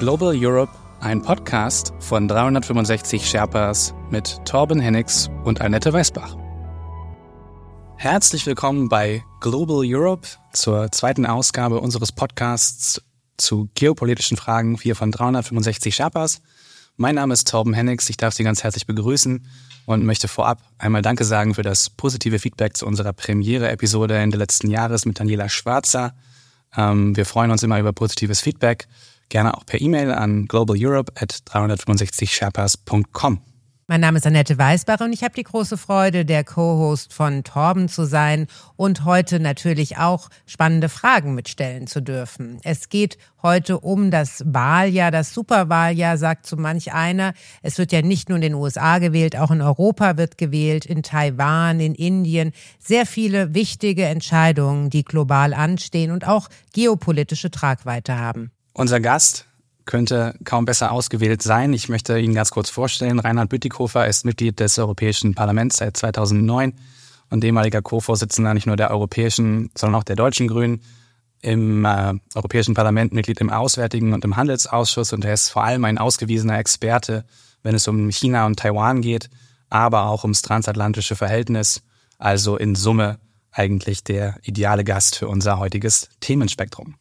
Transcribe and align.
Global 0.00 0.34
Europe, 0.34 0.72
ein 1.00 1.20
Podcast 1.20 1.92
von 2.00 2.26
365 2.26 3.28
Sherpas 3.28 3.92
mit 4.08 4.42
Torben 4.46 4.80
Hennigs 4.80 5.28
und 5.44 5.60
Annette 5.60 5.92
Weißbach. 5.92 6.38
Herzlich 7.98 8.46
willkommen 8.46 8.88
bei 8.88 9.22
Global 9.40 9.82
Europe 9.84 10.26
zur 10.54 10.90
zweiten 10.90 11.26
Ausgabe 11.26 11.80
unseres 11.82 12.12
Podcasts 12.12 13.02
zu 13.36 13.68
geopolitischen 13.74 14.38
Fragen 14.38 14.78
hier 14.80 14.96
von 14.96 15.12
365 15.12 15.94
Sherpas. 15.94 16.40
Mein 16.96 17.16
Name 17.16 17.34
ist 17.34 17.46
Torben 17.50 17.74
Hennigs, 17.74 18.08
ich 18.08 18.16
darf 18.16 18.32
Sie 18.32 18.42
ganz 18.42 18.62
herzlich 18.62 18.86
begrüßen 18.86 19.46
und 19.84 20.06
möchte 20.06 20.28
vorab 20.28 20.62
einmal 20.78 21.02
Danke 21.02 21.24
sagen 21.24 21.54
für 21.54 21.62
das 21.62 21.90
positive 21.90 22.38
Feedback 22.38 22.74
zu 22.74 22.86
unserer 22.86 23.12
Premiere-Episode 23.12 24.16
Ende 24.16 24.38
letzten 24.38 24.70
Jahres 24.70 25.04
mit 25.04 25.20
Daniela 25.20 25.50
Schwarzer. 25.50 26.14
Ähm, 26.74 27.14
wir 27.16 27.26
freuen 27.26 27.50
uns 27.50 27.62
immer 27.62 27.78
über 27.78 27.92
positives 27.92 28.40
Feedback, 28.40 28.88
gerne 29.30 29.56
auch 29.56 29.64
per 29.64 29.80
E-Mail 29.80 30.12
an 30.12 30.46
globaleurope 30.46 31.12
at 31.16 31.32
365sherpas.com. 31.46 33.40
Mein 33.90 34.02
Name 34.02 34.18
ist 34.18 34.26
Annette 34.28 34.56
Weißbach 34.56 35.00
und 35.00 35.12
ich 35.12 35.24
habe 35.24 35.34
die 35.34 35.42
große 35.42 35.76
Freude, 35.76 36.24
der 36.24 36.44
Co-Host 36.44 37.12
von 37.12 37.42
Torben 37.42 37.88
zu 37.88 38.04
sein 38.04 38.46
und 38.76 39.04
heute 39.04 39.40
natürlich 39.40 39.98
auch 39.98 40.28
spannende 40.46 40.88
Fragen 40.88 41.34
mitstellen 41.34 41.88
zu 41.88 42.00
dürfen. 42.00 42.60
Es 42.62 42.88
geht 42.88 43.18
heute 43.42 43.80
um 43.80 44.12
das 44.12 44.44
Wahljahr, 44.46 45.10
das 45.10 45.34
Superwahljahr, 45.34 46.18
sagt 46.18 46.46
so 46.46 46.54
manch 46.54 46.92
einer. 46.92 47.34
Es 47.62 47.78
wird 47.78 47.90
ja 47.90 48.00
nicht 48.00 48.28
nur 48.28 48.36
in 48.36 48.42
den 48.42 48.54
USA 48.54 49.00
gewählt, 49.00 49.36
auch 49.36 49.50
in 49.50 49.60
Europa 49.60 50.16
wird 50.16 50.38
gewählt, 50.38 50.86
in 50.86 51.02
Taiwan, 51.02 51.80
in 51.80 51.96
Indien. 51.96 52.52
Sehr 52.78 53.06
viele 53.06 53.54
wichtige 53.54 54.04
Entscheidungen, 54.04 54.90
die 54.90 55.02
global 55.02 55.52
anstehen 55.52 56.12
und 56.12 56.28
auch 56.28 56.48
geopolitische 56.72 57.50
Tragweite 57.50 58.16
haben. 58.16 58.52
Unser 58.72 59.00
Gast 59.00 59.46
könnte 59.84 60.34
kaum 60.44 60.64
besser 60.64 60.92
ausgewählt 60.92 61.42
sein. 61.42 61.72
Ich 61.72 61.88
möchte 61.88 62.18
ihn 62.18 62.34
ganz 62.34 62.50
kurz 62.50 62.70
vorstellen. 62.70 63.18
Reinhard 63.18 63.48
Bütikofer 63.48 64.06
ist 64.06 64.24
Mitglied 64.24 64.60
des 64.60 64.78
Europäischen 64.78 65.34
Parlaments 65.34 65.78
seit 65.78 65.96
2009 65.96 66.74
und 67.30 67.44
ehemaliger 67.44 67.82
Co-Vorsitzender 67.82 68.54
nicht 68.54 68.66
nur 68.66 68.76
der 68.76 68.90
europäischen, 68.90 69.70
sondern 69.76 70.00
auch 70.00 70.04
der 70.04 70.16
deutschen 70.16 70.48
Grünen 70.48 70.82
im 71.42 71.84
äh, 71.84 72.14
Europäischen 72.34 72.74
Parlament, 72.74 73.12
Mitglied 73.12 73.40
im 73.40 73.50
Auswärtigen 73.50 74.12
und 74.12 74.24
im 74.24 74.36
Handelsausschuss 74.36 75.12
und 75.12 75.24
er 75.24 75.34
ist 75.34 75.48
vor 75.48 75.64
allem 75.64 75.84
ein 75.84 75.98
ausgewiesener 75.98 76.58
Experte, 76.58 77.24
wenn 77.62 77.74
es 77.74 77.88
um 77.88 78.10
China 78.10 78.46
und 78.46 78.58
Taiwan 78.58 79.00
geht, 79.00 79.30
aber 79.70 80.06
auch 80.06 80.24
ums 80.24 80.42
transatlantische 80.42 81.16
Verhältnis. 81.16 81.82
Also 82.18 82.56
in 82.56 82.74
Summe 82.74 83.18
eigentlich 83.50 84.04
der 84.04 84.36
ideale 84.42 84.84
Gast 84.84 85.16
für 85.16 85.28
unser 85.28 85.58
heutiges 85.58 86.10
Themenspektrum. 86.20 86.96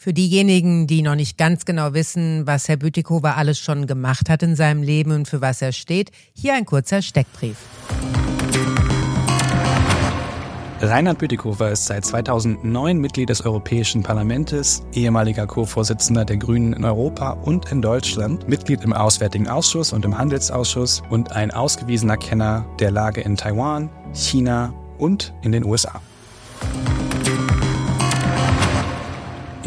Für 0.00 0.12
diejenigen, 0.12 0.86
die 0.86 1.02
noch 1.02 1.16
nicht 1.16 1.36
ganz 1.38 1.64
genau 1.64 1.92
wissen, 1.92 2.46
was 2.46 2.68
Herr 2.68 2.76
Bütikofer 2.76 3.36
alles 3.36 3.58
schon 3.58 3.88
gemacht 3.88 4.30
hat 4.30 4.44
in 4.44 4.54
seinem 4.54 4.80
Leben 4.80 5.10
und 5.10 5.26
für 5.26 5.40
was 5.40 5.60
er 5.60 5.72
steht, 5.72 6.12
hier 6.32 6.54
ein 6.54 6.66
kurzer 6.66 7.02
Steckbrief. 7.02 7.56
Reinhard 10.80 11.18
Bütikofer 11.18 11.72
ist 11.72 11.86
seit 11.86 12.04
2009 12.04 12.96
Mitglied 12.98 13.28
des 13.28 13.44
Europäischen 13.44 14.04
Parlaments, 14.04 14.84
ehemaliger 14.92 15.48
Co-Vorsitzender 15.48 16.24
der 16.24 16.36
Grünen 16.36 16.74
in 16.74 16.84
Europa 16.84 17.30
und 17.32 17.72
in 17.72 17.82
Deutschland, 17.82 18.48
Mitglied 18.48 18.84
im 18.84 18.92
Auswärtigen 18.92 19.48
Ausschuss 19.48 19.92
und 19.92 20.04
im 20.04 20.16
Handelsausschuss 20.16 21.02
und 21.10 21.32
ein 21.32 21.50
ausgewiesener 21.50 22.18
Kenner 22.18 22.64
der 22.78 22.92
Lage 22.92 23.22
in 23.22 23.36
Taiwan, 23.36 23.90
China 24.12 24.72
und 24.96 25.34
in 25.42 25.50
den 25.50 25.64
USA. 25.64 26.00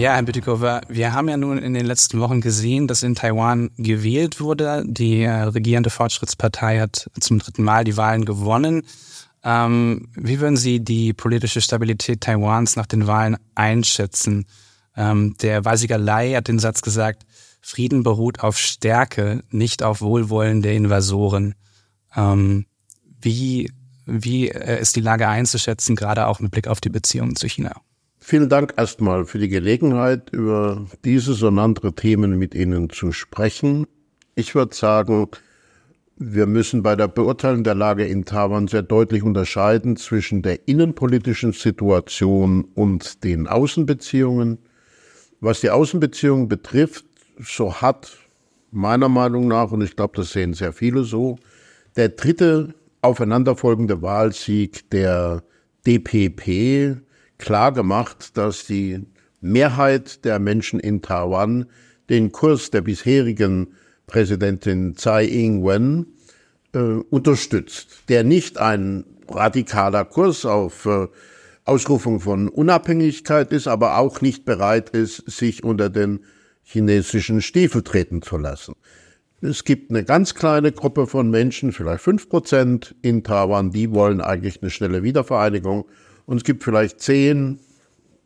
Ja, 0.01 0.15
Herr 0.15 0.23
Bütikofer, 0.23 0.81
wir 0.89 1.13
haben 1.13 1.29
ja 1.29 1.37
nun 1.37 1.59
in 1.59 1.75
den 1.75 1.85
letzten 1.85 2.19
Wochen 2.21 2.41
gesehen, 2.41 2.87
dass 2.87 3.03
in 3.03 3.13
Taiwan 3.13 3.69
gewählt 3.77 4.39
wurde. 4.41 4.83
Die 4.87 5.21
äh, 5.21 5.43
regierende 5.43 5.91
Fortschrittspartei 5.91 6.79
hat 6.79 7.07
zum 7.19 7.37
dritten 7.37 7.61
Mal 7.61 7.83
die 7.83 7.97
Wahlen 7.97 8.25
gewonnen. 8.25 8.81
Ähm, 9.43 10.09
wie 10.15 10.39
würden 10.39 10.57
Sie 10.57 10.79
die 10.83 11.13
politische 11.13 11.61
Stabilität 11.61 12.21
Taiwans 12.21 12.75
nach 12.77 12.87
den 12.87 13.05
Wahlen 13.05 13.37
einschätzen? 13.53 14.47
Ähm, 14.97 15.35
der 15.39 15.65
Weisiger 15.65 15.99
Lai 15.99 16.33
hat 16.33 16.47
den 16.47 16.57
Satz 16.57 16.81
gesagt, 16.81 17.21
Frieden 17.61 18.01
beruht 18.01 18.39
auf 18.39 18.57
Stärke, 18.57 19.43
nicht 19.51 19.83
auf 19.83 20.01
Wohlwollen 20.01 20.63
der 20.63 20.73
Invasoren. 20.73 21.53
Ähm, 22.15 22.65
wie 23.21 23.71
wie 24.07 24.49
äh, 24.49 24.81
ist 24.81 24.95
die 24.95 25.01
Lage 25.01 25.27
einzuschätzen, 25.27 25.95
gerade 25.95 26.25
auch 26.25 26.39
mit 26.39 26.49
Blick 26.49 26.67
auf 26.67 26.81
die 26.81 26.89
Beziehungen 26.89 27.35
zu 27.35 27.47
China? 27.47 27.79
Vielen 28.23 28.49
Dank 28.49 28.75
erstmal 28.77 29.25
für 29.25 29.39
die 29.39 29.49
Gelegenheit, 29.49 30.29
über 30.31 30.85
dieses 31.03 31.41
und 31.41 31.57
andere 31.57 31.93
Themen 31.93 32.37
mit 32.37 32.53
Ihnen 32.53 32.91
zu 32.91 33.11
sprechen. 33.11 33.87
Ich 34.35 34.53
würde 34.53 34.75
sagen, 34.75 35.27
wir 36.17 36.45
müssen 36.45 36.83
bei 36.83 36.95
der 36.95 37.07
Beurteilung 37.07 37.63
der 37.63 37.73
Lage 37.73 38.05
in 38.05 38.23
Taiwan 38.23 38.67
sehr 38.67 38.83
deutlich 38.83 39.23
unterscheiden 39.23 39.97
zwischen 39.97 40.43
der 40.43 40.67
innenpolitischen 40.67 41.51
Situation 41.51 42.65
und 42.75 43.23
den 43.23 43.47
Außenbeziehungen. 43.47 44.59
Was 45.39 45.61
die 45.61 45.71
Außenbeziehungen 45.71 46.47
betrifft, 46.47 47.05
so 47.39 47.81
hat 47.81 48.11
meiner 48.69 49.09
Meinung 49.09 49.47
nach, 49.47 49.71
und 49.71 49.81
ich 49.81 49.95
glaube, 49.95 50.13
das 50.15 50.31
sehen 50.31 50.53
sehr 50.53 50.73
viele 50.73 51.05
so, 51.05 51.39
der 51.95 52.09
dritte 52.09 52.75
aufeinanderfolgende 53.01 54.03
Wahlsieg 54.03 54.87
der 54.91 55.41
DPP 55.87 57.01
klar 57.41 57.73
gemacht, 57.73 58.37
dass 58.37 58.65
die 58.65 59.05
Mehrheit 59.41 60.23
der 60.23 60.39
Menschen 60.39 60.79
in 60.79 61.01
Taiwan 61.01 61.65
den 62.09 62.31
Kurs 62.31 62.71
der 62.71 62.81
bisherigen 62.81 63.73
Präsidentin 64.07 64.95
Tsai 64.95 65.25
Ing-wen 65.25 66.05
äh, 66.73 66.79
unterstützt, 66.79 68.03
der 68.09 68.23
nicht 68.23 68.57
ein 68.57 69.05
radikaler 69.27 70.05
Kurs 70.05 70.45
auf 70.45 70.85
äh, 70.85 71.07
Ausrufung 71.65 72.19
von 72.19 72.49
Unabhängigkeit 72.49 73.51
ist, 73.51 73.67
aber 73.67 73.97
auch 73.97 74.21
nicht 74.21 74.45
bereit 74.45 74.89
ist, 74.89 75.29
sich 75.29 75.63
unter 75.63 75.89
den 75.89 76.21
chinesischen 76.63 77.41
Stiefel 77.41 77.81
treten 77.81 78.21
zu 78.21 78.37
lassen. 78.37 78.73
Es 79.41 79.63
gibt 79.63 79.89
eine 79.89 80.03
ganz 80.03 80.35
kleine 80.35 80.71
Gruppe 80.71 81.07
von 81.07 81.29
Menschen, 81.29 81.71
vielleicht 81.71 82.03
fünf 82.03 82.29
Prozent 82.29 82.95
in 83.01 83.23
Taiwan, 83.23 83.71
die 83.71 83.91
wollen 83.91 84.21
eigentlich 84.21 84.61
eine 84.61 84.69
schnelle 84.69 85.01
Wiedervereinigung 85.01 85.85
und 86.31 86.37
es 86.37 86.43
gibt 86.45 86.63
vielleicht 86.63 87.01
10, 87.01 87.59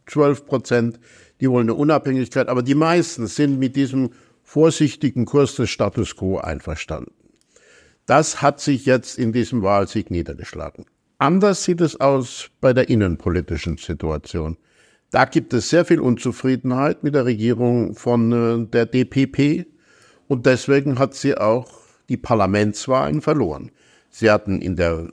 12 0.05 0.45
Prozent, 0.45 0.99
die 1.41 1.49
wollen 1.49 1.67
eine 1.67 1.73
Unabhängigkeit, 1.73 2.49
aber 2.49 2.61
die 2.61 2.75
meisten 2.75 3.25
sind 3.25 3.57
mit 3.57 3.75
diesem 3.75 4.11
vorsichtigen 4.43 5.25
Kurs 5.25 5.55
des 5.55 5.71
Status 5.71 6.15
quo 6.15 6.37
einverstanden. 6.37 7.11
Das 8.05 8.43
hat 8.43 8.61
sich 8.61 8.85
jetzt 8.85 9.17
in 9.17 9.33
diesem 9.33 9.63
Wahlsieg 9.63 10.11
niedergeschlagen. 10.11 10.85
Anders 11.17 11.63
sieht 11.63 11.81
es 11.81 11.99
aus 11.99 12.51
bei 12.61 12.73
der 12.73 12.89
innenpolitischen 12.89 13.77
Situation. 13.77 14.57
Da 15.09 15.25
gibt 15.25 15.51
es 15.55 15.71
sehr 15.71 15.83
viel 15.83 15.99
Unzufriedenheit 15.99 17.03
mit 17.03 17.15
der 17.15 17.25
Regierung 17.25 17.95
von 17.95 18.31
äh, 18.31 18.67
der 18.67 18.85
DPP 18.85 19.65
und 20.27 20.45
deswegen 20.45 20.99
hat 20.99 21.15
sie 21.15 21.35
auch 21.35 21.71
die 22.07 22.17
Parlamentswahlen 22.17 23.21
verloren. 23.21 23.71
Sie 24.11 24.29
hatten 24.29 24.61
in 24.61 24.75
der 24.75 25.09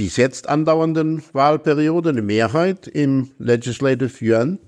bis 0.00 0.16
jetzt 0.16 0.48
andauernden 0.48 1.22
Wahlperiode 1.34 2.08
eine 2.08 2.22
Mehrheit 2.22 2.86
im 2.86 3.32
Legislative 3.38 4.24
Yuan. 4.24 4.58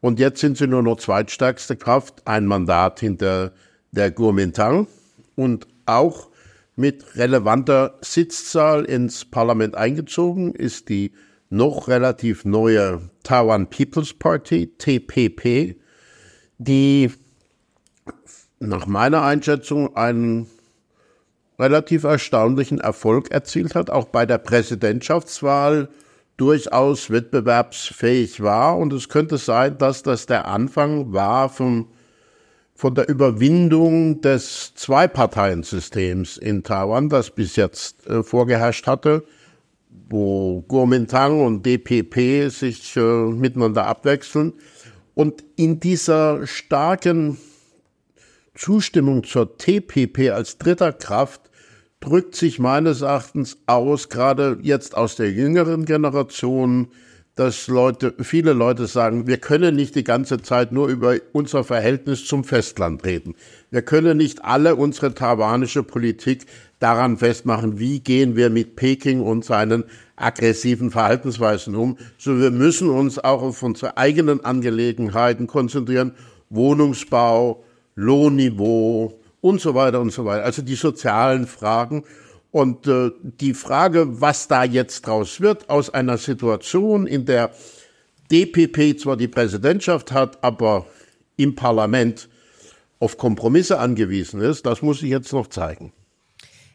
Und 0.00 0.18
jetzt 0.18 0.40
sind 0.40 0.58
sie 0.58 0.66
nur 0.66 0.82
noch 0.82 0.96
zweitstärkste 0.96 1.76
Kraft, 1.76 2.26
ein 2.26 2.46
Mandat 2.46 2.98
hinter 2.98 3.52
der 3.92 4.10
Kuomintang 4.10 4.88
und 5.36 5.68
auch 5.86 6.30
mit 6.74 7.14
relevanter 7.14 7.96
Sitzzahl 8.00 8.84
ins 8.84 9.24
Parlament 9.24 9.76
eingezogen 9.76 10.52
ist 10.52 10.88
die 10.88 11.12
noch 11.48 11.86
relativ 11.86 12.44
neue 12.44 13.02
Taiwan 13.22 13.70
People's 13.70 14.14
Party, 14.14 14.72
TPP, 14.78 15.76
die 16.58 17.12
nach 18.58 18.86
meiner 18.86 19.22
Einschätzung 19.22 19.94
einen 19.94 20.48
relativ 21.58 22.04
erstaunlichen 22.04 22.80
Erfolg 22.80 23.30
erzielt 23.30 23.74
hat, 23.74 23.90
auch 23.90 24.06
bei 24.06 24.26
der 24.26 24.38
Präsidentschaftswahl 24.38 25.88
durchaus 26.36 27.10
wettbewerbsfähig 27.10 28.42
war. 28.42 28.76
Und 28.78 28.92
es 28.92 29.08
könnte 29.08 29.38
sein, 29.38 29.78
dass 29.78 30.02
das 30.02 30.26
der 30.26 30.46
Anfang 30.46 31.12
war 31.12 31.48
vom, 31.48 31.88
von 32.74 32.94
der 32.94 33.08
Überwindung 33.08 34.20
des 34.20 34.74
Zweiparteiensystems 34.74 36.36
in 36.36 36.62
Taiwan, 36.62 37.08
das 37.08 37.30
bis 37.30 37.56
jetzt 37.56 38.06
äh, 38.06 38.22
vorgeherrscht 38.22 38.86
hatte, 38.86 39.24
wo 40.08 40.62
Kuomintang 40.62 41.40
und 41.40 41.64
DPP 41.64 42.50
sich 42.50 42.96
äh, 42.96 43.00
miteinander 43.00 43.86
abwechseln. 43.86 44.52
Und 45.14 45.42
in 45.56 45.80
dieser 45.80 46.46
starken 46.46 47.38
Zustimmung 48.56 49.22
zur 49.24 49.58
TPP 49.58 50.30
als 50.30 50.58
dritter 50.58 50.92
Kraft 50.92 51.42
drückt 52.00 52.34
sich 52.34 52.58
meines 52.58 53.02
Erachtens 53.02 53.58
aus, 53.66 54.08
gerade 54.08 54.58
jetzt 54.62 54.96
aus 54.96 55.16
der 55.16 55.30
jüngeren 55.30 55.84
Generation, 55.84 56.88
dass 57.34 57.68
Leute, 57.68 58.14
viele 58.22 58.54
Leute 58.54 58.86
sagen, 58.86 59.26
wir 59.26 59.36
können 59.36 59.76
nicht 59.76 59.94
die 59.94 60.04
ganze 60.04 60.40
Zeit 60.40 60.72
nur 60.72 60.88
über 60.88 61.16
unser 61.32 61.64
Verhältnis 61.64 62.24
zum 62.24 62.44
Festland 62.44 63.04
reden. 63.04 63.34
Wir 63.70 63.82
können 63.82 64.16
nicht 64.16 64.42
alle 64.42 64.74
unsere 64.74 65.12
taiwanische 65.12 65.82
Politik 65.82 66.46
daran 66.78 67.18
festmachen, 67.18 67.78
wie 67.78 68.00
gehen 68.00 68.36
wir 68.36 68.48
mit 68.48 68.76
Peking 68.76 69.20
und 69.20 69.44
seinen 69.44 69.84
aggressiven 70.16 70.90
Verhaltensweisen 70.90 71.74
um, 71.74 71.98
so 72.16 72.38
wir 72.40 72.50
müssen 72.50 72.88
uns 72.88 73.18
auch 73.18 73.42
auf 73.42 73.62
unsere 73.62 73.98
eigenen 73.98 74.42
Angelegenheiten 74.42 75.46
konzentrieren, 75.46 76.12
Wohnungsbau, 76.48 77.65
Lohnniveau 77.96 79.18
und 79.40 79.60
so 79.60 79.74
weiter 79.74 80.00
und 80.00 80.12
so 80.12 80.24
weiter. 80.24 80.44
Also 80.44 80.62
die 80.62 80.74
sozialen 80.74 81.46
Fragen 81.46 82.04
und 82.52 82.86
äh, 82.86 83.10
die 83.22 83.54
Frage, 83.54 84.20
was 84.20 84.48
da 84.48 84.64
jetzt 84.64 85.06
draus 85.06 85.40
wird 85.40 85.68
aus 85.68 85.90
einer 85.90 86.18
Situation, 86.18 87.06
in 87.06 87.26
der 87.26 87.50
DPP 88.30 88.98
zwar 88.98 89.16
die 89.16 89.28
Präsidentschaft 89.28 90.12
hat, 90.12 90.42
aber 90.42 90.86
im 91.36 91.54
Parlament 91.54 92.28
auf 92.98 93.18
Kompromisse 93.18 93.78
angewiesen 93.78 94.40
ist, 94.40 94.66
das 94.66 94.82
muss 94.82 95.00
sich 95.00 95.10
jetzt 95.10 95.32
noch 95.32 95.48
zeigen. 95.48 95.92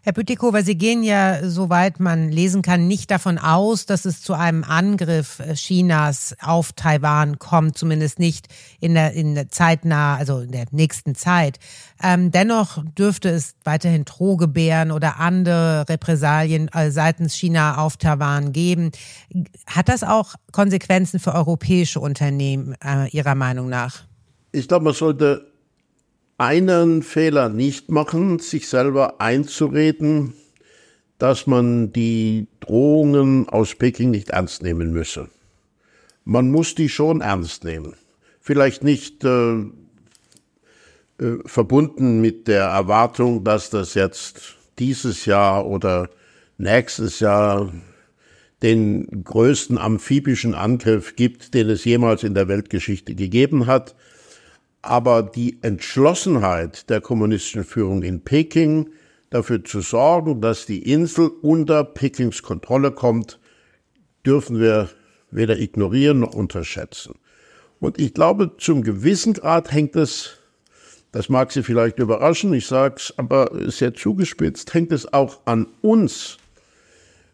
Herr 0.03 0.13
Bütikofer, 0.13 0.63
Sie 0.63 0.80
gehen 0.80 1.03
ja, 1.03 1.48
soweit 1.48 2.00
man 2.00 2.31
lesen 2.31 2.63
kann, 2.63 2.88
nicht 2.88 3.12
davon 3.12 3.38
aus, 3.38 3.86
dass 3.86 4.06
es 4.06 4.24
zu 4.24 4.33
einem 4.33 4.63
Angriff 4.63 5.39
Chinas 5.53 6.36
auf 6.42 6.74
Taiwan 6.74 7.38
kommt, 7.38 7.77
zumindest 7.77 8.18
nicht 8.18 8.48
in 8.80 8.95
der, 8.95 9.13
in 9.13 9.36
der 9.36 9.50
zeitnah, 9.50 10.15
also 10.15 10.39
in 10.39 10.53
der 10.53 10.65
nächsten 10.71 11.13
Zeit. 11.13 11.59
Ähm, 12.01 12.31
dennoch 12.31 12.83
dürfte 12.98 13.30
es 13.30 13.53
weiterhin 13.63 14.03
Drohgebären 14.03 14.92
oder 14.92 15.19
andere 15.19 15.86
Repressalien 15.88 16.68
äh, 16.69 16.89
seitens 16.89 17.36
China 17.36 17.77
auf 17.77 17.98
Taiwan 17.98 18.53
geben. 18.53 18.89
Hat 19.68 19.88
das 19.88 20.01
auch 20.03 20.33
Konsequenzen 20.51 21.19
für 21.19 21.36
europäische 21.36 22.00
Unternehmen 22.00 22.75
äh, 22.83 23.07
Ihrer 23.09 23.36
Meinung 23.36 23.69
nach? 23.69 24.06
Ich 24.51 24.68
glaube, 24.68 24.86
man 24.86 24.95
sollte 24.95 25.50
einen 26.41 27.03
Fehler 27.03 27.49
nicht 27.49 27.91
machen, 27.91 28.39
sich 28.39 28.67
selber 28.67 29.21
einzureden, 29.21 30.33
dass 31.19 31.45
man 31.45 31.93
die 31.93 32.47
Drohungen 32.61 33.47
aus 33.47 33.75
Peking 33.75 34.09
nicht 34.09 34.31
ernst 34.31 34.63
nehmen 34.63 34.91
müsse. 34.91 35.29
Man 36.25 36.49
muss 36.49 36.73
die 36.73 36.89
schon 36.89 37.21
ernst 37.21 37.63
nehmen. 37.63 37.93
Vielleicht 38.39 38.83
nicht 38.83 39.23
äh, 39.23 39.57
äh, 39.59 39.65
verbunden 41.45 42.21
mit 42.21 42.47
der 42.47 42.63
Erwartung, 42.63 43.43
dass 43.43 43.69
das 43.69 43.93
jetzt 43.93 44.55
dieses 44.79 45.27
Jahr 45.27 45.67
oder 45.67 46.09
nächstes 46.57 47.19
Jahr 47.19 47.71
den 48.63 49.23
größten 49.23 49.77
amphibischen 49.77 50.55
Angriff 50.55 51.15
gibt, 51.15 51.53
den 51.53 51.69
es 51.69 51.85
jemals 51.85 52.23
in 52.23 52.33
der 52.33 52.47
Weltgeschichte 52.47 53.13
gegeben 53.13 53.67
hat. 53.67 53.93
Aber 54.81 55.24
die 55.24 55.60
Entschlossenheit 55.62 56.89
der 56.89 57.01
kommunistischen 57.01 57.63
Führung 57.63 58.01
in 58.04 58.24
Peking, 58.24 58.89
dafür 59.30 59.63
zu 59.63 59.81
sorgen, 59.81 60.42
dass 60.42 60.66
die 60.66 60.92
Insel 60.92 61.30
unter 61.42 61.83
Pekings 61.83 62.44
Kontrolle 62.44 62.92
kommt, 62.92 63.39
dürfen 64.25 64.60
wir 64.60 64.89
weder 65.31 65.57
ignorieren 65.57 66.19
noch 66.19 66.33
unterschätzen. 66.33 67.16
Und 67.80 68.00
ich 68.00 68.13
glaube, 68.13 68.57
zum 68.57 68.83
gewissen 68.83 69.33
Grad 69.33 69.72
hängt 69.72 69.95
es, 69.95 70.38
das 71.12 71.30
mag 71.30 71.51
Sie 71.51 71.63
vielleicht 71.63 71.98
überraschen, 71.98 72.54
ich 72.54 72.68
sage 72.68 72.95
es 72.98 73.13
aber 73.18 73.50
sehr 73.72 73.94
zugespitzt, 73.94 74.74
hängt 74.74 74.92
es 74.92 75.12
auch 75.12 75.39
an 75.45 75.68
uns, 75.81 76.38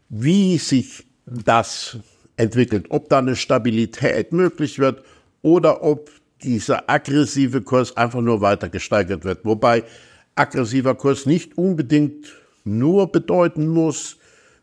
wie 0.09 0.57
sich 0.57 1.05
das 1.25 1.97
entwickelt, 2.37 2.85
ob 2.89 3.09
da 3.09 3.19
eine 3.19 3.35
Stabilität 3.35 4.31
möglich 4.31 4.79
wird 4.79 5.03
oder 5.41 5.83
ob 5.83 6.09
dieser 6.43 6.89
aggressive 6.89 7.61
Kurs 7.61 7.95
einfach 7.97 8.21
nur 8.21 8.41
weiter 8.41 8.69
gesteigert 8.69 9.23
wird. 9.23 9.43
Wobei 9.43 9.83
aggressiver 10.35 10.95
Kurs 10.95 11.25
nicht 11.25 11.57
unbedingt 11.57 12.33
nur 12.63 13.11
bedeuten 13.11 13.67
muss, 13.67 14.17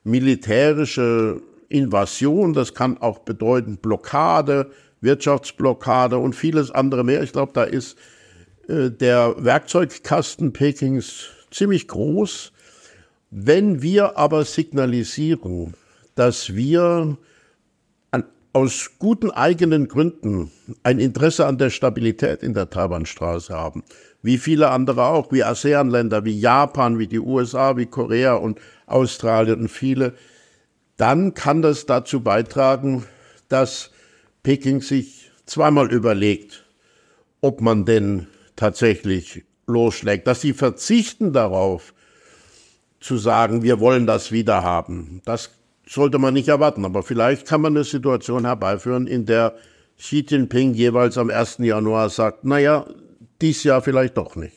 militärische 0.05 1.41
Invasion, 1.69 2.53
das 2.53 2.75
kann 2.75 2.99
auch 2.99 3.21
bedeuten 3.21 3.79
Blockade, 3.79 4.71
Wirtschaftsblockade 5.01 6.19
und 6.19 6.35
vieles 6.35 6.71
andere 6.71 7.05
mehr. 7.05 7.23
Ich 7.23 7.33
glaube, 7.33 7.53
da 7.55 7.65
ist 7.65 7.97
äh, 8.69 8.91
der 8.91 9.35
Werkzeugkasten 9.39 10.53
Pekings 10.53 11.27
ziemlich 11.51 11.89
groß. 11.89 12.53
Wenn 13.31 13.83
wir 13.83 14.17
aber 14.17 14.45
signalisieren, 14.45 15.75
dass 16.15 16.55
wir 16.55 17.17
aus 18.55 18.93
guten 19.01 19.33
eigenen 19.33 19.89
Gründen 19.89 20.53
ein 20.85 21.01
Interesse 21.01 21.45
an 21.45 21.59
der 21.59 21.71
Stabilität 21.71 22.43
in 22.43 22.55
der 22.55 22.71
Taiwanstraße 22.71 23.53
haben, 23.53 23.83
wie 24.23 24.39
viele 24.39 24.71
andere 24.71 25.07
auch, 25.07 25.33
wie 25.33 25.43
ASEAN-Länder, 25.43 26.25
wie 26.25 26.39
Japan, 26.39 26.99
wie 27.01 27.09
die 27.09 27.19
USA, 27.19 27.77
wie 27.77 27.87
Korea 27.87 28.35
und 28.35 28.61
Australien 28.87 29.63
und 29.63 29.69
viele, 29.69 30.15
dann 30.97 31.35
kann 31.35 31.63
das 31.63 31.85
dazu 31.87 32.21
beitragen, 32.21 33.05
dass 33.49 33.91
Peking 34.45 34.81
sich 34.83 35.33
zweimal 35.47 35.93
überlegt, 35.93 36.65
ob 37.41 37.61
man 37.61 37.85
denn 37.85 38.29
tatsächlich 38.55 39.45
losschlägt, 39.67 40.29
dass 40.29 40.41
sie 40.41 40.53
verzichten 40.53 41.33
darauf, 41.33 41.93
zu 43.01 43.19
sagen, 43.19 43.63
wir 43.63 43.81
wollen 43.81 44.07
das 44.07 44.33
wieder 44.33 44.63
haben. 44.63 45.21
Das 45.27 45.51
sollte 45.87 46.19
man 46.19 46.35
nicht 46.35 46.49
erwarten. 46.49 46.85
Aber 46.85 47.03
vielleicht 47.03 47.47
kann 47.47 47.61
man 47.61 47.77
eine 47.77 47.85
Situation 47.85 48.45
herbeiführen, 48.45 49.07
in 49.07 49.27
der 49.27 49.55
Xi 49.99 50.25
Jinping 50.29 50.75
jeweils 50.75 51.19
am 51.19 51.31
1. 51.31 51.59
Januar 51.59 52.11
sagt, 52.11 52.45
naja, 52.45 52.87
dies 53.41 53.63
Jahr 53.65 53.83
vielleicht 53.83 54.17
doch 54.17 54.37
nicht. 54.37 54.57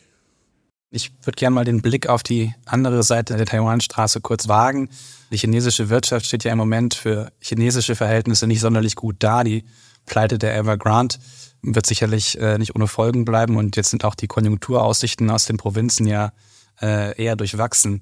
Ich 0.89 1.11
würde 1.23 1.35
gerne 1.35 1.53
mal 1.53 1.65
den 1.65 1.81
Blick 1.81 2.07
auf 2.07 2.23
die 2.23 2.53
andere 2.65 3.03
Seite 3.03 3.35
der 3.35 3.45
Taiwanstraße 3.45 4.21
kurz 4.21 4.47
wagen. 4.47 4.89
Die 5.31 5.37
chinesische 5.37 5.89
Wirtschaft 5.89 6.25
steht 6.25 6.45
ja 6.45 6.53
im 6.53 6.57
Moment 6.57 6.93
für 6.93 7.31
chinesische 7.39 7.95
Verhältnisse 7.95 8.47
nicht 8.47 8.61
sonderlich 8.61 8.95
gut 8.95 9.17
da. 9.19 9.43
Die 9.43 9.65
Pleite 10.05 10.37
der 10.39 10.55
Evergrande 10.55 11.17
wird 11.61 11.85
sicherlich 11.85 12.39
äh, 12.39 12.57
nicht 12.57 12.75
ohne 12.75 12.87
Folgen 12.87 13.25
bleiben 13.25 13.57
und 13.57 13.75
jetzt 13.75 13.89
sind 13.89 14.05
auch 14.05 14.15
die 14.15 14.27
Konjunkturaussichten 14.27 15.29
aus 15.29 15.45
den 15.45 15.57
Provinzen 15.57 16.07
ja 16.07 16.31
äh, 16.81 17.21
eher 17.21 17.35
durchwachsen. 17.35 18.01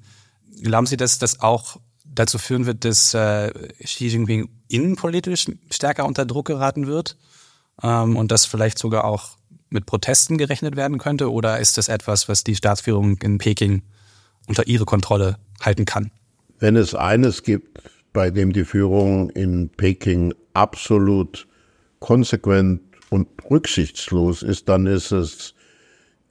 Glauben 0.62 0.86
Sie, 0.86 0.96
dass 0.96 1.18
das 1.18 1.40
auch 1.40 1.78
dazu 2.18 2.38
führen 2.38 2.66
wird, 2.66 2.84
dass 2.84 3.14
äh, 3.14 3.50
Xi 3.82 4.08
Jinping 4.08 4.48
innenpolitisch 4.68 5.46
stärker 5.70 6.06
unter 6.06 6.26
Druck 6.26 6.46
geraten 6.46 6.86
wird 6.86 7.16
ähm, 7.82 8.16
und 8.16 8.32
das 8.32 8.46
vielleicht 8.46 8.78
sogar 8.78 9.04
auch 9.04 9.36
mit 9.70 9.86
Protesten 9.86 10.38
gerechnet 10.38 10.76
werden 10.76 10.98
könnte? 10.98 11.30
Oder 11.30 11.58
ist 11.60 11.78
das 11.78 11.88
etwas, 11.88 12.28
was 12.28 12.44
die 12.44 12.56
Staatsführung 12.56 13.18
in 13.22 13.38
Peking 13.38 13.82
unter 14.46 14.66
ihre 14.66 14.84
Kontrolle 14.84 15.38
halten 15.60 15.84
kann? 15.84 16.10
Wenn 16.58 16.76
es 16.76 16.94
eines 16.94 17.42
gibt, 17.42 17.82
bei 18.12 18.30
dem 18.30 18.52
die 18.52 18.64
Führung 18.64 19.30
in 19.30 19.68
Peking 19.68 20.34
absolut 20.54 21.46
konsequent 21.98 22.80
und 23.10 23.28
rücksichtslos 23.50 24.42
ist, 24.42 24.68
dann 24.68 24.86
ist 24.86 25.12
es 25.12 25.54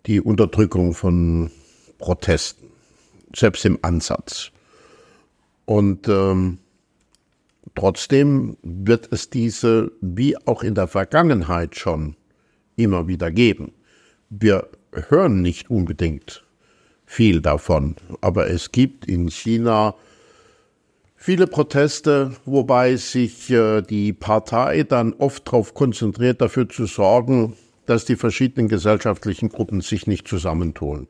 die 0.06 0.22
Unterdrückung 0.22 0.94
von 0.94 1.52
Protesten, 1.98 2.68
selbst 3.36 3.66
im 3.66 3.80
Ansatz. 3.82 4.52
Und 5.66 6.08
ähm, 6.08 6.60
trotzdem 7.74 8.58
wird 8.62 9.12
es 9.12 9.30
diese, 9.30 9.92
wie 10.02 10.38
auch 10.46 10.64
in 10.64 10.76
der 10.76 10.88
Vergangenheit 10.88 11.76
schon, 11.76 12.16
immer 12.76 13.08
wieder 13.08 13.32
geben. 13.32 13.74
Wir 14.30 14.68
hören 15.10 15.42
nicht 15.42 15.70
unbedingt 15.70 16.44
viel 17.06 17.42
davon, 17.42 17.96
aber 18.22 18.50
es 18.50 18.72
gibt 18.72 19.06
in 19.06 19.30
China 19.30 19.96
viele 21.16 21.48
Proteste, 21.48 22.36
wobei 22.46 22.96
sich 22.98 23.50
äh, 23.50 23.82
die 23.82 24.14
Partei 24.14 24.84
dann 24.84 25.14
oft 25.14 25.48
darauf 25.48 25.74
konzentriert, 25.74 26.42
dafür 26.42 26.68
zu 26.68 26.86
sorgen, 26.86 27.56
dass 27.86 28.06
die 28.06 28.16
verschiedenen 28.16 28.68
gesellschaftlichen 28.68 29.50
Gruppen 29.50 29.82
sich 29.82 30.08
nicht 30.08 30.28
zusammentun. 30.28 31.08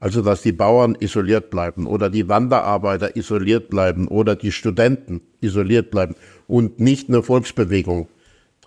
Also 0.00 0.22
dass 0.22 0.42
die 0.42 0.52
Bauern 0.52 0.96
isoliert 0.98 1.50
bleiben 1.50 1.86
oder 1.86 2.08
die 2.08 2.28
Wanderarbeiter 2.28 3.16
isoliert 3.16 3.68
bleiben 3.68 4.06
oder 4.06 4.36
die 4.36 4.52
Studenten 4.52 5.22
isoliert 5.40 5.90
bleiben 5.90 6.14
und 6.46 6.78
nicht 6.78 7.08
eine 7.08 7.22
Volksbewegung 7.22 8.08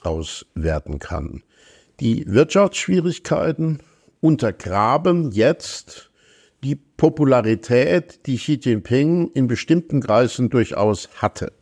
draus 0.02 0.46
werden 0.56 1.00
kann. 1.00 1.44
Die 2.00 2.26
Wirtschaftsschwierigkeiten 2.28 3.80
untergraben 4.20 5.32
jetzt 5.32 6.12
die 6.64 6.76
Popularität, 6.76 8.26
die 8.26 8.38
Xi 8.38 8.60
Jinping 8.62 9.32
in 9.34 9.48
bestimmten 9.48 10.02
Kreisen 10.02 10.50
durchaus 10.50 11.10
hatte. 11.16 11.54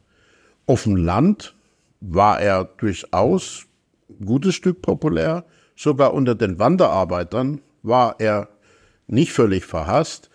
Auf 0.65 0.83
dem 0.83 0.95
Land 0.95 1.55
war 2.01 2.41
er 2.41 2.65
durchaus 2.65 3.65
ein 4.09 4.25
gutes 4.25 4.55
Stück 4.55 4.81
populär, 4.81 5.45
sogar 5.75 6.13
unter 6.13 6.35
den 6.35 6.59
Wanderarbeitern 6.59 7.61
war 7.81 8.15
er 8.19 8.49
nicht 9.09 9.31
völlig 9.31 9.65
verhasst. 9.65 10.29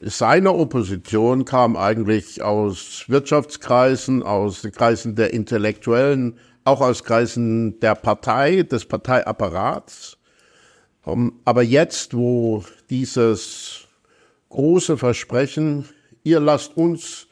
Seine 0.00 0.52
Opposition 0.52 1.44
kam 1.44 1.76
eigentlich 1.76 2.42
aus 2.42 3.04
Wirtschaftskreisen, 3.08 4.22
aus 4.22 4.62
Kreisen 4.62 5.16
der 5.16 5.32
Intellektuellen, 5.32 6.38
auch 6.64 6.80
aus 6.80 7.02
Kreisen 7.02 7.80
der 7.80 7.94
Partei, 7.94 8.62
des 8.62 8.84
Parteiapparats. 8.84 10.18
Ähm, 11.06 11.34
aber 11.44 11.62
jetzt, 11.62 12.14
wo 12.14 12.64
dieses 12.90 13.86
große 14.50 14.96
Versprechen, 14.96 15.88
ihr 16.22 16.40
lasst 16.40 16.76
uns 16.76 17.26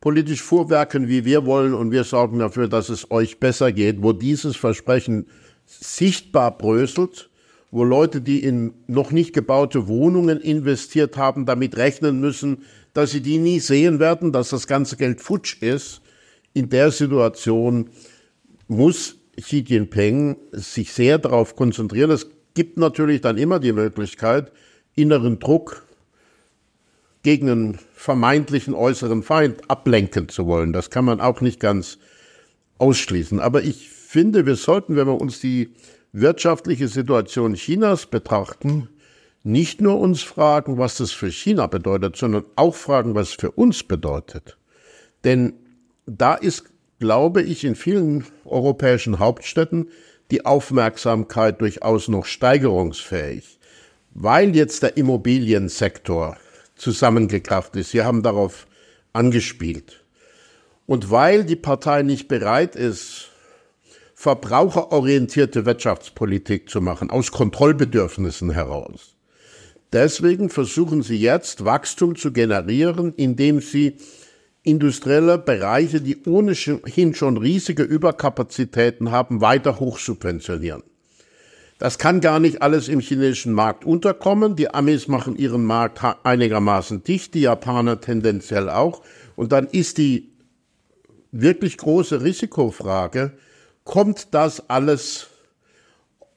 politisch 0.00 0.42
vorwerken, 0.42 1.08
wie 1.08 1.24
wir 1.24 1.46
wollen, 1.46 1.74
und 1.74 1.90
wir 1.90 2.04
sorgen 2.04 2.38
dafür, 2.38 2.68
dass 2.68 2.88
es 2.88 3.10
euch 3.10 3.40
besser 3.40 3.72
geht, 3.72 4.02
wo 4.02 4.12
dieses 4.12 4.56
Versprechen 4.56 5.26
sichtbar 5.66 6.56
bröselt, 6.56 7.30
wo 7.72 7.84
Leute, 7.84 8.20
die 8.20 8.44
in 8.44 8.74
noch 8.86 9.10
nicht 9.10 9.32
gebaute 9.32 9.88
Wohnungen 9.88 10.38
investiert 10.40 11.16
haben, 11.16 11.46
damit 11.46 11.78
rechnen 11.78 12.20
müssen, 12.20 12.58
dass 12.92 13.10
sie 13.10 13.22
die 13.22 13.38
nie 13.38 13.60
sehen 13.60 13.98
werden, 13.98 14.30
dass 14.30 14.50
das 14.50 14.66
ganze 14.66 14.96
Geld 14.98 15.22
futsch 15.22 15.60
ist. 15.62 16.02
In 16.52 16.68
der 16.68 16.90
Situation 16.90 17.88
muss 18.68 19.16
Xi 19.40 19.64
Jinping 19.66 20.36
sich 20.52 20.92
sehr 20.92 21.16
darauf 21.16 21.56
konzentrieren. 21.56 22.10
Es 22.10 22.28
gibt 22.52 22.76
natürlich 22.76 23.22
dann 23.22 23.38
immer 23.38 23.58
die 23.58 23.72
Möglichkeit, 23.72 24.52
inneren 24.94 25.38
Druck 25.38 25.86
gegen 27.22 27.48
einen 27.48 27.78
vermeintlichen 27.94 28.74
äußeren 28.74 29.22
Feind 29.22 29.70
ablenken 29.70 30.28
zu 30.28 30.46
wollen. 30.46 30.74
Das 30.74 30.90
kann 30.90 31.06
man 31.06 31.22
auch 31.22 31.40
nicht 31.40 31.58
ganz 31.58 31.98
ausschließen. 32.76 33.40
Aber 33.40 33.62
ich 33.62 33.88
finde, 33.88 34.44
wir 34.44 34.56
sollten, 34.56 34.94
wenn 34.96 35.06
wir 35.06 35.18
uns 35.18 35.40
die 35.40 35.70
wirtschaftliche 36.12 36.88
Situation 36.88 37.54
Chinas 37.54 38.06
betrachten, 38.06 38.88
nicht 39.42 39.80
nur 39.80 39.98
uns 39.98 40.22
fragen, 40.22 40.78
was 40.78 40.98
das 40.98 41.10
für 41.10 41.30
China 41.30 41.66
bedeutet, 41.66 42.16
sondern 42.16 42.44
auch 42.54 42.74
fragen, 42.74 43.14
was 43.14 43.30
es 43.30 43.34
für 43.34 43.50
uns 43.50 43.82
bedeutet. 43.82 44.56
Denn 45.24 45.54
da 46.06 46.34
ist, 46.34 46.64
glaube 47.00 47.42
ich, 47.42 47.64
in 47.64 47.74
vielen 47.74 48.24
europäischen 48.44 49.18
Hauptstädten 49.18 49.88
die 50.30 50.46
Aufmerksamkeit 50.46 51.60
durchaus 51.60 52.08
noch 52.08 52.24
steigerungsfähig, 52.24 53.58
weil 54.14 54.54
jetzt 54.54 54.82
der 54.82 54.96
Immobiliensektor 54.96 56.36
zusammengekraft 56.76 57.74
ist. 57.76 57.90
Sie 57.90 58.02
haben 58.02 58.22
darauf 58.22 58.66
angespielt. 59.12 60.04
Und 60.86 61.10
weil 61.10 61.44
die 61.44 61.56
Partei 61.56 62.02
nicht 62.02 62.28
bereit 62.28 62.76
ist, 62.76 63.31
verbraucherorientierte 64.22 65.66
Wirtschaftspolitik 65.66 66.70
zu 66.70 66.80
machen, 66.80 67.10
aus 67.10 67.32
Kontrollbedürfnissen 67.32 68.52
heraus. 68.52 69.16
Deswegen 69.92 70.48
versuchen 70.48 71.02
sie 71.02 71.16
jetzt 71.16 71.64
Wachstum 71.64 72.14
zu 72.14 72.32
generieren, 72.32 73.12
indem 73.16 73.60
sie 73.60 73.96
industrielle 74.62 75.38
Bereiche, 75.38 76.00
die 76.00 76.22
ohnehin 76.24 77.14
schon 77.16 77.36
riesige 77.36 77.82
Überkapazitäten 77.82 79.10
haben, 79.10 79.40
weiter 79.40 79.80
hochsubventionieren. 79.80 80.84
Das 81.80 81.98
kann 81.98 82.20
gar 82.20 82.38
nicht 82.38 82.62
alles 82.62 82.86
im 82.86 83.00
chinesischen 83.00 83.52
Markt 83.52 83.84
unterkommen. 83.84 84.54
Die 84.54 84.72
Amis 84.72 85.08
machen 85.08 85.34
ihren 85.34 85.64
Markt 85.64 86.00
einigermaßen 86.22 87.02
dicht, 87.02 87.34
die 87.34 87.40
Japaner 87.40 88.00
tendenziell 88.00 88.70
auch. 88.70 89.02
Und 89.34 89.50
dann 89.50 89.66
ist 89.66 89.98
die 89.98 90.30
wirklich 91.32 91.76
große 91.76 92.22
Risikofrage, 92.22 93.32
kommt 93.84 94.34
das 94.34 94.68
alles 94.68 95.28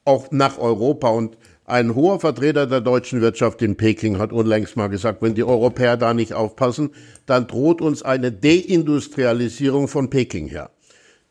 auch 0.03 0.31
nach 0.31 0.57
Europa. 0.57 1.09
Und 1.09 1.37
ein 1.65 1.95
hoher 1.95 2.19
Vertreter 2.19 2.67
der 2.67 2.81
deutschen 2.81 3.21
Wirtschaft 3.21 3.61
in 3.61 3.75
Peking 3.75 4.19
hat 4.19 4.31
unlängst 4.31 4.77
mal 4.77 4.87
gesagt, 4.87 5.21
wenn 5.21 5.35
die 5.35 5.43
Europäer 5.43 5.97
da 5.97 6.13
nicht 6.13 6.33
aufpassen, 6.33 6.91
dann 7.25 7.47
droht 7.47 7.81
uns 7.81 8.03
eine 8.03 8.31
Deindustrialisierung 8.31 9.87
von 9.87 10.09
Peking 10.09 10.47
her. 10.47 10.69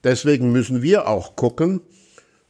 Deswegen 0.02 0.52
müssen 0.52 0.82
wir 0.82 1.08
auch 1.08 1.36
gucken. 1.36 1.80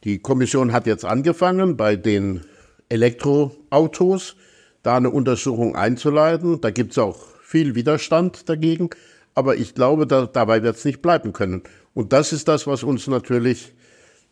Die 0.03 0.19
Kommission 0.19 0.73
hat 0.73 0.87
jetzt 0.87 1.05
angefangen, 1.05 1.77
bei 1.77 1.95
den 1.95 2.41
Elektroautos 2.89 4.35
da 4.83 4.97
eine 4.97 5.09
Untersuchung 5.09 5.75
einzuleiten. 5.75 6.61
Da 6.61 6.69
gibt 6.69 6.91
es 6.91 6.97
auch 6.97 7.17
viel 7.41 7.75
Widerstand 7.75 8.49
dagegen. 8.49 8.89
Aber 9.35 9.57
ich 9.57 9.75
glaube, 9.75 10.07
da, 10.07 10.25
dabei 10.25 10.63
wird 10.63 10.77
es 10.77 10.85
nicht 10.85 11.01
bleiben 11.01 11.33
können. 11.33 11.63
Und 11.93 12.13
das 12.13 12.33
ist 12.33 12.47
das, 12.47 12.65
was 12.65 12.83
uns 12.83 13.07
natürlich 13.07 13.73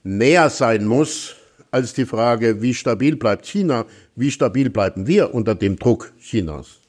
näher 0.03 0.49
sein 0.49 0.85
muss 0.85 1.35
als 1.71 1.93
die 1.93 2.05
Frage, 2.05 2.61
wie 2.61 2.73
stabil 2.73 3.15
bleibt 3.15 3.45
China, 3.45 3.85
wie 4.15 4.31
stabil 4.31 4.69
bleiben 4.69 5.07
wir 5.07 5.33
unter 5.33 5.55
dem 5.55 5.77
Druck 5.77 6.13
Chinas. 6.19 6.79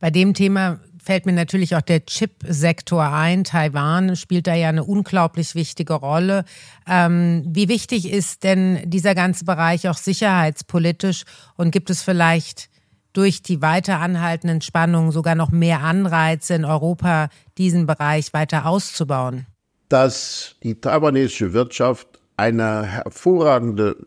Bei 0.00 0.10
dem 0.10 0.34
Thema 0.34 0.80
fällt 1.02 1.26
mir 1.26 1.32
natürlich 1.32 1.76
auch 1.76 1.80
der 1.80 2.04
Chip-Sektor 2.04 3.12
ein. 3.12 3.44
Taiwan 3.44 4.16
spielt 4.16 4.46
da 4.46 4.54
ja 4.54 4.68
eine 4.68 4.84
unglaublich 4.84 5.54
wichtige 5.54 5.94
Rolle. 5.94 6.44
Ähm, 6.88 7.44
wie 7.46 7.68
wichtig 7.68 8.10
ist 8.10 8.42
denn 8.42 8.80
dieser 8.84 9.14
ganze 9.14 9.44
Bereich 9.44 9.88
auch 9.88 9.96
sicherheitspolitisch 9.96 11.24
und 11.56 11.70
gibt 11.70 11.90
es 11.90 12.02
vielleicht 12.02 12.68
durch 13.12 13.42
die 13.42 13.62
weiter 13.62 14.00
anhaltenden 14.00 14.60
Spannungen 14.60 15.12
sogar 15.12 15.34
noch 15.34 15.50
mehr 15.50 15.80
Anreize 15.80 16.54
in 16.54 16.64
Europa, 16.64 17.28
diesen 17.58 17.86
Bereich 17.86 18.32
weiter 18.32 18.66
auszubauen? 18.66 19.46
dass 19.92 20.56
die 20.62 20.80
taiwanesische 20.80 21.52
Wirtschaft 21.52 22.18
eine 22.38 22.82
hervorragende 22.86 24.06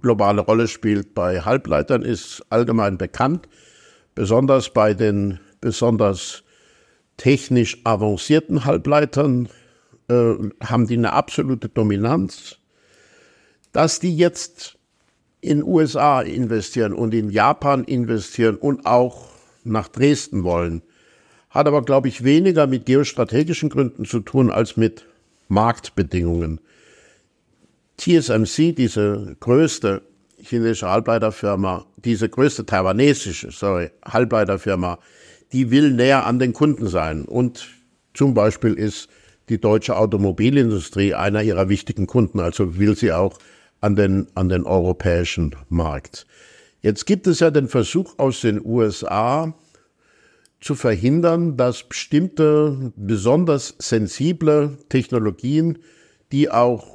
globale 0.00 0.40
Rolle 0.40 0.66
spielt 0.66 1.14
bei 1.14 1.40
Halbleitern, 1.40 2.02
ist 2.02 2.44
allgemein 2.50 2.98
bekannt. 2.98 3.48
Besonders 4.16 4.72
bei 4.72 4.92
den 4.92 5.38
besonders 5.60 6.42
technisch 7.16 7.80
avancierten 7.84 8.64
Halbleitern 8.64 9.48
äh, 10.08 10.34
haben 10.64 10.88
die 10.88 10.96
eine 10.96 11.12
absolute 11.12 11.68
Dominanz. 11.68 12.56
Dass 13.70 14.00
die 14.00 14.16
jetzt 14.16 14.76
in 15.44 15.62
USA 15.62 16.22
investieren 16.22 16.92
und 16.92 17.14
in 17.14 17.30
Japan 17.30 17.84
investieren 17.84 18.56
und 18.56 18.86
auch 18.86 19.26
nach 19.62 19.88
Dresden 19.88 20.42
wollen, 20.42 20.82
hat 21.50 21.66
aber, 21.66 21.82
glaube 21.82 22.08
ich, 22.08 22.24
weniger 22.24 22.66
mit 22.66 22.86
geostrategischen 22.86 23.68
Gründen 23.68 24.04
zu 24.04 24.20
tun 24.20 24.50
als 24.50 24.76
mit 24.76 25.06
Marktbedingungen. 25.48 26.60
TSMC, 27.96 28.74
diese 28.74 29.36
größte 29.38 30.02
chinesische 30.42 30.90
Halbleiterfirma, 30.90 31.86
diese 31.96 32.28
größte 32.28 32.66
taiwanesische, 32.66 33.50
sorry, 33.50 33.90
Halbleiterfirma, 34.04 34.98
die 35.52 35.70
will 35.70 35.92
näher 35.92 36.26
an 36.26 36.38
den 36.38 36.52
Kunden 36.52 36.88
sein. 36.88 37.24
Und 37.24 37.68
zum 38.14 38.34
Beispiel 38.34 38.74
ist 38.74 39.08
die 39.48 39.60
deutsche 39.60 39.96
Automobilindustrie 39.96 41.14
einer 41.14 41.42
ihrer 41.42 41.68
wichtigen 41.68 42.06
Kunden, 42.06 42.40
also 42.40 42.78
will 42.78 42.96
sie 42.96 43.12
auch 43.12 43.38
an 43.84 43.96
den, 43.96 44.28
an 44.34 44.48
den 44.48 44.64
europäischen 44.64 45.54
Markt. 45.68 46.26
Jetzt 46.80 47.04
gibt 47.04 47.26
es 47.26 47.40
ja 47.40 47.50
den 47.50 47.68
Versuch 47.68 48.14
aus 48.18 48.40
den 48.40 48.64
USA, 48.64 49.54
zu 50.58 50.74
verhindern, 50.74 51.58
dass 51.58 51.82
bestimmte 51.82 52.94
besonders 52.96 53.74
sensible 53.78 54.78
Technologien, 54.88 55.80
die 56.32 56.50
auch 56.50 56.86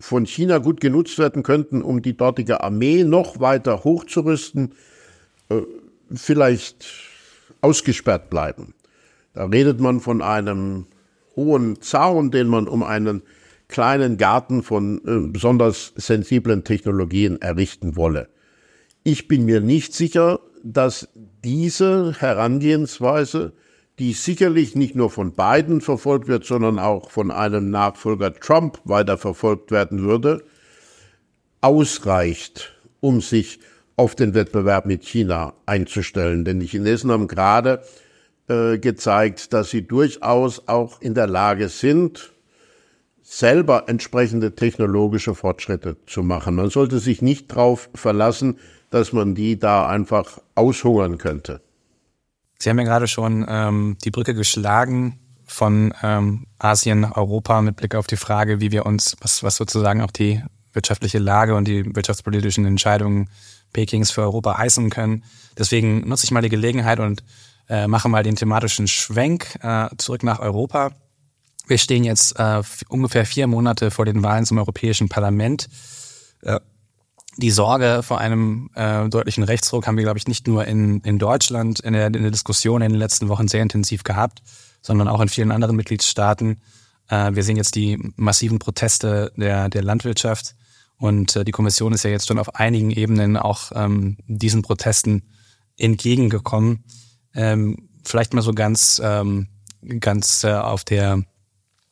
von 0.00 0.24
China 0.24 0.56
gut 0.56 0.80
genutzt 0.80 1.18
werden 1.18 1.42
könnten, 1.42 1.82
um 1.82 2.00
die 2.00 2.16
dortige 2.16 2.62
Armee 2.62 3.04
noch 3.04 3.40
weiter 3.40 3.84
hochzurüsten, 3.84 4.72
äh, 5.50 5.60
vielleicht 6.14 6.86
ausgesperrt 7.60 8.30
bleiben. 8.30 8.72
Da 9.34 9.44
redet 9.44 9.80
man 9.80 10.00
von 10.00 10.22
einem 10.22 10.86
hohen 11.36 11.82
Zaun, 11.82 12.30
den 12.30 12.48
man 12.48 12.66
um 12.66 12.82
einen 12.82 13.22
kleinen 13.68 14.16
Garten 14.16 14.62
von 14.62 15.00
äh, 15.06 15.28
besonders 15.30 15.92
sensiblen 15.96 16.64
Technologien 16.64 17.40
errichten 17.40 17.96
wolle. 17.96 18.28
Ich 19.04 19.28
bin 19.28 19.44
mir 19.44 19.60
nicht 19.60 19.94
sicher, 19.94 20.40
dass 20.64 21.08
diese 21.44 22.14
Herangehensweise, 22.18 23.52
die 23.98 24.12
sicherlich 24.12 24.74
nicht 24.74 24.94
nur 24.94 25.10
von 25.10 25.32
Biden 25.32 25.80
verfolgt 25.80 26.28
wird, 26.28 26.44
sondern 26.44 26.78
auch 26.78 27.10
von 27.10 27.30
einem 27.30 27.70
Nachfolger 27.70 28.34
Trump 28.34 28.80
weiter 28.84 29.18
verfolgt 29.18 29.70
werden 29.70 30.02
würde, 30.02 30.44
ausreicht, 31.60 32.74
um 33.00 33.20
sich 33.20 33.60
auf 33.96 34.14
den 34.14 34.34
Wettbewerb 34.34 34.86
mit 34.86 35.04
China 35.04 35.54
einzustellen. 35.66 36.44
Denn 36.44 36.60
die 36.60 36.66
Chinesen 36.66 37.10
haben 37.10 37.26
gerade 37.26 37.82
äh, 38.48 38.78
gezeigt, 38.78 39.52
dass 39.52 39.70
sie 39.70 39.86
durchaus 39.86 40.68
auch 40.68 41.00
in 41.00 41.14
der 41.14 41.26
Lage 41.26 41.68
sind, 41.68 42.32
selber 43.30 43.88
entsprechende 43.88 44.54
technologische 44.54 45.34
Fortschritte 45.34 45.98
zu 46.06 46.22
machen. 46.22 46.54
Man 46.54 46.70
sollte 46.70 46.98
sich 46.98 47.20
nicht 47.20 47.50
darauf 47.52 47.90
verlassen, 47.94 48.58
dass 48.90 49.12
man 49.12 49.34
die 49.34 49.58
da 49.58 49.86
einfach 49.86 50.40
aushungern 50.54 51.18
könnte. 51.18 51.60
Sie 52.58 52.70
haben 52.70 52.78
ja 52.78 52.86
gerade 52.86 53.06
schon 53.06 53.44
ähm, 53.46 53.98
die 54.02 54.10
Brücke 54.10 54.32
geschlagen 54.32 55.18
von 55.44 55.92
ähm, 56.02 56.46
Asien, 56.58 57.04
Europa 57.04 57.60
mit 57.60 57.76
Blick 57.76 57.94
auf 57.94 58.06
die 58.06 58.16
Frage, 58.16 58.60
wie 58.60 58.72
wir 58.72 58.86
uns, 58.86 59.14
was, 59.20 59.42
was 59.42 59.56
sozusagen 59.56 60.00
auch 60.00 60.10
die 60.10 60.42
wirtschaftliche 60.72 61.18
Lage 61.18 61.54
und 61.54 61.68
die 61.68 61.94
wirtschaftspolitischen 61.94 62.64
Entscheidungen 62.64 63.28
Pekings 63.74 64.10
für 64.10 64.22
Europa 64.22 64.56
heißen 64.56 64.88
können. 64.88 65.22
Deswegen 65.58 66.08
nutze 66.08 66.24
ich 66.24 66.30
mal 66.30 66.40
die 66.40 66.48
Gelegenheit 66.48 66.98
und 66.98 67.22
äh, 67.68 67.86
mache 67.86 68.08
mal 68.08 68.22
den 68.22 68.36
thematischen 68.36 68.88
Schwenk 68.88 69.58
äh, 69.62 69.88
zurück 69.98 70.22
nach 70.22 70.40
Europa. 70.40 70.92
Wir 71.68 71.78
stehen 71.78 72.04
jetzt 72.04 72.38
äh, 72.38 72.62
ungefähr 72.88 73.26
vier 73.26 73.46
Monate 73.46 73.90
vor 73.90 74.04
den 74.04 74.22
Wahlen 74.22 74.46
zum 74.46 74.58
Europäischen 74.58 75.08
Parlament. 75.08 75.68
Äh, 76.42 76.60
die 77.36 77.50
Sorge 77.50 78.00
vor 78.02 78.18
einem 78.18 78.70
äh, 78.74 79.08
deutlichen 79.08 79.44
Rechtsruck 79.44 79.86
haben 79.86 79.96
wir, 79.96 80.02
glaube 80.02 80.18
ich, 80.18 80.26
nicht 80.26 80.48
nur 80.48 80.64
in, 80.64 81.00
in 81.02 81.18
Deutschland 81.18 81.78
in 81.80 81.92
der, 81.92 82.06
in 82.06 82.14
der 82.14 82.30
Diskussion 82.32 82.82
in 82.82 82.90
den 82.90 82.98
letzten 82.98 83.28
Wochen 83.28 83.46
sehr 83.46 83.62
intensiv 83.62 84.02
gehabt, 84.02 84.42
sondern 84.82 85.06
auch 85.06 85.20
in 85.20 85.28
vielen 85.28 85.52
anderen 85.52 85.76
Mitgliedstaaten. 85.76 86.60
Äh, 87.08 87.34
wir 87.34 87.44
sehen 87.44 87.56
jetzt 87.56 87.76
die 87.76 88.12
massiven 88.16 88.58
Proteste 88.58 89.32
der, 89.36 89.68
der 89.68 89.82
Landwirtschaft 89.82 90.56
und 90.96 91.36
äh, 91.36 91.44
die 91.44 91.52
Kommission 91.52 91.92
ist 91.92 92.02
ja 92.02 92.10
jetzt 92.10 92.26
schon 92.26 92.38
auf 92.38 92.56
einigen 92.56 92.90
Ebenen 92.90 93.36
auch 93.36 93.70
ähm, 93.74 94.16
diesen 94.26 94.62
Protesten 94.62 95.22
entgegengekommen. 95.76 96.84
Ähm, 97.34 97.88
vielleicht 98.04 98.34
mal 98.34 98.42
so 98.42 98.52
ganz, 98.52 99.00
ähm, 99.04 99.46
ganz 100.00 100.42
äh, 100.42 100.52
auf 100.52 100.82
der, 100.82 101.22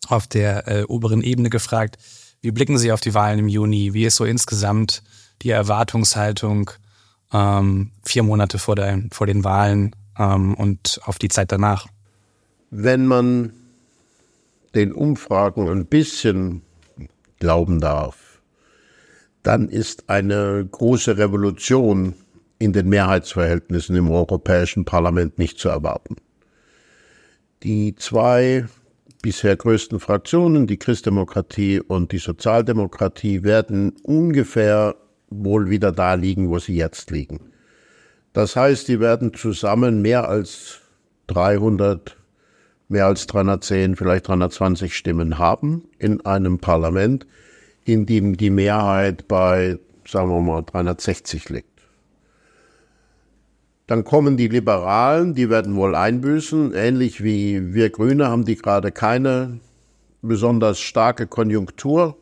auf 0.09 0.27
der 0.27 0.69
äh, 0.69 0.83
oberen 0.85 1.23
Ebene 1.23 1.51
gefragt. 1.51 1.99
Wie 2.41 2.51
blicken 2.51 2.79
Sie 2.79 2.93
auf 2.93 3.01
die 3.01 3.15
Wahlen 3.15 3.39
im 3.39 3.49
Juni? 3.49 3.95
Wie 3.95 4.05
ist 4.05 4.17
so 4.17 4.25
insgesamt 4.25 5.03
die 5.43 5.51
Erwartungshaltung 5.51 6.71
ähm, 7.33 7.91
vier 8.05 8.23
Monate 8.23 8.59
vor, 8.59 8.77
der, 8.77 9.03
vor 9.13 9.27
den 9.27 9.45
Wahlen 9.45 9.95
ähm, 10.19 10.55
und 10.55 11.01
auf 11.05 11.19
die 11.19 11.29
Zeit 11.29 11.53
danach? 11.53 11.87
Wenn 12.71 13.07
man 13.07 13.53
den 14.75 14.93
Umfragen 14.93 15.69
ein 15.69 15.87
bisschen 15.87 16.63
glauben 17.39 17.81
darf, 17.81 18.41
dann 19.43 19.69
ist 19.69 20.09
eine 20.11 20.67
große 20.71 21.19
Revolution 21.19 22.15
in 22.59 22.73
den 22.73 22.89
Mehrheitsverhältnissen 22.89 23.97
im 23.97 24.11
Europäischen 24.11 24.85
Parlament 24.85 25.39
nicht 25.39 25.59
zu 25.59 25.69
erwarten. 25.69 26.17
Die 27.63 27.95
zwei 27.97 28.67
bisher 29.27 29.57
größten 29.57 29.99
Fraktionen, 29.99 30.69
die 30.69 30.77
Christdemokratie 30.77 31.81
und 31.81 32.13
die 32.13 32.19
Sozialdemokratie, 32.19 33.43
werden 33.43 33.93
ungefähr 34.05 34.95
wohl 35.31 35.69
wieder 35.69 35.91
da 35.91 36.15
liegen, 36.15 36.49
wo 36.49 36.61
sie 36.61 36.77
jetzt 36.77 37.11
liegen. 37.11 37.41
Das 38.33 38.55
heißt, 38.55 38.87
die 38.87 39.01
werden 39.01 39.35
zusammen 39.35 40.01
mehr 40.01 40.29
als 40.29 40.79
300, 41.27 42.17
mehr 42.87 43.07
als 43.07 43.27
310, 43.27 43.97
vielleicht 43.97 44.29
320 44.29 44.97
Stimmen 44.97 45.41
haben 45.41 45.89
in 45.99 46.25
einem 46.25 46.61
Parlament, 46.61 47.27
in 47.85 48.07
dem 48.07 48.37
die 48.37 48.51
Mehrheit 48.51 49.27
bei, 49.27 49.81
sagen 50.07 50.31
wir 50.31 50.41
mal, 50.41 50.63
360 50.63 51.49
liegt. 51.49 51.76
Dann 53.87 54.03
kommen 54.03 54.37
die 54.37 54.49
Liberalen, 54.49 55.35
die 55.35 55.49
werden 55.49 55.77
wohl 55.77 55.95
einbüßen. 55.95 56.75
Ähnlich 56.75 57.23
wie 57.23 57.73
wir 57.73 57.91
Grüne 57.91 58.29
haben 58.29 58.45
die 58.45 58.57
gerade 58.57 58.91
keine 58.91 59.61
besonders 60.23 60.81
starke 60.81 61.27
Konjunktur. 61.29 62.17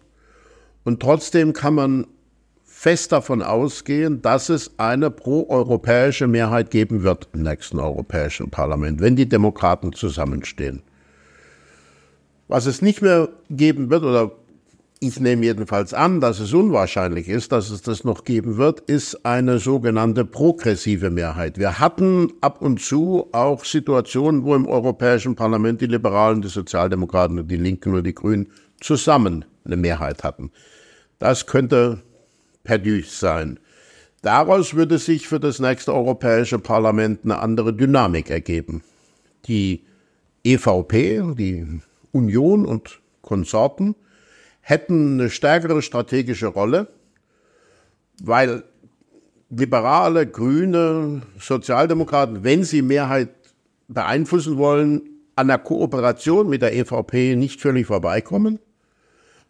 Und 0.84 1.00
trotzdem 1.00 1.54
kann 1.54 1.74
man 1.74 2.06
fest 2.64 3.12
davon 3.12 3.40
ausgehen, 3.40 4.20
dass 4.20 4.50
es 4.50 4.78
eine 4.78 5.10
proeuropäische 5.10 6.26
Mehrheit 6.26 6.70
geben 6.70 7.02
wird 7.02 7.28
im 7.32 7.42
nächsten 7.42 7.80
Europäischen 7.80 8.50
Parlament, 8.50 9.00
wenn 9.00 9.16
die 9.16 9.28
Demokraten 9.28 9.94
zusammenstehen. 9.94 10.82
Was 12.46 12.66
es 12.66 12.82
nicht 12.82 13.00
mehr 13.00 13.30
geben 13.48 13.88
wird, 13.88 14.02
oder 14.02 14.32
ich 15.06 15.20
nehme 15.20 15.44
jedenfalls 15.44 15.92
an, 15.92 16.20
dass 16.20 16.40
es 16.40 16.54
unwahrscheinlich 16.54 17.28
ist, 17.28 17.52
dass 17.52 17.68
es 17.68 17.82
das 17.82 18.04
noch 18.04 18.24
geben 18.24 18.56
wird, 18.56 18.80
ist 18.80 19.26
eine 19.26 19.58
sogenannte 19.58 20.24
progressive 20.24 21.10
Mehrheit. 21.10 21.58
Wir 21.58 21.78
hatten 21.78 22.32
ab 22.40 22.62
und 22.62 22.80
zu 22.80 23.28
auch 23.32 23.64
Situationen, 23.64 24.44
wo 24.44 24.54
im 24.54 24.66
Europäischen 24.66 25.36
Parlament 25.36 25.82
die 25.82 25.86
Liberalen, 25.86 26.40
die 26.40 26.48
Sozialdemokraten 26.48 27.38
und 27.38 27.50
die 27.50 27.56
Linken 27.56 27.94
und 27.94 28.04
die 28.04 28.14
Grünen 28.14 28.48
zusammen 28.80 29.44
eine 29.64 29.76
Mehrheit 29.76 30.24
hatten. 30.24 30.50
Das 31.18 31.46
könnte 31.46 32.00
perdu 32.62 33.02
sein. 33.02 33.60
Daraus 34.22 34.72
würde 34.72 34.98
sich 34.98 35.28
für 35.28 35.38
das 35.38 35.58
nächste 35.58 35.92
Europäische 35.92 36.58
Parlament 36.58 37.20
eine 37.24 37.40
andere 37.40 37.74
Dynamik 37.74 38.30
ergeben. 38.30 38.82
Die 39.48 39.84
EVP, 40.44 41.34
die 41.36 41.80
Union 42.10 42.64
und 42.64 43.00
Konsorten 43.20 43.96
hätten 44.64 45.20
eine 45.20 45.30
stärkere 45.30 45.82
strategische 45.82 46.46
Rolle, 46.46 46.88
weil 48.22 48.64
Liberale, 49.50 50.26
Grüne, 50.26 51.22
Sozialdemokraten, 51.38 52.42
wenn 52.44 52.64
sie 52.64 52.80
Mehrheit 52.80 53.28
beeinflussen 53.88 54.56
wollen, 54.56 55.02
an 55.36 55.48
der 55.48 55.58
Kooperation 55.58 56.48
mit 56.48 56.62
der 56.62 56.74
EVP 56.74 57.36
nicht 57.36 57.60
völlig 57.60 57.86
vorbeikommen. 57.86 58.58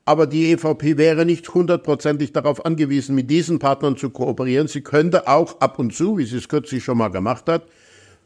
Aber 0.04 0.26
die 0.26 0.50
EVP 0.52 0.98
wäre 0.98 1.24
nicht 1.24 1.54
hundertprozentig 1.54 2.32
darauf 2.32 2.66
angewiesen, 2.66 3.14
mit 3.14 3.30
diesen 3.30 3.58
Partnern 3.60 3.96
zu 3.96 4.10
kooperieren. 4.10 4.66
Sie 4.66 4.82
könnte 4.82 5.28
auch 5.28 5.60
ab 5.60 5.78
und 5.78 5.94
zu, 5.94 6.18
wie 6.18 6.24
sie 6.24 6.38
es 6.38 6.48
kürzlich 6.48 6.82
schon 6.82 6.98
mal 6.98 7.08
gemacht 7.08 7.48
hat, 7.48 7.66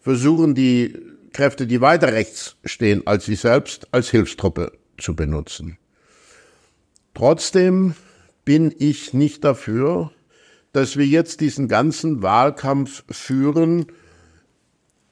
versuchen, 0.00 0.54
die 0.54 0.96
Kräfte, 1.32 1.66
die 1.66 1.80
weiter 1.82 2.12
rechts 2.12 2.56
stehen 2.64 3.06
als 3.06 3.26
sie 3.26 3.34
selbst, 3.34 3.86
als 3.92 4.10
Hilfstruppe 4.10 4.72
zu 4.96 5.14
benutzen. 5.14 5.76
Trotzdem 7.18 7.96
bin 8.44 8.72
ich 8.78 9.12
nicht 9.12 9.42
dafür, 9.42 10.12
dass 10.72 10.96
wir 10.96 11.04
jetzt 11.04 11.40
diesen 11.40 11.66
ganzen 11.66 12.22
Wahlkampf 12.22 13.02
führen 13.10 13.86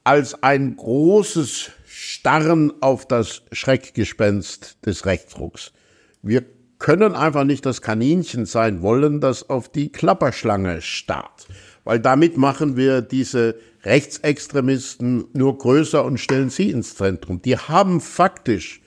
als 0.05 0.41
ein 0.41 0.77
großes 0.77 1.69
Starren 1.85 2.71
auf 2.81 3.09
das 3.09 3.41
Schreckgespenst 3.51 4.77
des 4.85 5.05
Rechtsrucks. 5.05 5.73
Wir 6.21 6.45
können 6.79 7.13
einfach 7.13 7.43
nicht 7.43 7.65
das 7.65 7.81
Kaninchen 7.81 8.45
sein 8.45 8.81
wollen, 8.81 9.19
das 9.19 9.49
auf 9.49 9.67
die 9.67 9.91
Klapperschlange 9.91 10.81
starrt. 10.81 11.49
Weil 11.83 11.99
damit 11.99 12.37
machen 12.37 12.77
wir 12.77 13.01
diese 13.01 13.55
Rechtsextremisten 13.83 15.25
nur 15.33 15.57
größer 15.57 16.05
und 16.05 16.21
stellen 16.21 16.51
sie 16.51 16.71
ins 16.71 16.95
Zentrum. 16.95 17.41
Die 17.41 17.57
haben 17.57 17.99
faktisch 17.99 18.79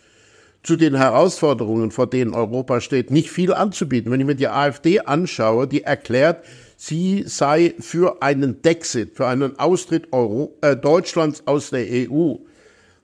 zu 0.62 0.77
den 0.77 0.94
Herausforderungen, 0.94 1.90
vor 1.90 2.09
denen 2.09 2.35
Europa 2.35 2.81
steht, 2.81 3.11
nicht 3.11 3.31
viel 3.31 3.53
anzubieten. 3.53 4.12
Wenn 4.12 4.20
ich 4.20 4.27
mir 4.27 4.35
die 4.35 4.49
AfD 4.49 5.01
anschaue, 5.01 5.66
die 5.66 5.83
erklärt, 5.83 6.44
sie 6.77 7.25
sei 7.27 7.75
für 7.79 8.23
einen 8.23 8.62
Dexit, 8.62 9.16
für 9.16 9.27
einen 9.27 9.59
Austritt 9.59 10.12
Euro, 10.12 10.57
äh, 10.61 10.77
Deutschlands 10.77 11.42
aus 11.46 11.70
der 11.70 11.87
EU 11.90 12.37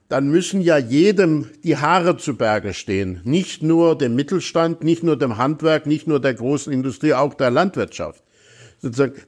dann 0.09 0.29
müssen 0.29 0.61
ja 0.61 0.77
jedem 0.77 1.47
die 1.63 1.77
Haare 1.77 2.17
zu 2.17 2.37
Berge 2.37 2.73
stehen. 2.73 3.21
Nicht 3.23 3.61
nur 3.61 3.95
dem 3.97 4.15
Mittelstand, 4.15 4.83
nicht 4.83 5.03
nur 5.03 5.17
dem 5.17 5.37
Handwerk, 5.37 5.85
nicht 5.85 6.07
nur 6.07 6.21
der 6.21 6.33
großen 6.33 6.71
Industrie, 6.71 7.13
auch 7.13 7.33
der 7.33 7.51
Landwirtschaft. 7.51 8.23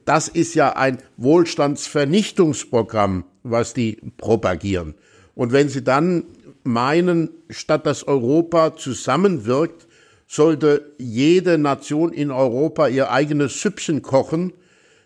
Das 0.04 0.28
ist 0.28 0.54
ja 0.54 0.76
ein 0.76 0.98
Wohlstandsvernichtungsprogramm, 1.16 3.24
was 3.42 3.74
die 3.74 3.98
propagieren. 4.16 4.94
Und 5.34 5.52
wenn 5.52 5.68
Sie 5.68 5.82
dann 5.82 6.24
meinen, 6.64 7.30
statt 7.48 7.86
dass 7.86 8.06
Europa 8.06 8.76
zusammenwirkt, 8.76 9.86
sollte 10.26 10.92
jede 10.98 11.58
Nation 11.58 12.12
in 12.12 12.30
Europa 12.30 12.86
ihr 12.86 13.10
eigenes 13.10 13.60
Süppchen 13.60 14.00
kochen, 14.00 14.52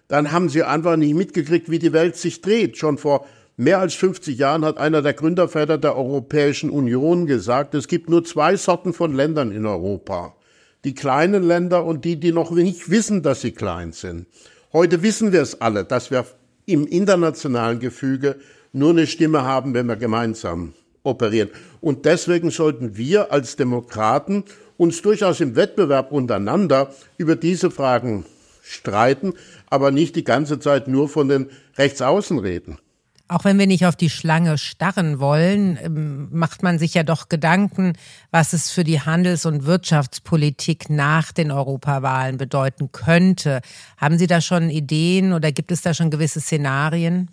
dann 0.08 0.32
haben 0.32 0.50
Sie 0.50 0.62
einfach 0.62 0.96
nicht 0.96 1.14
mitgekriegt, 1.14 1.70
wie 1.70 1.78
die 1.78 1.94
Welt 1.94 2.16
sich 2.16 2.42
dreht. 2.42 2.76
Schon 2.76 2.98
vor 2.98 3.26
mehr 3.56 3.78
als 3.78 3.94
50 3.94 4.36
Jahren 4.36 4.64
hat 4.66 4.76
einer 4.76 5.00
der 5.00 5.14
Gründerväter 5.14 5.78
der 5.78 5.96
Europäischen 5.96 6.68
Union 6.68 7.26
gesagt, 7.26 7.74
es 7.74 7.88
gibt 7.88 8.10
nur 8.10 8.22
zwei 8.24 8.56
Sorten 8.56 8.92
von 8.92 9.14
Ländern 9.14 9.50
in 9.50 9.64
Europa. 9.64 10.36
Die 10.84 10.94
kleinen 10.94 11.42
Länder 11.42 11.86
und 11.86 12.04
die, 12.04 12.16
die 12.16 12.32
noch 12.32 12.50
nicht 12.50 12.90
wissen, 12.90 13.22
dass 13.22 13.40
sie 13.40 13.52
klein 13.52 13.92
sind. 13.92 14.26
Heute 14.74 15.02
wissen 15.02 15.32
wir 15.32 15.40
es 15.40 15.62
alle, 15.62 15.84
dass 15.84 16.10
wir 16.10 16.26
im 16.66 16.86
internationalen 16.86 17.78
Gefüge 17.78 18.36
nur 18.72 18.90
eine 18.90 19.06
Stimme 19.06 19.42
haben, 19.42 19.72
wenn 19.72 19.86
wir 19.86 19.96
gemeinsam 19.96 20.74
operieren. 21.04 21.50
Und 21.80 22.04
deswegen 22.04 22.50
sollten 22.50 22.96
wir 22.96 23.30
als 23.30 23.54
Demokraten 23.56 24.44
uns 24.76 25.02
durchaus 25.02 25.40
im 25.40 25.54
Wettbewerb 25.54 26.10
untereinander 26.10 26.92
über 27.16 27.36
diese 27.36 27.70
Fragen 27.70 28.24
streiten, 28.62 29.34
aber 29.68 29.90
nicht 29.90 30.16
die 30.16 30.24
ganze 30.24 30.58
Zeit 30.58 30.88
nur 30.88 31.08
von 31.08 31.28
den 31.28 31.50
Rechtsaußen 31.76 32.38
reden. 32.38 32.78
Auch 33.26 33.44
wenn 33.44 33.58
wir 33.58 33.66
nicht 33.66 33.86
auf 33.86 33.96
die 33.96 34.10
Schlange 34.10 34.58
starren 34.58 35.18
wollen, 35.18 35.78
ähm, 35.82 36.28
macht 36.30 36.62
man 36.62 36.78
sich 36.78 36.92
ja 36.92 37.02
doch 37.02 37.30
Gedanken, 37.30 37.94
was 38.30 38.52
es 38.52 38.70
für 38.70 38.84
die 38.84 39.00
Handels- 39.00 39.46
und 39.46 39.64
Wirtschaftspolitik 39.64 40.90
nach 40.90 41.32
den 41.32 41.50
Europawahlen 41.50 42.36
bedeuten 42.36 42.92
könnte. 42.92 43.62
Haben 43.96 44.18
Sie 44.18 44.26
da 44.26 44.42
schon 44.42 44.68
Ideen 44.68 45.32
oder 45.32 45.52
gibt 45.52 45.72
es 45.72 45.80
da 45.80 45.94
schon 45.94 46.10
gewisse 46.10 46.40
Szenarien? 46.40 47.30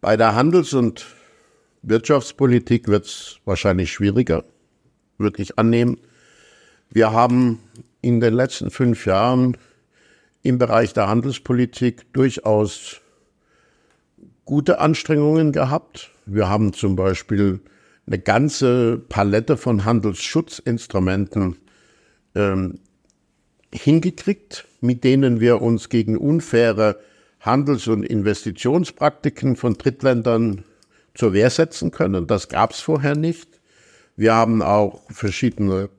Bei 0.00 0.16
der 0.16 0.34
Handels- 0.34 0.72
und 0.72 1.04
Wirtschaftspolitik 1.82 2.88
wird 2.88 3.06
es 3.06 3.38
wahrscheinlich 3.44 3.92
schwieriger, 3.92 4.44
würde 5.18 5.42
ich 5.42 5.58
annehmen. 5.58 5.98
Wir 6.90 7.12
haben 7.12 7.60
in 8.00 8.20
den 8.20 8.34
letzten 8.34 8.70
fünf 8.70 9.06
Jahren 9.06 9.56
im 10.42 10.58
Bereich 10.58 10.92
der 10.92 11.08
Handelspolitik 11.08 12.12
durchaus 12.12 13.00
gute 14.44 14.78
Anstrengungen 14.78 15.52
gehabt. 15.52 16.10
Wir 16.24 16.48
haben 16.48 16.72
zum 16.72 16.96
Beispiel 16.96 17.60
eine 18.06 18.18
ganze 18.18 18.98
Palette 19.08 19.56
von 19.56 19.84
Handelsschutzinstrumenten 19.84 21.56
ähm, 22.34 22.78
hingekriegt, 23.72 24.66
mit 24.80 25.02
denen 25.02 25.40
wir 25.40 25.60
uns 25.60 25.88
gegen 25.88 26.16
unfaire 26.16 27.00
Handels- 27.40 27.88
und 27.88 28.04
Investitionspraktiken 28.04 29.56
von 29.56 29.74
Drittländern 29.74 30.64
zur 31.16 31.32
Wehr 31.32 31.50
setzen 31.50 31.90
können. 31.90 32.26
Das 32.26 32.48
gab 32.48 32.72
es 32.72 32.80
vorher 32.80 33.16
nicht. 33.16 33.60
Wir 34.16 34.34
haben 34.34 34.62
auch 34.62 35.02
verschiedene 35.10 35.90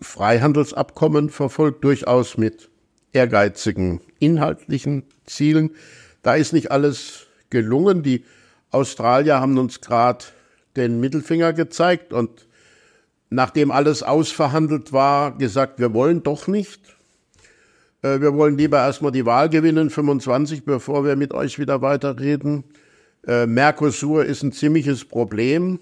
Freihandelsabkommen 0.00 1.28
verfolgt, 1.28 1.84
durchaus 1.84 2.38
mit 2.38 2.70
ehrgeizigen 3.12 4.00
inhaltlichen 4.18 5.04
Zielen. 5.26 5.70
Da 6.22 6.34
ist 6.34 6.52
nicht 6.52 6.70
alles 6.70 7.26
gelungen. 7.50 8.02
Die 8.02 8.24
Australier 8.70 9.40
haben 9.40 9.58
uns 9.58 9.80
gerade 9.80 10.24
den 10.76 11.00
Mittelfinger 11.00 11.52
gezeigt 11.52 12.12
und 12.12 12.46
nachdem 13.28 13.70
alles 13.70 14.02
ausverhandelt 14.02 14.92
war, 14.92 15.36
gesagt, 15.36 15.78
wir 15.78 15.92
wollen 15.92 16.22
doch 16.22 16.46
nicht. 16.46 16.80
Äh, 18.02 18.20
wir 18.20 18.34
wollen 18.34 18.56
lieber 18.56 18.78
erstmal 18.78 19.12
die 19.12 19.26
Wahl 19.26 19.48
gewinnen, 19.48 19.90
25, 19.90 20.64
bevor 20.64 21.04
wir 21.04 21.16
mit 21.16 21.34
euch 21.34 21.58
wieder 21.58 21.82
weiterreden. 21.82 22.64
Äh, 23.26 23.46
Mercosur 23.46 24.24
ist 24.24 24.42
ein 24.42 24.52
ziemliches 24.52 25.04
Problem, 25.04 25.78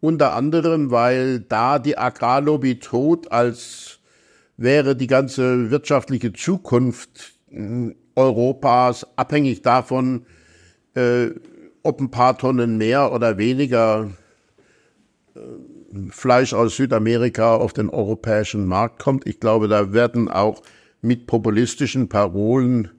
unter 0.00 0.34
anderem, 0.34 0.90
weil 0.90 1.40
da 1.40 1.78
die 1.78 1.96
Agrarlobby 1.96 2.78
tot, 2.78 3.30
als 3.30 4.00
wäre 4.56 4.96
die 4.96 5.06
ganze 5.06 5.70
wirtschaftliche 5.70 6.32
Zukunft 6.32 7.34
hm, 7.48 7.94
Europas 8.14 9.06
abhängig 9.16 9.62
davon, 9.62 10.26
äh, 10.94 11.28
ob 11.82 12.00
ein 12.00 12.10
paar 12.10 12.36
Tonnen 12.36 12.76
mehr 12.78 13.12
oder 13.12 13.38
weniger 13.38 14.10
äh, 15.34 15.40
Fleisch 16.10 16.52
aus 16.52 16.76
Südamerika 16.76 17.56
auf 17.56 17.72
den 17.72 17.88
europäischen 17.88 18.66
Markt 18.66 19.02
kommt. 19.02 19.26
Ich 19.26 19.40
glaube, 19.40 19.68
da 19.68 19.92
werden 19.92 20.28
auch 20.28 20.62
mit 21.00 21.26
populistischen 21.26 22.08
Parolen 22.08 22.90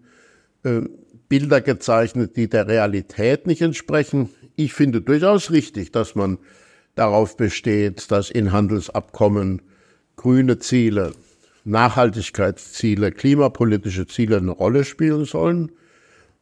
äh, 0.64 0.82
Bilder 1.30 1.62
gezeichnet, 1.62 2.36
die 2.36 2.50
der 2.50 2.68
Realität 2.68 3.48
nicht 3.48 3.62
entsprechen. 3.62 4.30
Ich 4.56 4.74
finde 4.74 5.02
durchaus 5.02 5.52
richtig, 5.52 5.92
dass 5.92 6.16
man 6.16 6.38
darauf 6.96 7.38
besteht, 7.38 8.12
dass 8.12 8.30
in 8.30 8.52
Handelsabkommen 8.52 9.62
grüne 10.16 10.60
Ziele, 10.60 11.14
Nachhaltigkeitsziele, 11.66 13.12
klimapolitische 13.12 14.06
Ziele 14.06 14.38
eine 14.38 14.52
Rolle 14.52 14.84
spielen 14.84 15.26
sollen. 15.26 15.72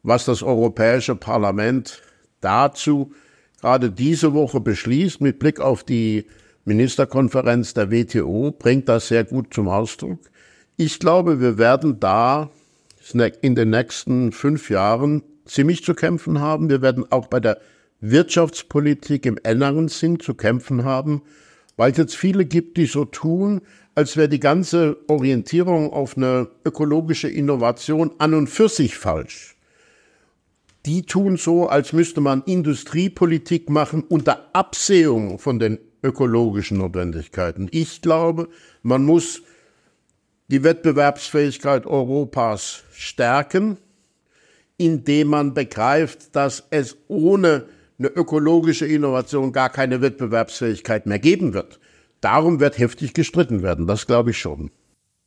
Was 0.03 0.25
das 0.25 0.43
Europäische 0.43 1.15
Parlament 1.15 2.01
dazu 2.41 3.13
gerade 3.61 3.91
diese 3.91 4.33
Woche 4.33 4.59
beschließt, 4.59 5.21
mit 5.21 5.39
Blick 5.39 5.59
auf 5.59 5.83
die 5.83 6.25
Ministerkonferenz 6.65 7.73
der 7.73 7.91
WTO, 7.91 8.51
bringt 8.51 8.89
das 8.89 9.07
sehr 9.07 9.23
gut 9.23 9.53
zum 9.53 9.67
Ausdruck. 9.67 10.19
Ich 10.77 10.99
glaube, 10.99 11.39
wir 11.39 11.57
werden 11.57 11.99
da 11.99 12.49
in 13.13 13.55
den 13.55 13.69
nächsten 13.69 14.31
fünf 14.31 14.69
Jahren 14.69 15.23
ziemlich 15.45 15.83
zu 15.83 15.93
kämpfen 15.93 16.39
haben. 16.39 16.69
Wir 16.69 16.81
werden 16.81 17.05
auch 17.11 17.27
bei 17.27 17.39
der 17.39 17.59
Wirtschaftspolitik 17.99 19.25
im 19.25 19.37
engeren 19.43 19.87
Sinn 19.87 20.19
zu 20.19 20.33
kämpfen 20.33 20.83
haben, 20.83 21.21
weil 21.77 21.91
es 21.91 21.97
jetzt 21.97 22.15
viele 22.15 22.45
gibt, 22.45 22.77
die 22.77 22.85
so 22.85 23.05
tun, 23.05 23.61
als 23.95 24.17
wäre 24.17 24.29
die 24.29 24.39
ganze 24.39 24.97
Orientierung 25.07 25.91
auf 25.91 26.17
eine 26.17 26.47
ökologische 26.65 27.29
Innovation 27.29 28.11
an 28.17 28.33
und 28.33 28.47
für 28.47 28.69
sich 28.69 28.97
falsch. 28.97 29.55
Die 30.85 31.03
tun 31.03 31.37
so, 31.37 31.67
als 31.67 31.93
müsste 31.93 32.21
man 32.21 32.41
Industriepolitik 32.43 33.69
machen 33.69 34.03
unter 34.07 34.49
Absehung 34.53 35.37
von 35.37 35.59
den 35.59 35.77
ökologischen 36.01 36.79
Notwendigkeiten. 36.79 37.67
Ich 37.71 38.01
glaube, 38.01 38.49
man 38.81 39.05
muss 39.05 39.43
die 40.51 40.63
Wettbewerbsfähigkeit 40.63 41.85
Europas 41.85 42.83
stärken, 42.93 43.77
indem 44.77 45.29
man 45.29 45.53
begreift, 45.53 46.35
dass 46.35 46.63
es 46.69 46.97
ohne 47.07 47.65
eine 47.97 48.09
ökologische 48.09 48.85
Innovation 48.85 49.53
gar 49.53 49.69
keine 49.69 50.01
Wettbewerbsfähigkeit 50.01 51.05
mehr 51.05 51.19
geben 51.19 51.53
wird. 51.53 51.79
Darum 52.19 52.59
wird 52.59 52.77
heftig 52.77 53.13
gestritten 53.13 53.63
werden, 53.63 53.87
das 53.87 54.05
glaube 54.05 54.31
ich 54.31 54.37
schon. 54.37 54.71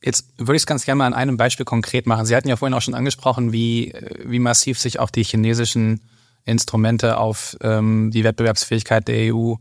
Jetzt 0.03 0.37
würde 0.37 0.55
ich 0.55 0.61
es 0.61 0.67
ganz 0.67 0.85
gerne 0.85 0.99
mal 0.99 1.07
an 1.07 1.13
einem 1.13 1.37
Beispiel 1.37 1.65
konkret 1.65 2.05
machen. 2.05 2.25
Sie 2.25 2.35
hatten 2.35 2.47
ja 2.47 2.57
vorhin 2.57 2.75
auch 2.75 2.81
schon 2.81 2.93
angesprochen, 2.93 3.51
wie, 3.51 3.93
wie 4.23 4.39
massiv 4.39 4.77
sich 4.77 4.99
auch 4.99 5.09
die 5.09 5.23
chinesischen 5.23 6.01
Instrumente 6.43 7.17
auf 7.17 7.57
ähm, 7.61 8.11
die 8.11 8.23
Wettbewerbsfähigkeit 8.23 9.07
der 9.07 9.33
EU 9.33 9.55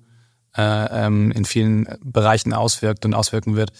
äh, 0.56 1.06
ähm, 1.06 1.30
in 1.30 1.46
vielen 1.46 1.88
Bereichen 2.02 2.52
auswirkt 2.52 3.06
und 3.06 3.14
auswirken 3.14 3.56
wird. 3.56 3.72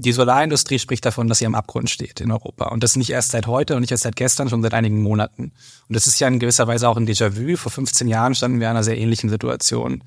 Die 0.00 0.12
Solarindustrie 0.12 0.78
spricht 0.78 1.04
davon, 1.04 1.26
dass 1.26 1.38
sie 1.38 1.46
am 1.46 1.56
Abgrund 1.56 1.90
steht 1.90 2.20
in 2.20 2.30
Europa. 2.30 2.66
Und 2.68 2.84
das 2.84 2.94
nicht 2.94 3.10
erst 3.10 3.32
seit 3.32 3.48
heute 3.48 3.74
und 3.74 3.80
nicht 3.80 3.90
erst 3.90 4.04
seit 4.04 4.14
gestern, 4.14 4.48
schon 4.48 4.62
seit 4.62 4.72
einigen 4.72 5.02
Monaten. 5.02 5.52
Und 5.88 5.96
das 5.96 6.06
ist 6.06 6.20
ja 6.20 6.28
in 6.28 6.38
gewisser 6.38 6.68
Weise 6.68 6.88
auch 6.88 6.96
ein 6.96 7.06
Déjà-vu. 7.06 7.56
Vor 7.56 7.72
15 7.72 8.06
Jahren 8.06 8.36
standen 8.36 8.60
wir 8.60 8.68
in 8.68 8.70
einer 8.70 8.84
sehr 8.84 8.96
ähnlichen 8.96 9.28
Situation. 9.28 10.04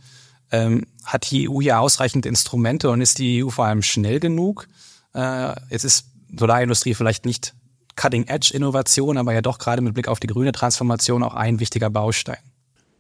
Ähm, 0.50 0.86
hat 1.04 1.30
die 1.30 1.50
EU 1.50 1.60
ja 1.60 1.80
ausreichend 1.80 2.26
Instrumente 2.26 2.90
und 2.90 3.02
ist 3.02 3.20
die 3.20 3.44
EU 3.44 3.50
vor 3.50 3.66
allem 3.66 3.82
schnell 3.82 4.22
genug? 4.22 4.70
Äh, 5.14 5.56
es 5.70 5.84
ist 5.84 6.06
Solarindustrie 6.38 6.94
vielleicht 6.94 7.26
nicht 7.26 7.54
Cutting-Edge-Innovation, 7.98 9.18
aber 9.18 9.34
ja 9.34 9.42
doch 9.42 9.58
gerade 9.58 9.82
mit 9.82 9.94
Blick 9.94 10.08
auf 10.08 10.22
die 10.22 10.28
grüne 10.28 10.54
Transformation 10.54 11.22
auch 11.22 11.34
ein 11.34 11.60
wichtiger 11.60 11.90
Baustein. 11.90 12.38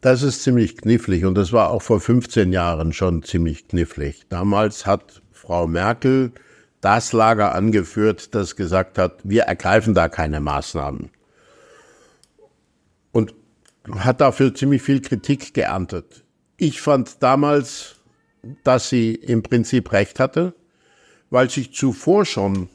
Das 0.01 0.23
ist 0.23 0.43
ziemlich 0.43 0.75
knifflig 0.75 1.23
und 1.23 1.36
das 1.36 1.54
war 1.54 1.69
auch 1.69 1.82
vor 1.82 2.01
15 2.01 2.51
Jahren 2.51 2.91
schon 2.91 3.23
ziemlich 3.23 3.69
knifflig. 3.69 4.23
Damals 4.27 4.86
hat 4.86 5.21
Frau 5.32 5.67
Merkel 5.67 6.34
das 6.82 7.13
Lager 7.13 7.54
angeführt, 7.54 8.34
das 8.36 8.56
gesagt 8.56 8.98
hat, 8.98 9.20
wir 9.24 9.44
ergreifen 9.44 9.94
da 9.94 10.10
keine 10.10 10.39
Maßnahmen. 10.39 11.12
Und 13.12 13.34
hat 13.89 14.22
dafür 14.22 14.54
ziemlich 14.54 14.82
viel 14.82 15.02
Kritik 15.02 15.54
geerntet. 15.54 16.24
Ich 16.58 16.82
fand 16.82 17.22
damals, 17.24 17.96
dass 18.63 18.89
sie 18.89 19.13
im 19.13 19.44
Prinzip 19.44 19.91
recht 19.91 20.20
hatte, 20.20 20.54
weil 21.30 21.50
sich 21.50 21.74
zuvor 21.74 22.26
schon 22.26 22.70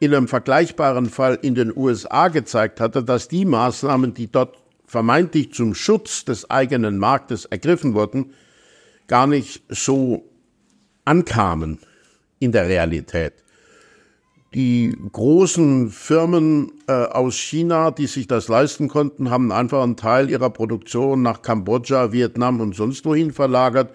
in 0.00 0.14
einem 0.14 0.28
vergleichbaren 0.28 1.08
Fall 1.08 1.38
in 1.42 1.54
den 1.54 1.76
USA 1.76 2.28
gezeigt 2.28 2.80
hatte, 2.80 3.04
dass 3.04 3.28
die 3.28 3.44
Maßnahmen, 3.44 4.14
die 4.14 4.30
dort 4.30 4.56
vermeintlich 4.84 5.52
zum 5.52 5.74
Schutz 5.74 6.24
des 6.24 6.50
eigenen 6.50 6.98
Marktes 6.98 7.44
ergriffen 7.44 7.94
wurden, 7.94 8.34
gar 9.06 9.26
nicht 9.26 9.62
so 9.68 10.28
ankamen 11.04 11.78
in 12.42 12.52
der 12.52 12.68
Realität. 12.68 13.34
Die 14.54 14.94
großen 15.12 15.88
Firmen 15.88 16.72
äh, 16.86 16.92
aus 16.92 17.36
China, 17.36 17.90
die 17.90 18.06
sich 18.06 18.26
das 18.26 18.48
leisten 18.48 18.88
konnten, 18.88 19.30
haben 19.30 19.50
einfach 19.50 19.82
einen 19.82 19.96
Teil 19.96 20.28
ihrer 20.28 20.50
Produktion 20.50 21.22
nach 21.22 21.40
Kambodscha, 21.40 22.12
Vietnam 22.12 22.60
und 22.60 22.74
sonst 22.74 23.06
wohin 23.06 23.32
verlagert 23.32 23.94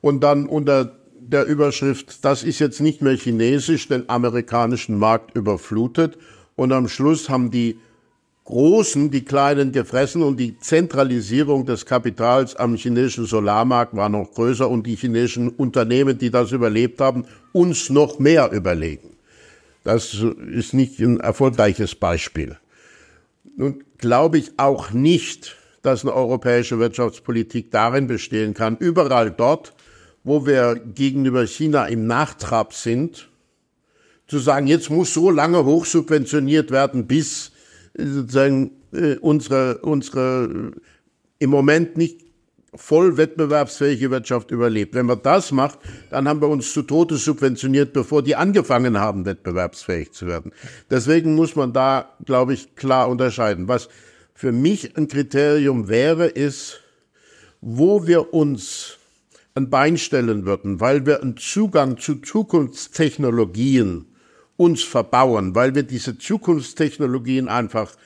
und 0.00 0.20
dann 0.20 0.46
unter 0.46 0.96
der 1.20 1.44
Überschrift, 1.44 2.24
das 2.24 2.42
ist 2.42 2.58
jetzt 2.60 2.80
nicht 2.80 3.02
mehr 3.02 3.14
chinesisch, 3.14 3.88
den 3.88 4.08
amerikanischen 4.08 4.98
Markt 4.98 5.36
überflutet. 5.36 6.16
Und 6.56 6.72
am 6.72 6.88
Schluss 6.88 7.28
haben 7.28 7.50
die 7.50 7.78
Großen 8.44 9.10
die 9.10 9.24
Kleinen 9.24 9.70
gefressen 9.70 10.22
und 10.22 10.38
die 10.38 10.58
Zentralisierung 10.58 11.66
des 11.66 11.86
Kapitals 11.86 12.56
am 12.56 12.74
chinesischen 12.74 13.26
Solarmarkt 13.26 13.94
war 13.94 14.08
noch 14.08 14.32
größer 14.32 14.68
und 14.68 14.86
die 14.86 14.96
chinesischen 14.96 15.50
Unternehmen, 15.50 16.18
die 16.18 16.30
das 16.30 16.50
überlebt 16.50 17.00
haben, 17.00 17.26
uns 17.52 17.90
noch 17.90 18.18
mehr 18.18 18.50
überlegen. 18.50 19.16
Das 19.84 20.14
ist 20.52 20.74
nicht 20.74 20.98
ein 20.98 21.20
erfolgreiches 21.20 21.94
Beispiel. 21.94 22.56
Nun 23.56 23.84
glaube 23.98 24.38
ich 24.38 24.52
auch 24.58 24.90
nicht, 24.90 25.56
dass 25.82 26.02
eine 26.02 26.14
europäische 26.14 26.78
Wirtschaftspolitik 26.78 27.70
darin 27.70 28.06
bestehen 28.06 28.54
kann, 28.54 28.76
überall 28.78 29.30
dort, 29.30 29.74
wo 30.24 30.46
wir 30.46 30.74
gegenüber 30.76 31.46
China 31.46 31.86
im 31.86 32.06
Nachtrab 32.06 32.74
sind, 32.74 33.28
zu 34.26 34.38
sagen, 34.38 34.66
jetzt 34.66 34.90
muss 34.90 35.14
so 35.14 35.30
lange 35.30 35.64
hochsubventioniert 35.64 36.70
werden, 36.70 37.06
bis 37.06 37.49
sozusagen 38.04 38.72
äh, 38.92 39.16
unsere, 39.16 39.78
unsere 39.78 40.72
äh, 40.74 40.80
im 41.38 41.50
Moment 41.50 41.96
nicht 41.96 42.24
voll 42.74 43.16
wettbewerbsfähige 43.16 44.10
Wirtschaft 44.10 44.50
überlebt. 44.50 44.94
Wenn 44.94 45.06
man 45.06 45.20
das 45.22 45.50
macht, 45.52 45.78
dann 46.10 46.28
haben 46.28 46.40
wir 46.40 46.48
uns 46.48 46.72
zu 46.72 46.82
Tode 46.82 47.16
subventioniert, 47.16 47.92
bevor 47.92 48.22
die 48.22 48.36
angefangen 48.36 48.98
haben, 48.98 49.24
wettbewerbsfähig 49.24 50.12
zu 50.12 50.26
werden. 50.26 50.52
Deswegen 50.88 51.34
muss 51.34 51.56
man 51.56 51.72
da, 51.72 52.16
glaube 52.24 52.54
ich, 52.54 52.76
klar 52.76 53.08
unterscheiden. 53.08 53.66
Was 53.66 53.88
für 54.34 54.52
mich 54.52 54.96
ein 54.96 55.08
Kriterium 55.08 55.88
wäre, 55.88 56.26
ist, 56.26 56.80
wo 57.60 58.06
wir 58.06 58.32
uns 58.32 58.98
ein 59.54 59.68
Bein 59.68 59.98
stellen 59.98 60.46
würden, 60.46 60.80
weil 60.80 61.06
wir 61.06 61.22
einen 61.22 61.36
Zugang 61.36 61.98
zu 61.98 62.16
Zukunftstechnologien 62.16 64.06
uns 64.60 64.82
verbauen, 64.82 65.54
weil 65.54 65.74
wir 65.74 65.84
diese 65.84 66.18
Zukunftstechnologien 66.18 67.48
einfach 67.48 67.96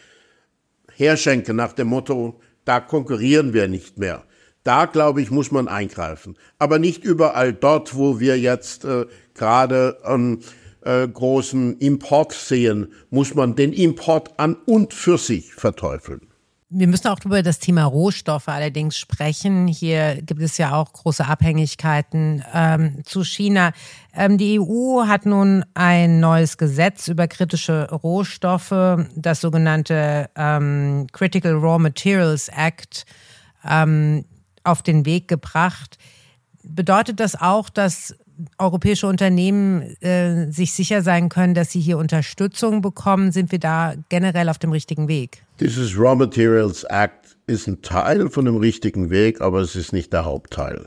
herschenken 0.94 1.56
nach 1.56 1.72
dem 1.72 1.88
Motto, 1.88 2.40
da 2.64 2.78
konkurrieren 2.78 3.52
wir 3.52 3.66
nicht 3.66 3.98
mehr 3.98 4.24
Da, 4.62 4.86
glaube 4.86 5.20
ich, 5.20 5.30
muss 5.30 5.50
man 5.50 5.66
eingreifen. 5.68 6.36
Aber 6.58 6.78
nicht 6.78 7.04
überall 7.04 7.52
dort, 7.52 7.96
wo 7.96 8.20
wir 8.20 8.38
jetzt 8.38 8.84
äh, 8.84 9.04
gerade 9.34 9.98
einen 10.04 10.44
äh, 10.82 11.08
großen 11.08 11.78
Import 11.80 12.32
sehen, 12.32 12.92
muss 13.10 13.34
man 13.34 13.56
den 13.56 13.72
Import 13.72 14.38
an 14.38 14.56
und 14.64 14.94
für 14.94 15.18
sich 15.18 15.52
verteufeln. 15.54 16.34
Wir 16.76 16.88
müssen 16.88 17.06
auch 17.06 17.24
über 17.24 17.44
das 17.44 17.60
Thema 17.60 17.84
Rohstoffe 17.84 18.48
allerdings 18.48 18.98
sprechen. 18.98 19.68
Hier 19.68 20.20
gibt 20.20 20.42
es 20.42 20.58
ja 20.58 20.74
auch 20.74 20.92
große 20.92 21.24
Abhängigkeiten 21.24 22.42
ähm, 22.52 23.04
zu 23.04 23.22
China. 23.22 23.70
Ähm, 24.12 24.38
die 24.38 24.58
EU 24.58 25.06
hat 25.06 25.24
nun 25.24 25.64
ein 25.74 26.18
neues 26.18 26.58
Gesetz 26.58 27.06
über 27.06 27.28
kritische 27.28 27.88
Rohstoffe, 27.92 28.74
das 29.14 29.40
sogenannte 29.40 30.28
ähm, 30.34 31.06
Critical 31.12 31.52
Raw 31.52 31.78
Materials 31.78 32.48
Act, 32.48 33.06
ähm, 33.64 34.24
auf 34.64 34.82
den 34.82 35.06
Weg 35.06 35.28
gebracht. 35.28 35.96
Bedeutet 36.64 37.20
das 37.20 37.40
auch, 37.40 37.68
dass 37.68 38.16
europäische 38.59 39.07
Unternehmen 39.07 39.83
äh, 40.01 40.51
sich 40.51 40.73
sicher 40.73 41.03
sein 41.03 41.29
können, 41.29 41.55
dass 41.55 41.70
sie 41.70 41.81
hier 41.81 41.99
Unterstützung 41.99 42.81
bekommen? 42.81 43.33
Sind 43.33 43.53
wir 43.53 43.59
da 43.59 43.94
generell 44.09 44.49
auf 44.49 44.59
dem 44.59 44.73
richtigen 44.73 45.09
Weg? 45.09 45.44
Dieses 45.61 45.97
Raw 45.99 46.16
Materials 46.16 46.85
Act 46.85 47.37
ist 47.47 47.66
ein 47.66 47.83
Teil 47.83 48.29
von 48.31 48.44
dem 48.44 48.57
richtigen 48.57 49.11
Weg, 49.11 49.40
aber 49.40 49.61
es 49.61 49.77
ist 49.77 49.92
nicht 49.92 50.12
der 50.12 50.25
Hauptteil. 50.25 50.87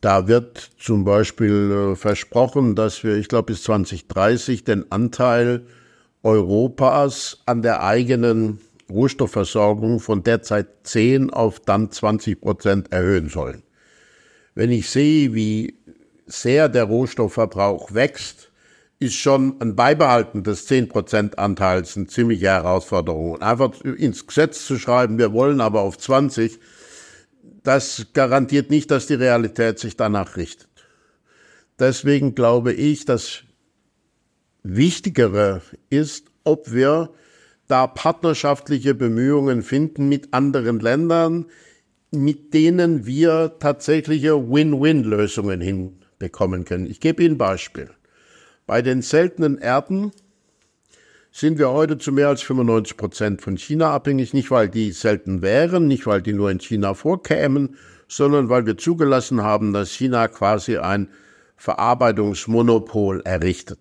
Da 0.00 0.26
wird 0.26 0.70
zum 0.78 1.04
Beispiel 1.04 1.92
äh, 1.92 1.96
versprochen, 1.96 2.74
dass 2.74 3.04
wir, 3.04 3.16
ich 3.16 3.28
glaube, 3.28 3.52
bis 3.52 3.62
2030 3.62 4.64
den 4.64 4.90
Anteil 4.90 5.64
Europas 6.22 7.42
an 7.46 7.62
der 7.62 7.82
eigenen 7.82 8.58
Rohstoffversorgung 8.90 10.00
von 10.00 10.22
derzeit 10.22 10.68
10 10.84 11.30
auf 11.30 11.60
dann 11.60 11.90
20 11.90 12.40
Prozent 12.40 12.92
erhöhen 12.92 13.28
sollen. 13.28 13.62
Wenn 14.54 14.70
ich 14.70 14.90
sehe, 14.90 15.34
wie 15.34 15.78
sehr 16.26 16.68
der 16.68 16.84
Rohstoffverbrauch 16.84 17.94
wächst, 17.94 18.50
ist 18.98 19.14
schon 19.14 19.60
ein 19.60 19.74
Beibehalten 19.74 20.44
des 20.44 20.66
10 20.66 20.88
Prozent 20.88 21.38
Anteils 21.38 21.96
eine 21.96 22.06
ziemliche 22.06 22.46
Herausforderung. 22.46 23.32
Und 23.32 23.42
einfach 23.42 23.80
ins 23.82 24.26
Gesetz 24.26 24.64
zu 24.64 24.78
schreiben, 24.78 25.18
wir 25.18 25.32
wollen 25.32 25.60
aber 25.60 25.80
auf 25.80 25.98
20, 25.98 26.60
das 27.64 28.06
garantiert 28.12 28.70
nicht, 28.70 28.90
dass 28.90 29.06
die 29.06 29.14
Realität 29.14 29.78
sich 29.78 29.96
danach 29.96 30.36
richtet. 30.36 30.68
Deswegen 31.78 32.34
glaube 32.34 32.72
ich, 32.72 33.04
das 33.04 33.42
Wichtigere 34.62 35.62
ist, 35.90 36.26
ob 36.44 36.72
wir 36.72 37.10
da 37.66 37.86
partnerschaftliche 37.86 38.94
Bemühungen 38.94 39.62
finden 39.62 40.08
mit 40.08 40.32
anderen 40.32 40.78
Ländern, 40.78 41.46
mit 42.12 42.54
denen 42.54 43.06
wir 43.06 43.56
tatsächliche 43.58 44.50
Win-Win-Lösungen 44.50 45.60
hinbekommen 46.22 46.64
können. 46.64 46.86
Ich 46.86 47.00
gebe 47.00 47.22
Ihnen 47.22 47.34
ein 47.34 47.38
Beispiel. 47.38 47.90
Bei 48.66 48.80
den 48.80 49.02
seltenen 49.02 49.58
Erden 49.58 50.12
sind 51.32 51.58
wir 51.58 51.70
heute 51.70 51.98
zu 51.98 52.12
mehr 52.12 52.28
als 52.28 52.42
95 52.42 52.96
Prozent 52.96 53.42
von 53.42 53.56
China 53.56 53.90
abhängig, 53.92 54.32
nicht 54.34 54.50
weil 54.50 54.68
die 54.68 54.92
selten 54.92 55.42
wären, 55.42 55.88
nicht 55.88 56.06
weil 56.06 56.22
die 56.22 56.32
nur 56.32 56.50
in 56.50 56.60
China 56.60 56.94
vorkämen, 56.94 57.76
sondern 58.06 58.48
weil 58.48 58.66
wir 58.66 58.76
zugelassen 58.76 59.42
haben, 59.42 59.72
dass 59.72 59.90
China 59.90 60.28
quasi 60.28 60.78
ein 60.78 61.08
Verarbeitungsmonopol 61.56 63.22
errichtet. 63.24 63.78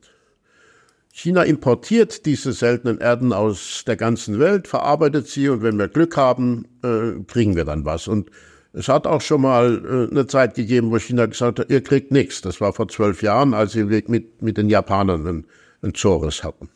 China 1.13 1.43
importiert 1.43 2.25
diese 2.25 2.53
seltenen 2.53 2.99
Erden 2.99 3.33
aus 3.33 3.83
der 3.85 3.97
ganzen 3.97 4.39
Welt, 4.39 4.69
verarbeitet 4.69 5.27
sie 5.27 5.49
und 5.49 5.61
wenn 5.61 5.77
wir 5.77 5.89
Glück 5.89 6.15
haben, 6.15 6.65
äh, 6.83 7.21
kriegen 7.27 7.57
wir 7.57 7.65
dann 7.65 7.83
was. 7.83 8.07
Und 8.07 8.31
es 8.73 8.87
hat 8.87 9.05
auch 9.05 9.21
schon 9.21 9.41
mal 9.41 9.83
äh, 9.83 10.11
eine 10.11 10.27
Zeit 10.27 10.55
gegeben, 10.55 10.91
wo 10.91 10.97
China 10.97 11.25
gesagt 11.25 11.59
hat, 11.59 11.69
ihr 11.69 11.83
kriegt 11.83 12.11
nichts. 12.11 12.41
Das 12.41 12.61
war 12.61 12.73
vor 12.73 12.87
zwölf 12.87 13.21
Jahren, 13.21 13.53
als 13.53 13.73
sie 13.73 13.83
mit, 13.83 14.09
mit 14.41 14.57
den 14.57 14.69
Japanern 14.69 15.27
einen, 15.27 15.45
einen 15.81 15.93
Zores 15.93 16.43
hatten. 16.43 16.69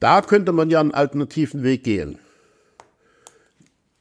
Da 0.00 0.20
könnte 0.20 0.52
man 0.52 0.70
ja 0.70 0.80
einen 0.80 0.92
alternativen 0.92 1.62
Weg 1.62 1.84
gehen. 1.84 2.18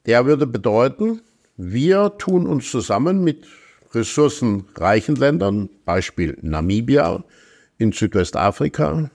Der 0.05 0.25
würde 0.25 0.47
bedeuten, 0.47 1.21
wir 1.55 2.17
tun 2.17 2.47
uns 2.47 2.69
zusammen 2.71 3.23
mit 3.23 3.45
ressourcenreichen 3.93 5.15
Ländern, 5.15 5.69
Beispiel 5.85 6.37
Namibia, 6.41 7.23
in 7.77 7.91
Südwestafrika, 7.91 9.11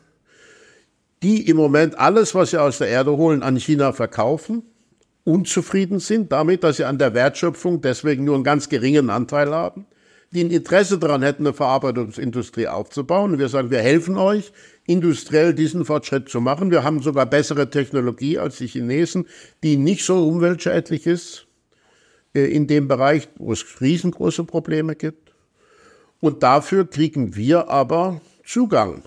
die 1.23 1.49
im 1.49 1.57
Moment 1.57 1.99
alles, 1.99 2.35
was 2.35 2.51
sie 2.51 2.61
aus 2.61 2.79
der 2.79 2.89
Erde 2.89 3.17
holen, 3.17 3.43
an 3.43 3.57
China 3.57 3.93
verkaufen, 3.93 4.63
unzufrieden 5.29 6.01
sind 6.01 6.33
damit, 6.33 6.65
dass 6.65 6.79
sie 6.79 6.85
an 6.85 6.99
der 6.99 7.13
Wertschöpfung 7.13 7.83
deswegen 7.83 8.25
nur 8.25 8.35
einen 8.35 8.45
ganz 8.45 8.71
geringen 8.71 9.11
Anteil 9.11 9.51
haben, 9.53 9.87
die 10.33 10.43
ein 10.43 10.51
Interesse 10.51 10.99
daran 10.99 11.23
hätten, 11.23 11.47
eine 11.47 11.55
Verarbeitungsindustrie 11.55 12.67
aufzubauen. 12.67 13.33
Und 13.33 13.39
wir 13.39 13.51
sagen, 13.51 13.71
wir 13.71 13.81
helfen 13.81 14.17
euch, 14.17 14.53
industriell 14.87 15.53
diesen 15.53 15.85
Fortschritt 15.85 16.31
zu 16.31 16.41
machen. 16.41 16.71
Wir 16.71 16.83
haben 16.83 17.03
sogar 17.03 17.27
bessere 17.27 17.69
Technologie 17.69 18.39
als 18.39 18.57
die 18.57 18.67
Chinesen, 18.67 19.27
die 19.63 19.77
nicht 19.77 20.05
so 20.05 20.27
umweltschädlich 20.27 21.07
ist 21.07 21.47
äh, 22.35 22.51
in 22.51 22.67
dem 22.67 22.89
Bereich, 22.89 23.29
wo 23.37 23.53
es 23.53 23.83
riesengroße 23.83 24.45
Probleme 24.45 24.97
gibt. 24.97 25.35
Und 26.21 26.43
dafür 26.43 26.89
kriegen 26.89 27.37
wir 27.37 27.69
aber 27.69 28.23
Zugang 28.45 29.03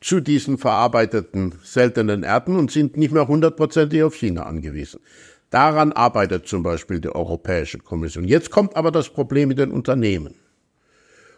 zu 0.00 0.20
diesen 0.20 0.58
verarbeiteten 0.58 1.54
seltenen 1.62 2.22
Erden 2.22 2.56
und 2.56 2.70
sind 2.70 2.96
nicht 2.96 3.12
mehr 3.12 3.26
hundertprozentig 3.26 4.02
auf 4.02 4.14
China 4.14 4.44
angewiesen. 4.44 5.00
Daran 5.50 5.92
arbeitet 5.92 6.46
zum 6.46 6.62
Beispiel 6.62 7.00
die 7.00 7.08
Europäische 7.08 7.78
Kommission. 7.78 8.24
Jetzt 8.24 8.50
kommt 8.50 8.76
aber 8.76 8.90
das 8.90 9.08
Problem 9.08 9.48
mit 9.48 9.58
den 9.58 9.70
Unternehmen. 9.70 10.34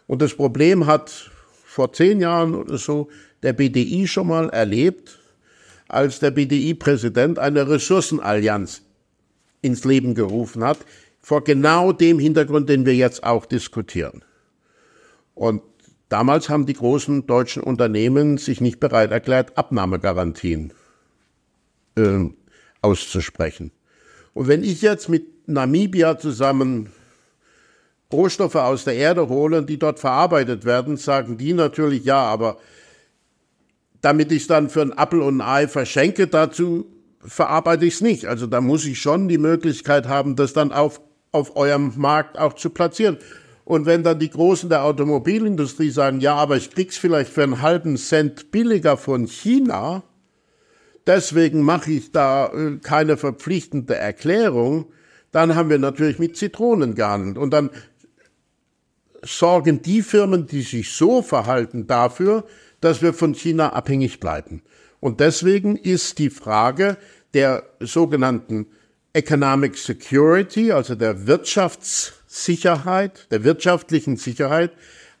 Und 0.05 0.21
das 0.21 0.35
Problem 0.35 0.85
hat 0.85 1.31
vor 1.63 1.93
zehn 1.93 2.19
Jahren 2.19 2.53
oder 2.53 2.77
so 2.77 3.09
der 3.43 3.53
BDI 3.53 4.07
schon 4.07 4.27
mal 4.27 4.49
erlebt, 4.49 5.19
als 5.87 6.19
der 6.19 6.31
BDI-Präsident 6.31 7.39
eine 7.39 7.67
Ressourcenallianz 7.67 8.81
ins 9.61 9.83
Leben 9.85 10.13
gerufen 10.15 10.63
hat, 10.63 10.79
vor 11.21 11.43
genau 11.43 11.91
dem 11.91 12.19
Hintergrund, 12.19 12.69
den 12.69 12.85
wir 12.85 12.95
jetzt 12.95 13.23
auch 13.23 13.45
diskutieren. 13.45 14.23
Und 15.33 15.61
Damals 16.11 16.49
haben 16.49 16.65
die 16.65 16.73
großen 16.73 17.25
deutschen 17.25 17.63
Unternehmen 17.63 18.37
sich 18.37 18.59
nicht 18.59 18.81
bereit 18.81 19.11
erklärt, 19.11 19.57
Abnahmegarantien 19.57 20.73
äh, 21.95 22.25
auszusprechen. 22.81 23.71
Und 24.33 24.49
wenn 24.49 24.61
ich 24.61 24.81
jetzt 24.81 25.07
mit 25.07 25.47
Namibia 25.47 26.19
zusammen 26.19 26.91
Rohstoffe 28.11 28.55
aus 28.55 28.83
der 28.83 28.95
Erde 28.95 29.29
hole, 29.29 29.63
die 29.63 29.79
dort 29.79 29.99
verarbeitet 29.99 30.65
werden, 30.65 30.97
sagen 30.97 31.37
die 31.37 31.53
natürlich 31.53 32.03
ja, 32.03 32.21
aber 32.21 32.57
damit 34.01 34.33
ich 34.33 34.41
es 34.41 34.47
dann 34.47 34.69
für 34.69 34.81
ein 34.81 34.97
Apfel 34.97 35.21
und 35.21 35.39
ein 35.39 35.47
Ei 35.47 35.67
verschenke, 35.69 36.27
dazu 36.27 36.87
verarbeite 37.21 37.85
ich 37.85 37.93
es 37.93 38.01
nicht. 38.01 38.25
Also 38.25 38.47
da 38.47 38.59
muss 38.59 38.83
ich 38.83 38.99
schon 38.99 39.29
die 39.29 39.37
Möglichkeit 39.37 40.09
haben, 40.09 40.35
das 40.35 40.51
dann 40.51 40.73
auf, 40.73 40.99
auf 41.31 41.55
eurem 41.55 41.93
Markt 41.95 42.37
auch 42.37 42.51
zu 42.51 42.69
platzieren. 42.69 43.17
Und 43.71 43.85
wenn 43.85 44.03
dann 44.03 44.19
die 44.19 44.29
Großen 44.29 44.67
der 44.67 44.83
Automobilindustrie 44.83 45.91
sagen, 45.91 46.19
ja, 46.19 46.35
aber 46.35 46.57
ich 46.57 46.71
krieg's 46.71 46.97
vielleicht 46.97 47.31
für 47.31 47.43
einen 47.43 47.61
halben 47.61 47.95
Cent 47.95 48.51
billiger 48.51 48.97
von 48.97 49.27
China, 49.27 50.03
deswegen 51.07 51.61
mache 51.61 51.93
ich 51.93 52.11
da 52.11 52.47
äh, 52.47 52.79
keine 52.79 53.15
verpflichtende 53.15 53.95
Erklärung, 53.95 54.87
dann 55.31 55.55
haben 55.55 55.69
wir 55.69 55.79
natürlich 55.79 56.19
mit 56.19 56.35
Zitronen 56.35 56.95
gehandelt. 56.95 57.37
Und 57.37 57.51
dann 57.51 57.69
sorgen 59.23 59.81
die 59.81 60.01
Firmen, 60.01 60.47
die 60.47 60.63
sich 60.63 60.91
so 60.91 61.21
verhalten, 61.21 61.87
dafür, 61.87 62.43
dass 62.81 63.01
wir 63.01 63.13
von 63.13 63.33
China 63.33 63.71
abhängig 63.71 64.19
bleiben. 64.19 64.63
Und 64.99 65.21
deswegen 65.21 65.77
ist 65.77 66.19
die 66.19 66.29
Frage 66.29 66.97
der 67.33 67.63
sogenannten 67.79 68.67
Economic 69.13 69.77
Security, 69.77 70.73
also 70.73 70.93
der 70.95 71.25
Wirtschafts 71.25 72.20
Sicherheit, 72.31 73.27
der 73.29 73.43
wirtschaftlichen 73.43 74.15
Sicherheit, 74.15 74.71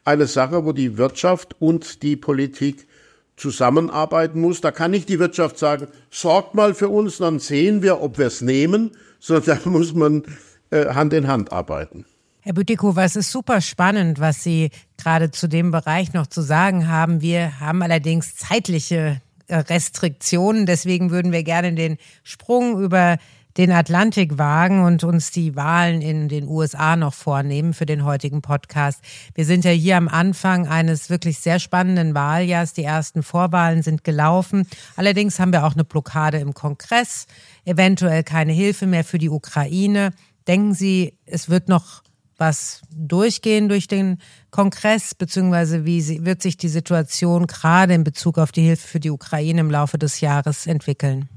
eine 0.05 0.27
Sache, 0.27 0.63
wo 0.65 0.71
die 0.71 0.97
Wirtschaft 0.97 1.57
und 1.59 2.03
die 2.03 2.15
Politik 2.15 2.87
zusammenarbeiten 3.35 4.39
muss. 4.39 4.61
Da 4.61 4.71
kann 4.71 4.91
nicht 4.91 5.09
die 5.09 5.19
Wirtschaft 5.19 5.57
sagen, 5.57 5.87
sorgt 6.09 6.55
mal 6.55 6.73
für 6.73 6.87
uns, 6.87 7.17
dann 7.17 7.39
sehen 7.39 7.83
wir, 7.83 8.01
ob 8.01 8.17
wir 8.17 8.27
es 8.27 8.39
nehmen, 8.39 8.91
sondern 9.19 9.59
da 9.63 9.69
muss 9.69 9.93
man 9.93 10.23
äh, 10.69 10.85
Hand 10.93 11.11
in 11.11 11.27
Hand 11.27 11.51
arbeiten. 11.51 12.05
Herr 12.39 12.53
Bütikow, 12.53 12.97
es 12.97 13.17
ist 13.17 13.31
super 13.31 13.59
spannend, 13.59 14.19
was 14.19 14.41
Sie 14.41 14.71
gerade 14.97 15.31
zu 15.31 15.47
dem 15.47 15.69
Bereich 15.69 16.13
noch 16.13 16.27
zu 16.27 16.41
sagen 16.41 16.87
haben. 16.87 17.21
Wir 17.21 17.59
haben 17.59 17.83
allerdings 17.83 18.35
zeitliche 18.35 19.21
äh, 19.47 19.57
Restriktionen, 19.57 20.65
deswegen 20.65 21.11
würden 21.11 21.33
wir 21.33 21.43
gerne 21.43 21.73
den 21.73 21.97
Sprung 22.23 22.81
über 22.81 23.17
den 23.57 23.71
Atlantik 23.71 24.37
wagen 24.37 24.83
und 24.83 25.03
uns 25.03 25.31
die 25.31 25.55
Wahlen 25.55 26.01
in 26.01 26.29
den 26.29 26.47
USA 26.47 26.95
noch 26.95 27.13
vornehmen 27.13 27.73
für 27.73 27.85
den 27.85 28.05
heutigen 28.05 28.41
Podcast. 28.41 29.01
Wir 29.35 29.45
sind 29.45 29.65
ja 29.65 29.71
hier 29.71 29.97
am 29.97 30.07
Anfang 30.07 30.67
eines 30.67 31.09
wirklich 31.09 31.39
sehr 31.39 31.59
spannenden 31.59 32.15
Wahljahrs. 32.15 32.73
Die 32.73 32.83
ersten 32.83 33.23
Vorwahlen 33.23 33.83
sind 33.83 34.03
gelaufen. 34.03 34.67
Allerdings 34.95 35.39
haben 35.39 35.51
wir 35.51 35.65
auch 35.65 35.73
eine 35.73 35.83
Blockade 35.83 36.37
im 36.37 36.53
Kongress, 36.53 37.27
eventuell 37.65 38.23
keine 38.23 38.53
Hilfe 38.53 38.87
mehr 38.87 39.03
für 39.03 39.17
die 39.17 39.29
Ukraine. 39.29 40.13
Denken 40.47 40.73
Sie, 40.73 41.17
es 41.25 41.49
wird 41.49 41.69
noch 41.69 42.03
was 42.37 42.81
durchgehen 42.89 43.69
durch 43.69 43.87
den 43.87 44.17
Kongress, 44.49 45.13
beziehungsweise 45.13 45.85
wie 45.85 46.25
wird 46.25 46.41
sich 46.41 46.57
die 46.57 46.69
Situation 46.69 47.45
gerade 47.45 47.93
in 47.93 48.03
Bezug 48.03 48.39
auf 48.39 48.51
die 48.51 48.63
Hilfe 48.63 48.87
für 48.87 48.99
die 48.99 49.11
Ukraine 49.11 49.61
im 49.61 49.69
Laufe 49.69 49.99
des 49.99 50.21
Jahres 50.21 50.65
entwickeln? 50.65 51.29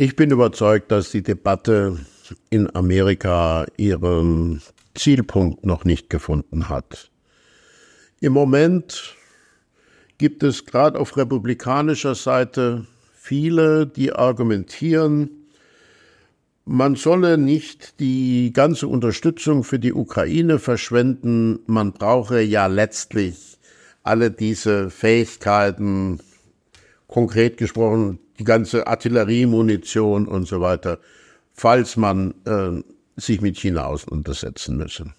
Ich 0.00 0.14
bin 0.14 0.30
überzeugt, 0.30 0.92
dass 0.92 1.10
die 1.10 1.24
Debatte 1.24 1.98
in 2.50 2.72
Amerika 2.72 3.66
ihren 3.76 4.62
Zielpunkt 4.94 5.66
noch 5.66 5.84
nicht 5.84 6.08
gefunden 6.08 6.68
hat. 6.68 7.10
Im 8.20 8.32
Moment 8.32 9.16
gibt 10.16 10.44
es 10.44 10.66
gerade 10.66 11.00
auf 11.00 11.16
republikanischer 11.16 12.14
Seite 12.14 12.86
viele, 13.12 13.88
die 13.88 14.12
argumentieren, 14.12 15.30
man 16.64 16.94
solle 16.94 17.36
nicht 17.36 17.98
die 17.98 18.52
ganze 18.52 18.86
Unterstützung 18.86 19.64
für 19.64 19.80
die 19.80 19.94
Ukraine 19.94 20.60
verschwenden. 20.60 21.58
Man 21.66 21.92
brauche 21.92 22.40
ja 22.40 22.68
letztlich 22.68 23.58
alle 24.04 24.30
diese 24.30 24.90
Fähigkeiten, 24.90 26.20
konkret 27.08 27.56
gesprochen, 27.56 28.20
die 28.38 28.44
ganze 28.44 28.86
Artilleriemunition 28.86 30.28
und 30.28 30.46
so 30.46 30.60
weiter, 30.60 30.98
falls 31.52 31.96
man 31.96 32.34
äh, 32.44 32.82
sich 33.20 33.40
mit 33.40 33.56
China 33.56 33.86
auseinandersetzen 33.86 34.76
müsse. 34.76 35.12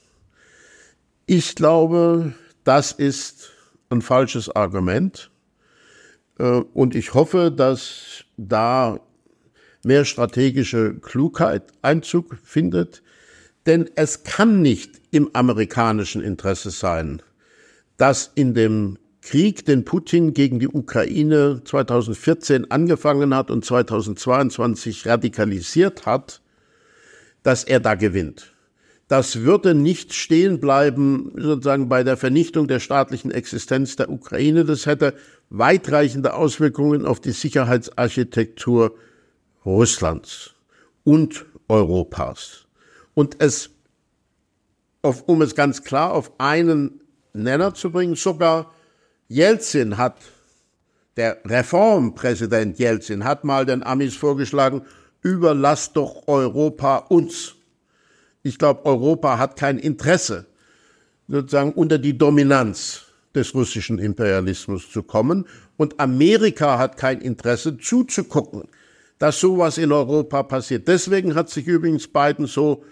Ich 1.26 1.56
glaube, 1.56 2.34
das 2.64 2.92
ist 2.92 3.52
ein 3.90 4.02
falsches 4.02 4.50
Argument. 4.50 5.30
Äh, 6.40 6.44
und 6.74 6.96
ich 6.96 7.14
hoffe, 7.14 7.52
dass 7.52 8.24
da 8.38 9.00
mehr 9.84 10.06
strategische 10.06 10.96
Klugheit 10.96 11.64
Einzug 11.82 12.38
findet. 12.44 13.04
Denn 13.66 13.90
es 13.96 14.24
kann 14.24 14.62
nicht 14.62 15.02
im 15.12 15.30
amerikanischen 15.34 16.22
Interesse 16.22 16.72
sein, 16.72 17.22
dass 17.98 18.32
in 18.36 18.54
dem 18.54 18.98
Krieg, 19.30 19.63
den 19.63 19.86
Putin 19.86 20.34
gegen 20.34 20.58
die 20.58 20.68
Ukraine 20.68 21.62
2014 21.63 22.72
angefangen 22.72 23.36
hat 23.36 23.52
und 23.52 23.63
2022 23.63 25.06
radikalisiert 25.06 26.08
hat, 26.08 26.42
dass 27.44 27.63
er 27.63 27.80
da 27.80 27.94
gewinnt. 27.94 28.56
Das 29.08 29.42
würde 29.42 29.76
nicht 29.76 30.15
stehen 30.15 30.60
bleiben, 30.60 31.32
sozusagen 31.38 31.89
bei 31.89 32.04
der 32.04 32.18
Vernichtung 32.18 32.68
der 32.68 32.80
staatlichen 32.80 33.30
Existenz 33.30 33.96
der 33.96 34.10
Ukraine. 34.10 34.65
Das 34.65 34.88
hätte 34.88 35.13
weitreichende 35.52 36.34
Auswirkungen 36.34 37.06
auf 37.06 37.20
die 37.20 37.30
Sicherheitsarchitektur 37.30 38.96
Russlands 39.63 40.56
und 41.04 41.46
Europas. 41.68 42.65
Und 43.13 43.36
es, 43.38 43.70
auf, 45.04 45.22
um 45.28 45.44
es 45.44 45.54
ganz 45.54 45.84
klar 45.84 46.13
auf 46.13 46.32
einen 46.39 47.02
Nenner 47.34 47.76
zu 47.76 47.92
bringen, 47.92 48.15
sogar 48.15 48.74
Jelzin 49.30 49.98
hat, 49.98 50.18
der 51.15 51.38
Reformpräsident 51.46 52.80
Jelzin 52.80 53.24
hat 53.24 53.44
mal 53.44 53.65
den 53.65 53.84
Amis 53.84 54.15
vorgeschlagen, 54.15 54.82
überlass 55.22 55.94
doch 55.94 56.28
Europa 56.28 56.98
uns. 56.98 57.56
Ich 58.42 58.58
glaube, 58.58 58.86
Europa 58.86 59.38
hat 59.38 59.56
kein 59.56 59.78
Interesse, 59.78 60.48
sozusagen 61.28 61.74
unter 61.74 62.00
die 62.00 62.18
Dominanz 62.18 63.06
des 63.36 63.54
russischen 63.54 64.00
Imperialismus 64.00 64.89
zu 64.92 65.04
kommen. 65.04 65.46
Und 65.78 66.00
Amerika 66.00 66.80
hat 66.80 66.98
kein 66.98 67.22
Interesse 67.22 67.78
zuzugucken, 67.78 68.63
dass 69.20 69.39
sowas 69.39 69.78
in 69.78 69.92
Europa 69.92 70.42
passiert. 70.42 70.88
Deswegen 70.88 71.36
hat 71.36 71.50
sich 71.50 71.68
übrigens 71.68 72.08
Biden 72.08 72.48
so 72.48 72.84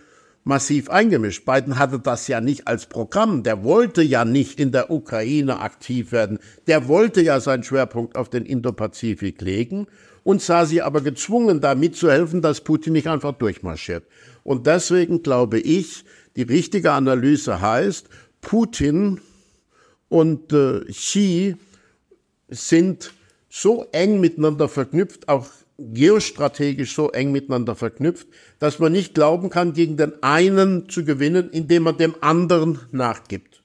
massiv 0.48 0.90
eingemischt. 0.90 1.46
Biden 1.46 1.78
hatte 1.78 2.00
das 2.00 2.28
ja 2.28 2.42
nicht 2.42 2.68
als 2.68 2.86
Programm. 2.86 3.44
Der 3.44 3.64
wollte 3.64 4.02
ja 4.02 4.26
nicht 4.26 4.60
in 4.60 4.72
der 4.72 4.90
Ukraine 4.90 5.60
aktiv 5.60 6.12
werden. 6.12 6.40
Der 6.68 6.88
wollte 6.88 7.22
ja 7.22 7.40
seinen 7.40 7.64
Schwerpunkt 7.64 8.16
auf 8.16 8.30
den 8.30 8.46
Indopazifik 8.46 9.42
legen 9.42 9.88
und 10.24 10.42
sah 10.42 10.66
sie 10.66 10.82
aber 10.82 11.02
gezwungen, 11.02 11.62
da 11.62 11.76
mitzuhelfen, 11.76 12.42
dass 12.42 12.62
Putin 12.62 12.94
nicht 12.94 13.08
einfach 13.08 13.34
durchmarschiert. 13.34 14.06
Und 14.44 14.68
deswegen 14.68 15.22
glaube 15.22 15.60
ich, 15.60 16.06
die 16.36 16.44
richtige 16.44 16.94
Analyse 16.94 17.62
heißt, 17.62 18.08
Putin 18.42 19.20
und 20.10 20.54
äh, 20.54 20.86
Xi 20.86 21.56
sind 22.48 23.14
so 23.50 23.86
eng 23.92 24.22
miteinander 24.22 24.70
verknüpft, 24.70 25.28
auch 25.28 25.48
geostrategisch 25.78 26.96
so 26.96 27.12
eng 27.12 27.32
miteinander 27.32 27.76
verknüpft, 27.76 28.28
dass 28.60 28.80
man 28.80 28.92
nicht 28.92 29.14
glauben 29.14 29.50
kann, 29.50 29.74
gegen 29.74 29.98
den 29.98 30.24
einen 30.24 30.90
zu 30.90 31.06
gewinnen, 31.06 31.50
indem 31.52 31.84
man 31.84 31.98
dem 31.98 32.16
anderen 32.22 32.80
nachgibt. 32.92 33.62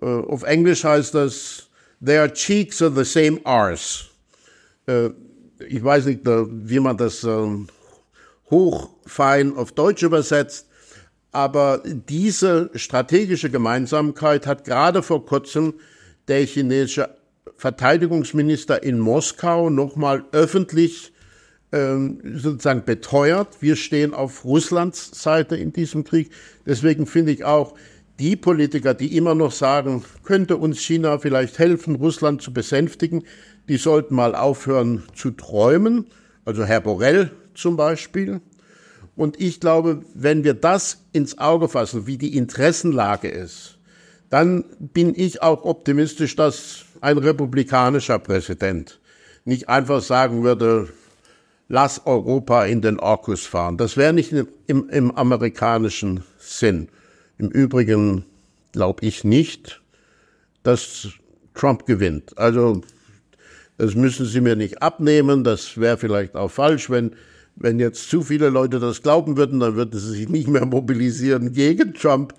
Äh, 0.00 0.06
auf 0.06 0.44
Englisch 0.44 0.84
heißt 0.84 1.14
das, 1.14 1.68
their 2.04 2.32
cheeks 2.32 2.80
are 2.82 2.92
the 2.92 3.04
same 3.04 3.40
arse. 3.44 4.04
Äh, 4.86 5.10
ich 5.68 5.82
weiß 5.82 6.06
nicht, 6.06 6.26
äh, 6.26 6.44
wie 6.48 6.80
man 6.80 6.96
das 6.96 7.24
ähm, 7.24 7.66
hochfein 8.50 9.56
auf 9.56 9.72
Deutsch 9.72 10.02
übersetzt, 10.02 10.68
aber 11.32 11.82
diese 11.84 12.70
strategische 12.74 13.50
Gemeinsamkeit 13.50 14.46
hat 14.46 14.64
gerade 14.64 15.02
vor 15.02 15.24
kurzem 15.24 15.74
der 16.28 16.44
chinesische 16.44 17.08
Verteidigungsminister 17.56 18.82
in 18.82 18.98
Moskau 18.98 19.70
nochmal 19.70 20.24
öffentlich 20.32 21.12
ähm, 21.72 22.20
sozusagen 22.36 22.84
beteuert. 22.84 23.60
Wir 23.60 23.76
stehen 23.76 24.14
auf 24.14 24.44
Russlands 24.44 25.22
Seite 25.22 25.56
in 25.56 25.72
diesem 25.72 26.04
Krieg. 26.04 26.30
Deswegen 26.66 27.06
finde 27.06 27.32
ich 27.32 27.44
auch, 27.44 27.74
die 28.18 28.36
Politiker, 28.36 28.94
die 28.94 29.16
immer 29.16 29.34
noch 29.34 29.52
sagen, 29.52 30.04
könnte 30.22 30.56
uns 30.56 30.80
China 30.80 31.18
vielleicht 31.18 31.58
helfen, 31.58 31.96
Russland 31.96 32.42
zu 32.42 32.52
besänftigen, 32.52 33.24
die 33.68 33.78
sollten 33.78 34.14
mal 34.14 34.34
aufhören 34.34 35.02
zu 35.14 35.30
träumen. 35.30 36.06
Also 36.44 36.64
Herr 36.64 36.80
Borrell 36.80 37.30
zum 37.54 37.76
Beispiel. 37.76 38.40
Und 39.16 39.40
ich 39.40 39.60
glaube, 39.60 40.02
wenn 40.14 40.44
wir 40.44 40.54
das 40.54 41.04
ins 41.12 41.38
Auge 41.38 41.68
fassen, 41.68 42.06
wie 42.06 42.18
die 42.18 42.36
Interessenlage 42.36 43.28
ist, 43.28 43.78
dann 44.30 44.64
bin 44.78 45.14
ich 45.14 45.42
auch 45.42 45.64
optimistisch, 45.64 46.36
dass 46.36 46.84
ein 47.02 47.18
republikanischer 47.18 48.18
Präsident 48.18 49.00
nicht 49.44 49.68
einfach 49.68 50.00
sagen 50.02 50.44
würde, 50.44 50.88
lass 51.68 52.06
Europa 52.06 52.64
in 52.64 52.80
den 52.80 53.00
Orkus 53.00 53.44
fahren. 53.44 53.76
Das 53.76 53.96
wäre 53.96 54.12
nicht 54.12 54.32
im, 54.66 54.88
im 54.88 55.10
amerikanischen 55.10 56.22
Sinn. 56.38 56.88
Im 57.38 57.48
Übrigen 57.48 58.24
glaube 58.72 59.04
ich 59.04 59.24
nicht, 59.24 59.82
dass 60.62 61.08
Trump 61.54 61.86
gewinnt. 61.86 62.38
Also 62.38 62.82
das 63.78 63.94
müssen 63.94 64.26
Sie 64.26 64.40
mir 64.40 64.54
nicht 64.54 64.80
abnehmen. 64.80 65.44
Das 65.44 65.78
wäre 65.78 65.98
vielleicht 65.98 66.36
auch 66.36 66.50
falsch, 66.50 66.88
wenn, 66.88 67.16
wenn 67.56 67.80
jetzt 67.80 68.08
zu 68.08 68.22
viele 68.22 68.48
Leute 68.48 68.78
das 68.78 69.02
glauben 69.02 69.36
würden, 69.36 69.60
dann 69.60 69.74
würden 69.74 69.98
sie 69.98 70.12
sich 70.12 70.28
nicht 70.28 70.48
mehr 70.48 70.66
mobilisieren 70.66 71.52
gegen 71.52 71.94
Trump. 71.94 72.34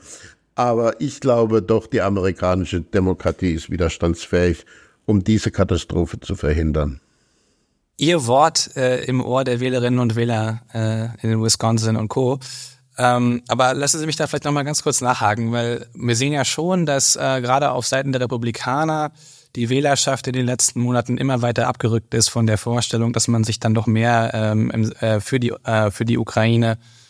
Aber 0.55 1.01
ich 1.01 1.19
glaube 1.19 1.61
doch, 1.61 1.87
die 1.87 2.01
amerikanische 2.01 2.81
Demokratie 2.81 3.53
ist 3.53 3.69
widerstandsfähig, 3.69 4.65
um 5.05 5.23
diese 5.23 5.51
Katastrophe 5.51 6.19
zu 6.19 6.35
verhindern. 6.35 6.99
Ihr 7.97 8.25
Wort 8.27 8.75
äh, 8.75 9.03
im 9.05 9.23
Ohr 9.23 9.43
der 9.43 9.59
Wählerinnen 9.59 9.99
und 9.99 10.15
Wähler 10.15 10.61
äh, 10.73 11.25
in 11.25 11.41
Wisconsin 11.41 11.95
und 11.95 12.07
Co. 12.07 12.39
Ähm, 12.97 13.41
aber 13.47 13.73
lassen 13.73 13.99
Sie 13.99 14.05
mich 14.05 14.15
da 14.15 14.27
vielleicht 14.27 14.45
nochmal 14.45 14.65
ganz 14.65 14.83
kurz 14.83 15.01
nachhaken, 15.01 15.51
weil 15.51 15.87
wir 15.95 16.15
sehen 16.15 16.33
ja 16.33 16.45
schon, 16.45 16.85
dass 16.85 17.15
äh, 17.15 17.41
gerade 17.41 17.71
auf 17.71 17.87
Seiten 17.87 18.11
der 18.11 18.21
Republikaner 18.21 19.11
die 19.55 19.69
Wählerschaft 19.69 20.27
in 20.27 20.33
den 20.33 20.45
letzten 20.45 20.81
Monaten 20.81 21.17
immer 21.17 21.41
weiter 21.41 21.67
abgerückt 21.67 22.13
ist 22.13 22.29
von 22.29 22.45
der 22.45 22.57
Vorstellung, 22.57 23.13
dass 23.13 23.27
man 23.27 23.43
sich 23.43 23.59
dann 23.59 23.73
doch 23.73 23.87
mehr 23.87 24.31
ähm, 24.33 24.71
äh, 24.99 25.19
für, 25.19 25.39
die, 25.39 25.51
äh, 25.63 25.91
für 25.91 26.05
die 26.05 26.17
Ukraine 26.17 26.73
äh, 26.73 27.02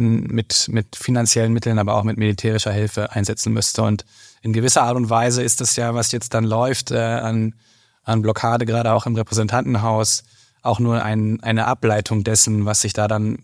mit, 0.00 0.68
mit 0.70 0.96
finanziellen 0.96 1.52
Mitteln, 1.52 1.78
aber 1.78 1.94
auch 1.94 2.04
mit 2.04 2.16
militärischer 2.16 2.72
Hilfe 2.72 3.12
einsetzen 3.12 3.52
müsste. 3.52 3.82
Und 3.82 4.04
in 4.42 4.52
gewisser 4.52 4.82
Art 4.82 4.96
und 4.96 5.10
Weise 5.10 5.42
ist 5.42 5.60
das 5.60 5.76
ja, 5.76 5.94
was 5.94 6.12
jetzt 6.12 6.34
dann 6.34 6.44
läuft 6.44 6.90
äh, 6.90 6.98
an, 6.98 7.54
an 8.02 8.22
Blockade, 8.22 8.66
gerade 8.66 8.92
auch 8.92 9.06
im 9.06 9.14
Repräsentantenhaus, 9.14 10.24
auch 10.62 10.78
nur 10.80 11.02
ein, 11.02 11.42
eine 11.42 11.66
Ableitung 11.66 12.24
dessen, 12.24 12.64
was 12.64 12.80
sich 12.80 12.92
da 12.92 13.08
dann 13.08 13.38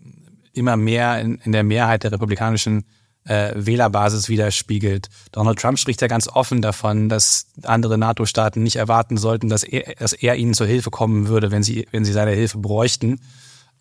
immer 0.53 0.77
mehr 0.77 1.19
in, 1.19 1.35
in 1.43 1.51
der 1.51 1.63
Mehrheit 1.63 2.03
der 2.03 2.11
republikanischen 2.11 2.85
äh, 3.25 3.53
Wählerbasis 3.55 4.29
widerspiegelt. 4.29 5.09
Donald 5.31 5.59
Trump 5.59 5.79
spricht 5.79 6.01
ja 6.01 6.07
ganz 6.07 6.27
offen 6.27 6.61
davon, 6.61 7.09
dass 7.09 7.47
andere 7.63 7.97
NATO-Staaten 7.97 8.61
nicht 8.61 8.75
erwarten 8.75 9.17
sollten, 9.17 9.49
dass 9.49 9.63
er, 9.63 9.95
dass 9.95 10.13
er 10.13 10.35
ihnen 10.35 10.53
zur 10.53 10.67
Hilfe 10.67 10.89
kommen 10.89 11.27
würde, 11.27 11.51
wenn 11.51 11.63
sie, 11.63 11.87
wenn 11.91 12.03
sie 12.03 12.11
seine 12.11 12.31
Hilfe 12.31 12.57
bräuchten. 12.57 13.21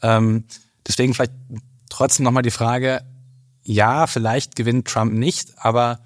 Ähm, 0.02 0.44
deswegen 0.86 1.14
vielleicht 1.14 1.32
Trotzdem 1.92 2.24
nochmal 2.24 2.42
die 2.42 2.50
Frage, 2.50 3.02
ja, 3.64 4.06
vielleicht 4.06 4.56
gewinnt 4.56 4.88
Trump 4.88 5.12
nicht, 5.12 5.52
aber 5.58 5.98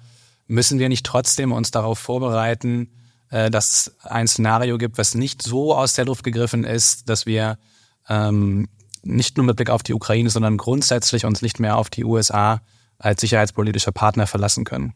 müssen 0.45 0.79
wir 0.79 0.89
nicht 0.89 1.05
trotzdem 1.05 1.53
uns 1.53 1.71
darauf 1.71 1.97
vorbereiten, 1.97 2.89
äh, 3.29 3.49
dass 3.49 3.69
es 3.71 3.95
ein 4.03 4.27
Szenario 4.27 4.77
gibt, 4.77 4.97
was 4.97 5.15
nicht 5.15 5.41
so 5.41 5.73
aus 5.73 5.93
der 5.93 6.03
Luft 6.03 6.25
gegriffen 6.25 6.65
ist, 6.65 7.07
dass 7.07 7.25
wir 7.25 7.57
ähm, 8.09 8.67
nicht 9.01 9.37
nur 9.37 9.45
mit 9.45 9.55
Blick 9.55 9.69
auf 9.69 9.81
die 9.81 9.93
Ukraine, 9.93 10.29
sondern 10.29 10.57
grundsätzlich 10.57 11.23
uns 11.23 11.41
nicht 11.41 11.61
mehr 11.61 11.77
auf 11.77 11.89
die 11.89 12.03
USA 12.03 12.59
als 12.99 13.21
sicherheitspolitischer 13.21 13.93
Partner 13.93 14.27
verlassen 14.27 14.65
können. 14.65 14.93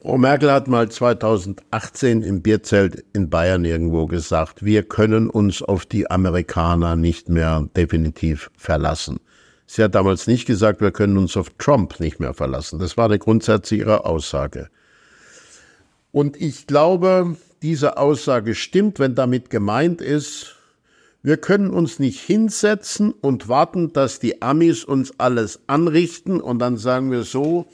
Frau 0.00 0.16
Merkel 0.16 0.50
hat 0.50 0.68
mal 0.68 0.90
2018 0.90 2.22
im 2.22 2.40
Bierzelt 2.40 3.04
in 3.12 3.28
Bayern 3.28 3.66
irgendwo 3.66 4.06
gesagt, 4.06 4.64
wir 4.64 4.84
können 4.84 5.28
uns 5.28 5.60
auf 5.60 5.84
die 5.84 6.10
Amerikaner 6.10 6.96
nicht 6.96 7.28
mehr 7.28 7.68
definitiv 7.76 8.50
verlassen. 8.56 9.20
Sie 9.72 9.84
hat 9.84 9.94
damals 9.94 10.26
nicht 10.26 10.46
gesagt, 10.46 10.80
wir 10.80 10.90
können 10.90 11.16
uns 11.16 11.36
auf 11.36 11.50
Trump 11.58 12.00
nicht 12.00 12.18
mehr 12.18 12.34
verlassen. 12.34 12.80
Das 12.80 12.96
war 12.96 13.08
der 13.08 13.18
Grundsatz 13.18 13.70
ihrer 13.70 14.04
Aussage. 14.04 14.68
Und 16.10 16.40
ich 16.40 16.66
glaube, 16.66 17.36
diese 17.62 17.96
Aussage 17.96 18.56
stimmt, 18.56 18.98
wenn 18.98 19.14
damit 19.14 19.48
gemeint 19.48 20.00
ist, 20.00 20.56
wir 21.22 21.36
können 21.36 21.70
uns 21.70 22.00
nicht 22.00 22.20
hinsetzen 22.20 23.12
und 23.12 23.48
warten, 23.48 23.92
dass 23.92 24.18
die 24.18 24.42
Amis 24.42 24.82
uns 24.82 25.12
alles 25.18 25.60
anrichten 25.68 26.40
und 26.40 26.58
dann 26.58 26.76
sagen 26.76 27.12
wir 27.12 27.22
so, 27.22 27.66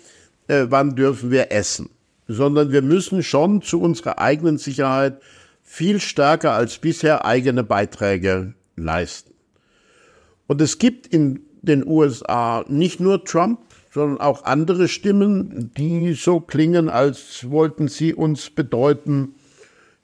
äh, 0.48 0.66
wann 0.68 0.96
dürfen 0.96 1.30
wir 1.30 1.50
essen 1.50 1.88
sondern 2.28 2.72
wir 2.72 2.82
müssen 2.82 3.22
schon 3.22 3.62
zu 3.62 3.80
unserer 3.80 4.18
eigenen 4.18 4.58
Sicherheit 4.58 5.20
viel 5.62 6.00
stärker 6.00 6.52
als 6.52 6.78
bisher 6.78 7.24
eigene 7.24 7.64
Beiträge 7.64 8.54
leisten. 8.76 9.32
Und 10.46 10.60
es 10.60 10.78
gibt 10.78 11.06
in 11.06 11.45
den 11.62 11.86
USA 11.86 12.64
nicht 12.68 13.00
nur 13.00 13.24
Trump, 13.24 13.60
sondern 13.92 14.20
auch 14.20 14.44
andere 14.44 14.88
Stimmen, 14.88 15.72
die 15.76 16.12
so 16.12 16.40
klingen, 16.40 16.88
als 16.88 17.50
wollten 17.50 17.88
sie 17.88 18.14
uns 18.14 18.50
bedeuten, 18.50 19.34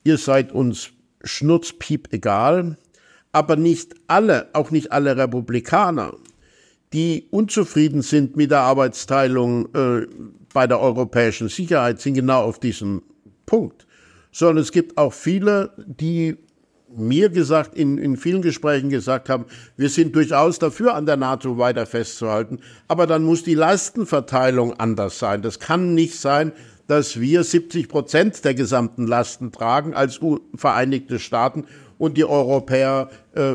ihr 0.04 0.18
seid 0.18 0.52
uns 0.52 0.90
schnurzpiep 1.24 2.12
egal, 2.12 2.78
aber 3.32 3.56
nicht 3.56 3.94
alle, 4.06 4.48
auch 4.52 4.70
nicht 4.70 4.92
alle 4.92 5.16
Republikaner, 5.16 6.14
die 6.92 7.26
unzufrieden 7.30 8.02
sind 8.02 8.36
mit 8.36 8.50
der 8.50 8.60
Arbeitsteilung 8.60 9.74
äh, 9.74 10.06
bei 10.52 10.66
der 10.66 10.80
europäischen 10.80 11.48
Sicherheit 11.48 12.00
sind 12.00 12.14
genau 12.14 12.42
auf 12.42 12.58
diesem 12.58 13.02
Punkt, 13.46 13.86
sondern 14.30 14.62
es 14.62 14.72
gibt 14.72 14.98
auch 14.98 15.12
viele, 15.12 15.72
die 15.86 16.36
mir 16.96 17.28
gesagt, 17.28 17.74
in, 17.74 17.98
in 17.98 18.16
vielen 18.16 18.42
Gesprächen 18.42 18.90
gesagt 18.90 19.28
haben, 19.28 19.46
wir 19.76 19.88
sind 19.88 20.14
durchaus 20.14 20.58
dafür, 20.58 20.94
an 20.94 21.06
der 21.06 21.16
NATO 21.16 21.58
weiter 21.58 21.86
festzuhalten, 21.86 22.60
aber 22.88 23.06
dann 23.06 23.24
muss 23.24 23.42
die 23.42 23.54
Lastenverteilung 23.54 24.74
anders 24.74 25.18
sein. 25.18 25.42
Das 25.42 25.58
kann 25.58 25.94
nicht 25.94 26.18
sein, 26.18 26.52
dass 26.86 27.20
wir 27.20 27.44
70 27.44 27.88
Prozent 27.88 28.44
der 28.44 28.54
gesamten 28.54 29.06
Lasten 29.06 29.52
tragen 29.52 29.94
als 29.94 30.20
Vereinigte 30.54 31.18
Staaten 31.18 31.64
und 31.98 32.16
die 32.16 32.24
Europäer 32.24 33.10
äh, 33.34 33.54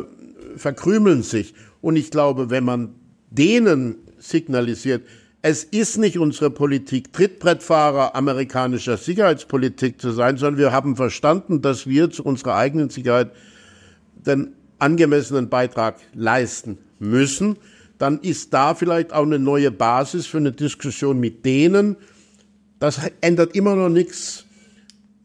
verkrümeln 0.55 1.23
sich. 1.23 1.53
Und 1.81 1.95
ich 1.97 2.11
glaube, 2.11 2.49
wenn 2.49 2.63
man 2.63 2.95
denen 3.29 3.97
signalisiert, 4.17 5.03
es 5.41 5.63
ist 5.63 5.97
nicht 5.97 6.17
unsere 6.17 6.49
Politik, 6.49 7.13
Trittbrettfahrer 7.13 8.15
amerikanischer 8.15 8.97
Sicherheitspolitik 8.97 10.01
zu 10.01 10.11
sein, 10.11 10.37
sondern 10.37 10.59
wir 10.59 10.71
haben 10.71 10.95
verstanden, 10.95 11.61
dass 11.61 11.87
wir 11.87 12.09
zu 12.09 12.23
unserer 12.23 12.55
eigenen 12.55 12.89
Sicherheit 12.89 13.31
den 14.15 14.53
angemessenen 14.79 15.49
Beitrag 15.49 15.99
leisten 16.13 16.79
müssen. 16.99 17.57
Dann 17.97 18.19
ist 18.19 18.53
da 18.53 18.75
vielleicht 18.75 19.13
auch 19.13 19.23
eine 19.23 19.39
neue 19.39 19.71
Basis 19.71 20.27
für 20.27 20.37
eine 20.37 20.51
Diskussion 20.51 21.19
mit 21.19 21.45
denen. 21.45 21.97
Das 22.79 22.99
ändert 23.21 23.55
immer 23.55 23.75
noch 23.75 23.89
nichts 23.89 24.45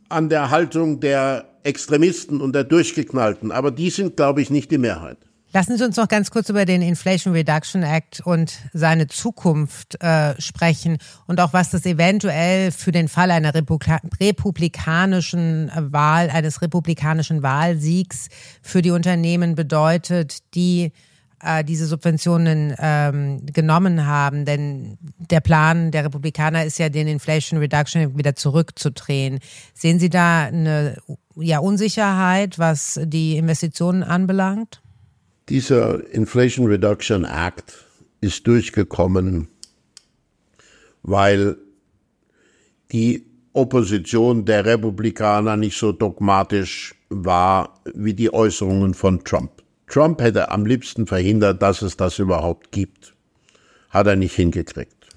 an 0.08 0.28
der 0.28 0.50
Haltung 0.50 1.00
der 1.00 1.48
Extremisten 1.64 2.40
und 2.40 2.54
der 2.54 2.64
Durchgeknallten. 2.64 3.50
Aber 3.50 3.70
die 3.70 3.90
sind, 3.90 4.16
glaube 4.16 4.42
ich, 4.42 4.50
nicht 4.50 4.70
die 4.70 4.78
Mehrheit. 4.78 5.18
Lassen 5.55 5.76
Sie 5.76 5.84
uns 5.84 5.98
noch 5.98 6.09
ganz 6.09 6.30
kurz 6.30 6.48
über 6.48 6.64
den 6.64 6.80
Inflation 6.80 7.34
Reduction 7.34 7.82
Act 7.82 8.20
und 8.20 8.55
seine 8.72 9.07
Zukunft 9.07 10.03
äh, 10.03 10.40
sprechen 10.40 10.96
und 11.26 11.40
auch 11.40 11.53
was 11.53 11.68
das 11.68 11.84
eventuell 11.84 12.72
für 12.72 12.90
den 12.90 13.07
Fall 13.07 13.30
einer 13.30 13.55
Republika 13.55 14.00
republikanischen 14.18 15.70
Wahl, 15.76 16.30
eines 16.30 16.62
republikanischen 16.62 17.42
Wahlsiegs 17.42 18.28
für 18.62 18.80
die 18.80 18.92
Unternehmen 18.92 19.55
bedeutet, 19.55 20.38
die 20.55 20.92
äh, 21.42 21.62
diese 21.64 21.84
Subventionen 21.84 22.74
ähm, 22.78 23.44
genommen 23.44 24.07
haben. 24.07 24.46
Denn 24.46 24.96
der 25.18 25.40
Plan 25.40 25.90
der 25.90 26.07
Republikaner 26.07 26.64
ist 26.64 26.78
ja, 26.78 26.88
den 26.88 27.09
Inflation 27.09 27.59
Reduction 27.59 28.16
wieder 28.16 28.34
zurückzudrehen. 28.36 29.38
Sehen 29.74 29.98
Sie 29.98 30.09
da 30.09 30.44
eine 30.44 30.96
ja, 31.36 31.59
Unsicherheit, 31.59 32.59
was 32.59 32.98
die 33.05 33.36
Investitionen 33.36 34.03
anbelangt? 34.03 34.80
Dieser 35.49 36.09
Inflation 36.12 36.66
Reduction 36.66 37.24
Act 37.24 37.84
ist 38.20 38.47
durchgekommen, 38.47 39.49
weil 41.03 41.57
die 42.93 43.26
Opposition 43.53 44.45
der 44.45 44.64
Republikaner 44.64 45.57
nicht 45.57 45.76
so 45.76 45.93
dogmatisch 45.93 46.95
war 47.09 47.80
wie 47.93 48.14
die 48.14 48.32
Äußerungen 48.32 48.95
von 48.95 49.24
Trump. 49.24 49.51
Trump 49.88 50.22
hätte 50.22 50.51
am 50.51 50.64
liebsten 50.64 51.07
verhindert, 51.07 51.61
dass 51.61 51.82
es 51.82 51.97
das 51.97 52.18
überhaupt 52.18 52.72
gibt. 52.72 53.14
Hat 53.90 54.07
er 54.07 54.16
nicht 54.16 54.34
hingekriegt. 54.34 55.09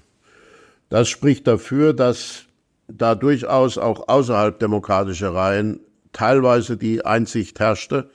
Das 0.90 1.08
spricht 1.08 1.46
dafür, 1.46 1.94
dass 1.94 2.44
da 2.88 3.14
durchaus 3.14 3.78
auch 3.78 4.08
außerhalb 4.08 4.58
demokratischer 4.58 5.34
Reihen 5.34 5.80
teilweise 6.12 6.76
die 6.76 7.04
Einsicht 7.04 7.58
herrschte, 7.58 8.10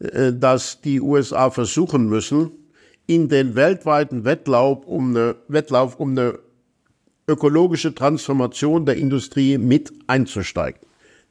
dass 0.00 0.80
die 0.80 1.00
USA 1.00 1.50
versuchen 1.50 2.08
müssen, 2.08 2.52
in 3.06 3.28
den 3.28 3.54
weltweiten 3.54 4.24
Wettlauf 4.24 4.86
um 4.86 5.10
eine, 5.10 5.36
Wettlauf 5.48 5.96
um 6.00 6.10
eine 6.12 6.38
ökologische 7.28 7.94
Transformation 7.94 8.86
der 8.86 8.96
Industrie 8.96 9.58
mit 9.58 9.92
einzusteigen. 10.06 10.80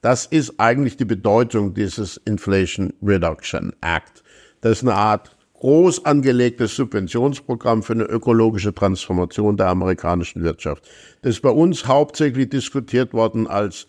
Das 0.01 0.25
ist 0.25 0.59
eigentlich 0.59 0.97
die 0.97 1.05
Bedeutung 1.05 1.73
dieses 1.73 2.17
Inflation 2.25 2.93
Reduction 3.01 3.73
Act. 3.81 4.23
Das 4.61 4.77
ist 4.77 4.83
eine 4.83 4.93
Art 4.93 5.35
groß 5.55 6.05
angelegtes 6.05 6.75
Subventionsprogramm 6.75 7.83
für 7.83 7.93
eine 7.93 8.05
ökologische 8.05 8.73
Transformation 8.73 9.57
der 9.57 9.67
amerikanischen 9.67 10.43
Wirtschaft. 10.43 10.87
Das 11.21 11.35
ist 11.35 11.41
bei 11.41 11.49
uns 11.49 11.85
hauptsächlich 11.85 12.49
diskutiert 12.49 13.13
worden 13.13 13.47
als 13.47 13.87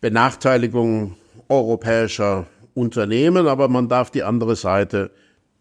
Benachteiligung 0.00 1.16
europäischer 1.48 2.46
Unternehmen, 2.74 3.46
aber 3.46 3.68
man 3.68 3.88
darf 3.88 4.10
die 4.10 4.22
andere 4.22 4.56
Seite 4.56 5.10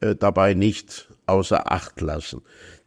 äh, 0.02 0.16
dabei 0.16 0.54
nicht 0.54 1.08
außer 1.26 1.72
Acht 1.72 2.02
lassen. 2.02 2.42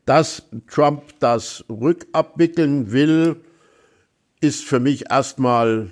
Dass 0.04 0.42
Trump 0.68 1.02
das 1.20 1.64
rückabwickeln 1.68 2.92
will, 2.92 3.36
ist 4.40 4.64
für 4.64 4.80
mich 4.80 5.10
erstmal 5.10 5.90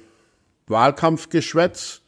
Wahlkampfgeschwätz. 0.67 2.03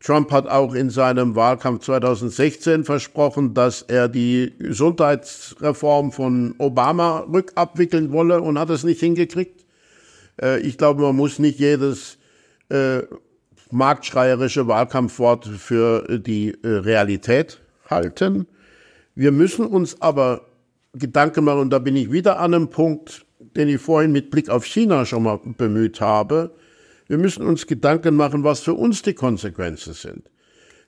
Trump 0.00 0.30
hat 0.30 0.46
auch 0.46 0.74
in 0.74 0.90
seinem 0.90 1.34
Wahlkampf 1.34 1.84
2016 1.84 2.84
versprochen, 2.84 3.54
dass 3.54 3.82
er 3.82 4.08
die 4.08 4.54
Gesundheitsreform 4.58 6.12
von 6.12 6.54
Obama 6.58 7.20
rückabwickeln 7.20 8.12
wolle 8.12 8.40
und 8.40 8.58
hat 8.58 8.70
es 8.70 8.84
nicht 8.84 9.00
hingekriegt. 9.00 9.64
Äh, 10.40 10.60
ich 10.60 10.78
glaube, 10.78 11.02
man 11.02 11.16
muss 11.16 11.38
nicht 11.38 11.58
jedes 11.58 12.18
äh, 12.68 13.02
marktschreierische 13.70 14.66
Wahlkampfwort 14.66 15.46
für 15.46 16.18
die 16.18 16.56
äh, 16.62 16.68
Realität 16.68 17.60
halten. 17.88 18.46
Wir 19.14 19.32
müssen 19.32 19.66
uns 19.66 20.00
aber 20.00 20.42
Gedanken 20.94 21.44
machen, 21.44 21.60
und 21.60 21.70
da 21.70 21.78
bin 21.78 21.96
ich 21.96 22.10
wieder 22.12 22.38
an 22.38 22.54
einem 22.54 22.70
Punkt, 22.70 23.26
den 23.56 23.68
ich 23.68 23.80
vorhin 23.80 24.12
mit 24.12 24.30
Blick 24.30 24.48
auf 24.48 24.64
China 24.64 25.04
schon 25.04 25.24
mal 25.24 25.38
bemüht 25.44 26.00
habe. 26.00 26.54
Wir 27.06 27.18
müssen 27.18 27.46
uns 27.46 27.66
Gedanken 27.66 28.16
machen, 28.16 28.44
was 28.44 28.60
für 28.60 28.74
uns 28.74 29.02
die 29.02 29.14
Konsequenzen 29.14 29.94
sind. 29.94 30.30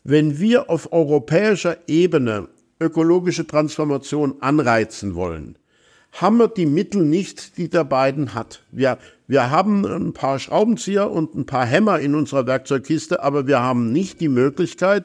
Wenn 0.05 0.39
wir 0.39 0.71
auf 0.71 0.93
europäischer 0.93 1.77
Ebene 1.87 2.49
ökologische 2.81 3.47
Transformation 3.47 4.37
anreizen 4.41 5.15
wollen, 5.15 5.59
haben 6.13 6.39
wir 6.39 6.49
die 6.49 6.67
Mittel 6.67 7.05
nicht, 7.05 7.57
die 7.57 7.69
der 7.69 7.85
beiden 7.85 8.35
hat. 8.35 8.63
Wir, 8.73 8.99
wir 9.31 9.49
haben 9.49 9.87
ein 9.87 10.13
paar 10.13 10.41
Schraubenzieher 10.41 11.09
und 11.09 11.37
ein 11.37 11.47
paar 11.47 11.65
Hämmer 11.65 12.01
in 12.01 12.17
unserer 12.17 12.49
Werkzeugkiste, 12.49 13.23
aber 13.23 13.47
wir 13.47 13.61
haben 13.61 13.93
nicht 13.93 14.21
die 14.21 14.29
Möglichkeit, 14.29 15.05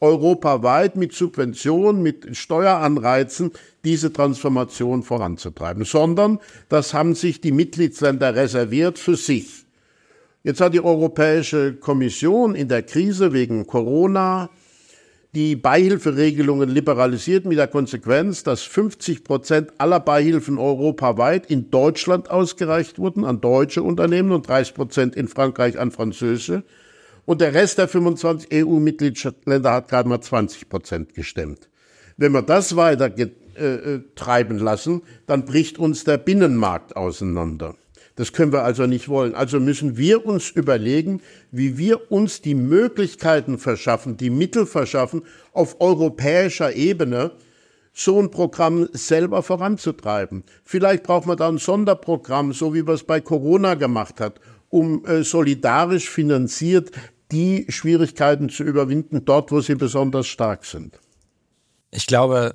europaweit 0.00 0.96
mit 0.96 1.12
Subventionen, 1.12 2.02
mit 2.02 2.34
Steueranreizen 2.34 3.50
diese 3.84 4.14
Transformation 4.14 5.02
voranzutreiben, 5.02 5.84
sondern 5.84 6.38
das 6.70 6.94
haben 6.94 7.14
sich 7.14 7.42
die 7.42 7.52
Mitgliedsländer 7.52 8.34
reserviert 8.34 8.98
für 8.98 9.16
sich. 9.16 9.66
Jetzt 10.42 10.62
hat 10.62 10.72
die 10.72 10.82
Europäische 10.82 11.74
Kommission 11.74 12.54
in 12.54 12.68
der 12.68 12.82
Krise 12.82 13.34
wegen 13.34 13.66
Corona 13.66 14.48
die 15.34 15.56
Beihilferegelungen 15.56 16.68
liberalisiert 16.68 17.44
mit 17.44 17.58
der 17.58 17.66
Konsequenz, 17.66 18.42
dass 18.42 18.62
50 18.62 19.24
Prozent 19.24 19.72
aller 19.78 20.00
Beihilfen 20.00 20.58
europaweit 20.58 21.50
in 21.50 21.70
Deutschland 21.70 22.30
ausgereicht 22.30 22.98
wurden 22.98 23.24
an 23.24 23.40
deutsche 23.40 23.82
Unternehmen 23.82 24.32
und 24.32 24.48
30 24.48 24.74
Prozent 24.74 25.16
in 25.16 25.28
Frankreich 25.28 25.78
an 25.78 25.90
französische. 25.90 26.64
Und 27.26 27.40
der 27.40 27.54
Rest 27.54 27.78
der 27.78 27.88
25 27.88 28.50
EU-Mitgliedsländer 28.52 29.72
hat 29.72 29.88
gerade 29.88 30.08
mal 30.08 30.20
20 30.20 30.68
Prozent 30.68 31.14
gestemmt. 31.14 31.68
Wenn 32.16 32.32
wir 32.32 32.42
das 32.42 32.76
weiter 32.76 33.12
äh, 33.18 33.24
äh, 33.64 34.00
treiben 34.14 34.58
lassen, 34.58 35.02
dann 35.26 35.44
bricht 35.44 35.78
uns 35.78 36.04
der 36.04 36.18
Binnenmarkt 36.18 36.96
auseinander. 36.96 37.74
Das 38.16 38.32
können 38.32 38.52
wir 38.52 38.64
also 38.64 38.86
nicht 38.86 39.08
wollen. 39.08 39.34
Also 39.34 39.60
müssen 39.60 39.96
wir 39.96 40.26
uns 40.26 40.50
überlegen, 40.50 41.20
wie 41.50 41.78
wir 41.78 42.10
uns 42.10 42.40
die 42.40 42.54
Möglichkeiten 42.54 43.58
verschaffen, 43.58 44.16
die 44.16 44.30
Mittel 44.30 44.66
verschaffen, 44.66 45.22
auf 45.52 45.80
europäischer 45.80 46.74
Ebene 46.74 47.32
so 47.92 48.20
ein 48.20 48.30
Programm 48.30 48.88
selber 48.92 49.42
voranzutreiben. 49.42 50.44
Vielleicht 50.64 51.04
braucht 51.04 51.26
man 51.26 51.36
da 51.36 51.48
ein 51.48 51.58
Sonderprogramm, 51.58 52.52
so 52.52 52.74
wie 52.74 52.82
man 52.82 52.94
es 52.94 53.04
bei 53.04 53.20
Corona 53.20 53.74
gemacht 53.74 54.20
hat, 54.20 54.40
um 54.68 55.04
äh, 55.06 55.22
solidarisch 55.22 56.10
finanziert 56.10 56.90
die 57.32 57.66
Schwierigkeiten 57.68 58.48
zu 58.48 58.64
überwinden, 58.64 59.24
dort, 59.24 59.50
wo 59.50 59.60
sie 59.60 59.74
besonders 59.74 60.26
stark 60.26 60.64
sind. 60.64 61.00
Ich 61.90 62.06
glaube, 62.06 62.54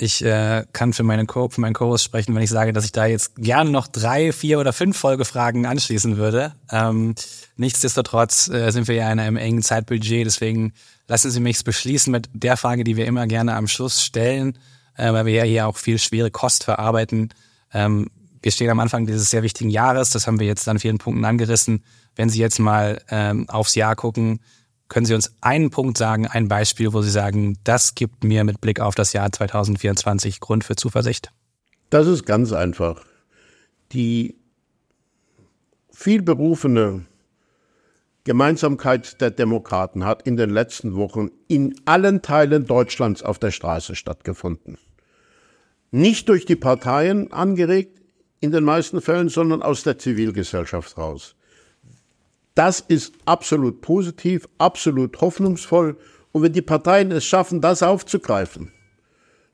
ich 0.00 0.24
äh, 0.24 0.64
kann 0.72 0.92
für, 0.92 1.02
meine 1.02 1.26
Co 1.26 1.48
für 1.48 1.60
meinen 1.60 1.74
Co-Host 1.74 2.04
sprechen, 2.04 2.34
wenn 2.34 2.42
ich 2.42 2.50
sage, 2.50 2.72
dass 2.72 2.84
ich 2.84 2.92
da 2.92 3.04
jetzt 3.04 3.36
gerne 3.36 3.70
noch 3.70 3.86
drei, 3.86 4.32
vier 4.32 4.58
oder 4.58 4.72
fünf 4.72 4.96
Folgefragen 4.96 5.66
anschließen 5.66 6.16
würde. 6.16 6.54
Ähm, 6.70 7.14
nichtsdestotrotz 7.56 8.48
äh, 8.48 8.70
sind 8.70 8.88
wir 8.88 8.94
ja 8.94 9.12
in 9.12 9.20
einem 9.20 9.36
engen 9.36 9.62
Zeitbudget, 9.62 10.26
deswegen 10.26 10.72
lassen 11.06 11.30
Sie 11.30 11.40
mich 11.40 11.62
beschließen 11.64 12.10
mit 12.10 12.30
der 12.32 12.56
Frage, 12.56 12.82
die 12.82 12.96
wir 12.96 13.06
immer 13.06 13.26
gerne 13.26 13.54
am 13.54 13.68
Schluss 13.68 14.02
stellen, 14.02 14.56
äh, 14.96 15.12
weil 15.12 15.26
wir 15.26 15.34
ja 15.34 15.44
hier 15.44 15.66
auch 15.66 15.76
viel 15.76 15.98
schwere 15.98 16.30
Kost 16.30 16.64
verarbeiten. 16.64 17.34
Ähm, 17.74 18.08
wir 18.42 18.52
stehen 18.52 18.70
am 18.70 18.80
Anfang 18.80 19.06
dieses 19.06 19.28
sehr 19.28 19.42
wichtigen 19.42 19.68
Jahres, 19.68 20.10
das 20.10 20.26
haben 20.26 20.40
wir 20.40 20.46
jetzt 20.46 20.66
an 20.66 20.78
vielen 20.78 20.96
Punkten 20.96 21.26
angerissen. 21.26 21.84
Wenn 22.16 22.30
Sie 22.30 22.40
jetzt 22.40 22.58
mal 22.58 23.02
ähm, 23.10 23.48
aufs 23.50 23.74
Jahr 23.74 23.96
gucken, 23.96 24.40
können 24.90 25.06
Sie 25.06 25.14
uns 25.14 25.32
einen 25.40 25.70
Punkt 25.70 25.96
sagen, 25.96 26.26
ein 26.26 26.48
Beispiel, 26.48 26.92
wo 26.92 27.00
Sie 27.00 27.10
sagen, 27.10 27.56
das 27.64 27.94
gibt 27.94 28.24
mir 28.24 28.44
mit 28.44 28.60
Blick 28.60 28.80
auf 28.80 28.94
das 28.94 29.14
Jahr 29.14 29.32
2024 29.32 30.40
Grund 30.40 30.64
für 30.64 30.76
Zuversicht? 30.76 31.32
Das 31.88 32.06
ist 32.06 32.26
ganz 32.26 32.52
einfach. 32.52 33.00
Die 33.92 34.36
vielberufene 35.92 37.06
Gemeinsamkeit 38.24 39.20
der 39.20 39.30
Demokraten 39.30 40.04
hat 40.04 40.22
in 40.26 40.36
den 40.36 40.50
letzten 40.50 40.96
Wochen 40.96 41.30
in 41.46 41.74
allen 41.84 42.20
Teilen 42.20 42.66
Deutschlands 42.66 43.22
auf 43.22 43.38
der 43.38 43.52
Straße 43.52 43.94
stattgefunden. 43.94 44.76
Nicht 45.92 46.28
durch 46.28 46.46
die 46.46 46.56
Parteien 46.56 47.32
angeregt 47.32 48.00
in 48.40 48.50
den 48.50 48.64
meisten 48.64 49.00
Fällen, 49.00 49.28
sondern 49.28 49.62
aus 49.62 49.84
der 49.84 49.98
Zivilgesellschaft 49.98 50.98
raus. 50.98 51.36
Das 52.54 52.80
ist 52.80 53.14
absolut 53.24 53.80
positiv, 53.80 54.48
absolut 54.58 55.20
hoffnungsvoll. 55.20 55.96
Und 56.32 56.42
wenn 56.42 56.52
die 56.52 56.62
Parteien 56.62 57.10
es 57.12 57.24
schaffen, 57.24 57.60
das 57.60 57.82
aufzugreifen, 57.82 58.72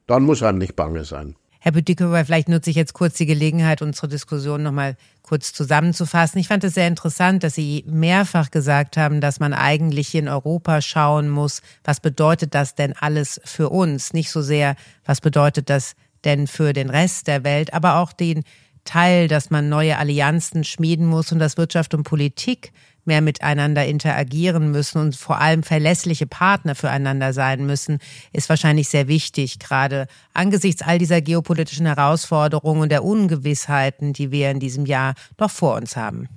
dann 0.07 0.22
muss 0.22 0.42
einem 0.42 0.59
nicht 0.59 0.76
bange 0.76 1.05
sein. 1.05 1.36
Herr 1.66 1.72
Bütikofer, 1.72 2.24
vielleicht 2.24 2.49
nutze 2.49 2.70
ich 2.70 2.76
jetzt 2.76 2.92
kurz 2.92 3.16
die 3.16 3.26
Gelegenheit, 3.26 3.82
unsere 3.82 4.07
Diskussion 4.07 4.62
nochmal 4.62 4.97
kurz 5.22 5.53
zusammenzufassen. 5.53 6.38
Ich 6.38 6.47
fand 6.47 6.62
es 6.62 6.74
sehr 6.74 6.86
interessant, 6.86 7.42
dass 7.42 7.57
Sie 7.57 7.84
mehrfach 7.88 8.53
gesagt 8.53 8.97
haben, 8.97 9.20
dass 9.20 9.40
man 9.40 9.53
eigentlich 9.53 10.07
hier 10.07 10.20
in 10.20 10.28
Europa 10.28 10.80
schauen 10.80 11.28
muss, 11.28 11.62
was 11.82 11.99
bedeutet 11.99 12.55
das 12.55 12.76
denn 12.76 12.92
alles 12.92 13.40
für 13.44 13.70
uns? 13.70 14.12
Nicht 14.12 14.30
so 14.30 14.42
sehr, 14.42 14.76
was 15.05 15.20
bedeutet 15.20 15.68
das 15.68 15.97
denn 16.24 16.47
für 16.47 16.72
den 16.72 16.88
Rest 16.88 17.26
der 17.26 17.42
Welt, 17.42 17.74
aber 17.74 17.97
auch 17.97 18.12
den 18.12 18.44
Teil, 18.87 19.28
dass 19.28 19.51
man 19.51 19.68
neue 19.68 19.99
Allianzen 19.99 20.64
schmieden 20.64 21.07
muss 21.07 21.30
und 21.32 21.39
dass 21.39 21.59
Wirtschaft 21.59 21.93
und 21.93 22.05
Politik 22.05 22.72
mehr 23.05 23.20
miteinander 23.20 23.87
interagieren 23.87 24.70
müssen 24.70 24.99
und 24.99 25.16
vor 25.16 25.41
allem 25.41 25.62
verlässliche 25.62 26.26
Partner 26.26 26.74
füreinander 26.74 27.32
sein 27.32 27.66
müssen, 27.66 27.99
ist 28.32 28.49
wahrscheinlich 28.49 28.89
sehr 28.89 29.09
wichtig, 29.09 29.59
gerade 29.59 30.07
angesichts 30.34 30.82
all 30.82 30.99
dieser 30.99 31.20
geopolitischen 31.20 31.87
Herausforderungen 31.87 32.82
und 32.82 32.89
der 32.91 33.05
Ungewissheiten, 33.05 34.12
die 34.12 34.30
wir 34.30 34.51
in 34.51 34.61
diesem 34.61 34.87
Jahr 34.87 35.14
noch 35.39 35.51
vor 35.51 35.76
uns 35.76 35.97
haben. 35.97 36.28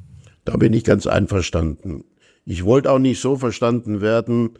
Da 0.45 0.57
bin 0.57 0.73
ich 0.73 0.83
ganz 0.83 1.07
einverstanden. 1.07 2.03
Ich 2.45 2.65
wollte 2.65 2.91
auch 2.91 2.99
nicht 2.99 3.19
so 3.19 3.35
verstanden 3.35 4.01
werden, 4.01 4.51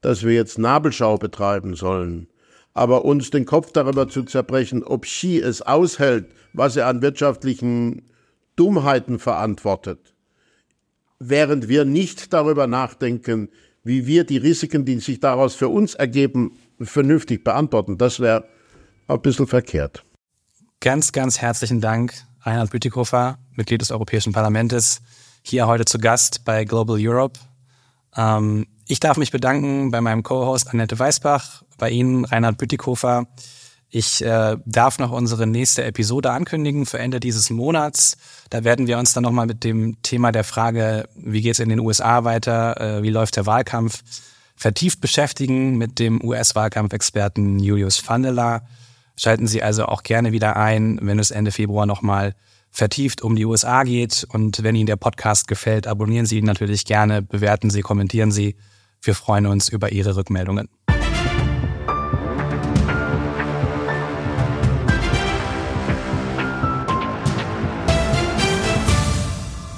dass 0.00 0.22
wir 0.22 0.32
jetzt 0.32 0.58
Nabelschau 0.58 1.16
betreiben 1.16 1.74
sollen. 1.74 2.28
Aber 2.74 3.04
uns 3.04 3.30
den 3.30 3.46
Kopf 3.46 3.72
darüber 3.72 4.08
zu 4.08 4.24
zerbrechen, 4.24 4.82
ob 4.82 5.02
Xi 5.02 5.38
es 5.38 5.62
aushält, 5.62 6.26
was 6.52 6.76
er 6.76 6.88
an 6.88 7.02
wirtschaftlichen 7.02 8.02
Dummheiten 8.56 9.18
verantwortet, 9.18 10.14
während 11.18 11.68
wir 11.68 11.84
nicht 11.84 12.32
darüber 12.32 12.66
nachdenken, 12.66 13.48
wie 13.84 14.06
wir 14.06 14.24
die 14.24 14.38
Risiken, 14.38 14.84
die 14.84 14.98
sich 14.98 15.20
daraus 15.20 15.54
für 15.54 15.68
uns 15.68 15.94
ergeben, 15.94 16.58
vernünftig 16.80 17.44
beantworten. 17.44 17.98
Das 17.98 18.18
wäre 18.18 18.48
ein 19.06 19.20
bisschen 19.20 19.46
verkehrt. 19.46 20.04
Ganz, 20.80 21.12
ganz 21.12 21.38
herzlichen 21.38 21.80
Dank, 21.80 22.14
Reinhard 22.40 22.70
Bütikofer, 22.70 23.38
Mitglied 23.52 23.80
des 23.80 23.90
Europäischen 23.90 24.32
Parlaments, 24.32 25.00
hier 25.42 25.66
heute 25.66 25.84
zu 25.84 25.98
Gast 25.98 26.44
bei 26.44 26.64
Global 26.64 26.96
Europe. 26.98 27.38
Ähm, 28.16 28.66
ich 28.86 29.00
darf 29.00 29.16
mich 29.16 29.30
bedanken 29.30 29.90
bei 29.90 30.00
meinem 30.00 30.22
Co-Host 30.22 30.68
Annette 30.68 30.98
Weißbach, 30.98 31.63
bei 31.78 31.90
Ihnen, 31.90 32.24
Reinhard 32.24 32.58
Bütikofer. 32.58 33.26
Ich 33.90 34.24
äh, 34.24 34.56
darf 34.66 34.98
noch 34.98 35.12
unsere 35.12 35.46
nächste 35.46 35.84
Episode 35.84 36.32
ankündigen 36.32 36.84
für 36.84 36.98
Ende 36.98 37.20
dieses 37.20 37.48
Monats. 37.50 38.16
Da 38.50 38.64
werden 38.64 38.88
wir 38.88 38.98
uns 38.98 39.12
dann 39.12 39.22
nochmal 39.22 39.46
mit 39.46 39.62
dem 39.62 40.02
Thema 40.02 40.32
der 40.32 40.42
Frage, 40.42 41.08
wie 41.14 41.42
geht 41.42 41.52
es 41.52 41.60
in 41.60 41.68
den 41.68 41.78
USA 41.78 42.24
weiter, 42.24 42.80
äh, 42.80 43.02
wie 43.04 43.10
läuft 43.10 43.36
der 43.36 43.46
Wahlkampf, 43.46 44.02
vertieft 44.56 45.00
beschäftigen 45.00 45.78
mit 45.78 46.00
dem 46.00 46.20
US-Wahlkampfexperten 46.24 47.60
Julius 47.60 48.02
Vandela. 48.08 48.62
Schalten 49.16 49.46
Sie 49.46 49.62
also 49.62 49.86
auch 49.86 50.02
gerne 50.02 50.32
wieder 50.32 50.56
ein, 50.56 50.98
wenn 51.00 51.20
es 51.20 51.30
Ende 51.30 51.52
Februar 51.52 51.86
nochmal 51.86 52.34
vertieft 52.72 53.22
um 53.22 53.36
die 53.36 53.44
USA 53.44 53.84
geht. 53.84 54.26
Und 54.28 54.64
wenn 54.64 54.74
Ihnen 54.74 54.86
der 54.86 54.96
Podcast 54.96 55.46
gefällt, 55.46 55.86
abonnieren 55.86 56.26
Sie 56.26 56.38
ihn 56.38 56.44
natürlich 56.44 56.84
gerne, 56.84 57.22
bewerten 57.22 57.70
Sie, 57.70 57.82
kommentieren 57.82 58.32
Sie. 58.32 58.56
Wir 59.00 59.14
freuen 59.14 59.46
uns 59.46 59.68
über 59.68 59.92
Ihre 59.92 60.16
Rückmeldungen. 60.16 60.68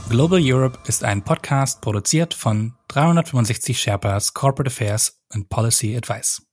Global 0.09 0.41
Europe 0.41 0.79
ist 0.87 1.03
ein 1.03 1.23
Podcast 1.23 1.81
produziert 1.81 2.33
von 2.33 2.75
365 2.89 3.79
Sherpas 3.79 4.33
Corporate 4.33 4.69
Affairs 4.69 5.21
and 5.31 5.49
Policy 5.49 5.97
Advice. 5.97 6.46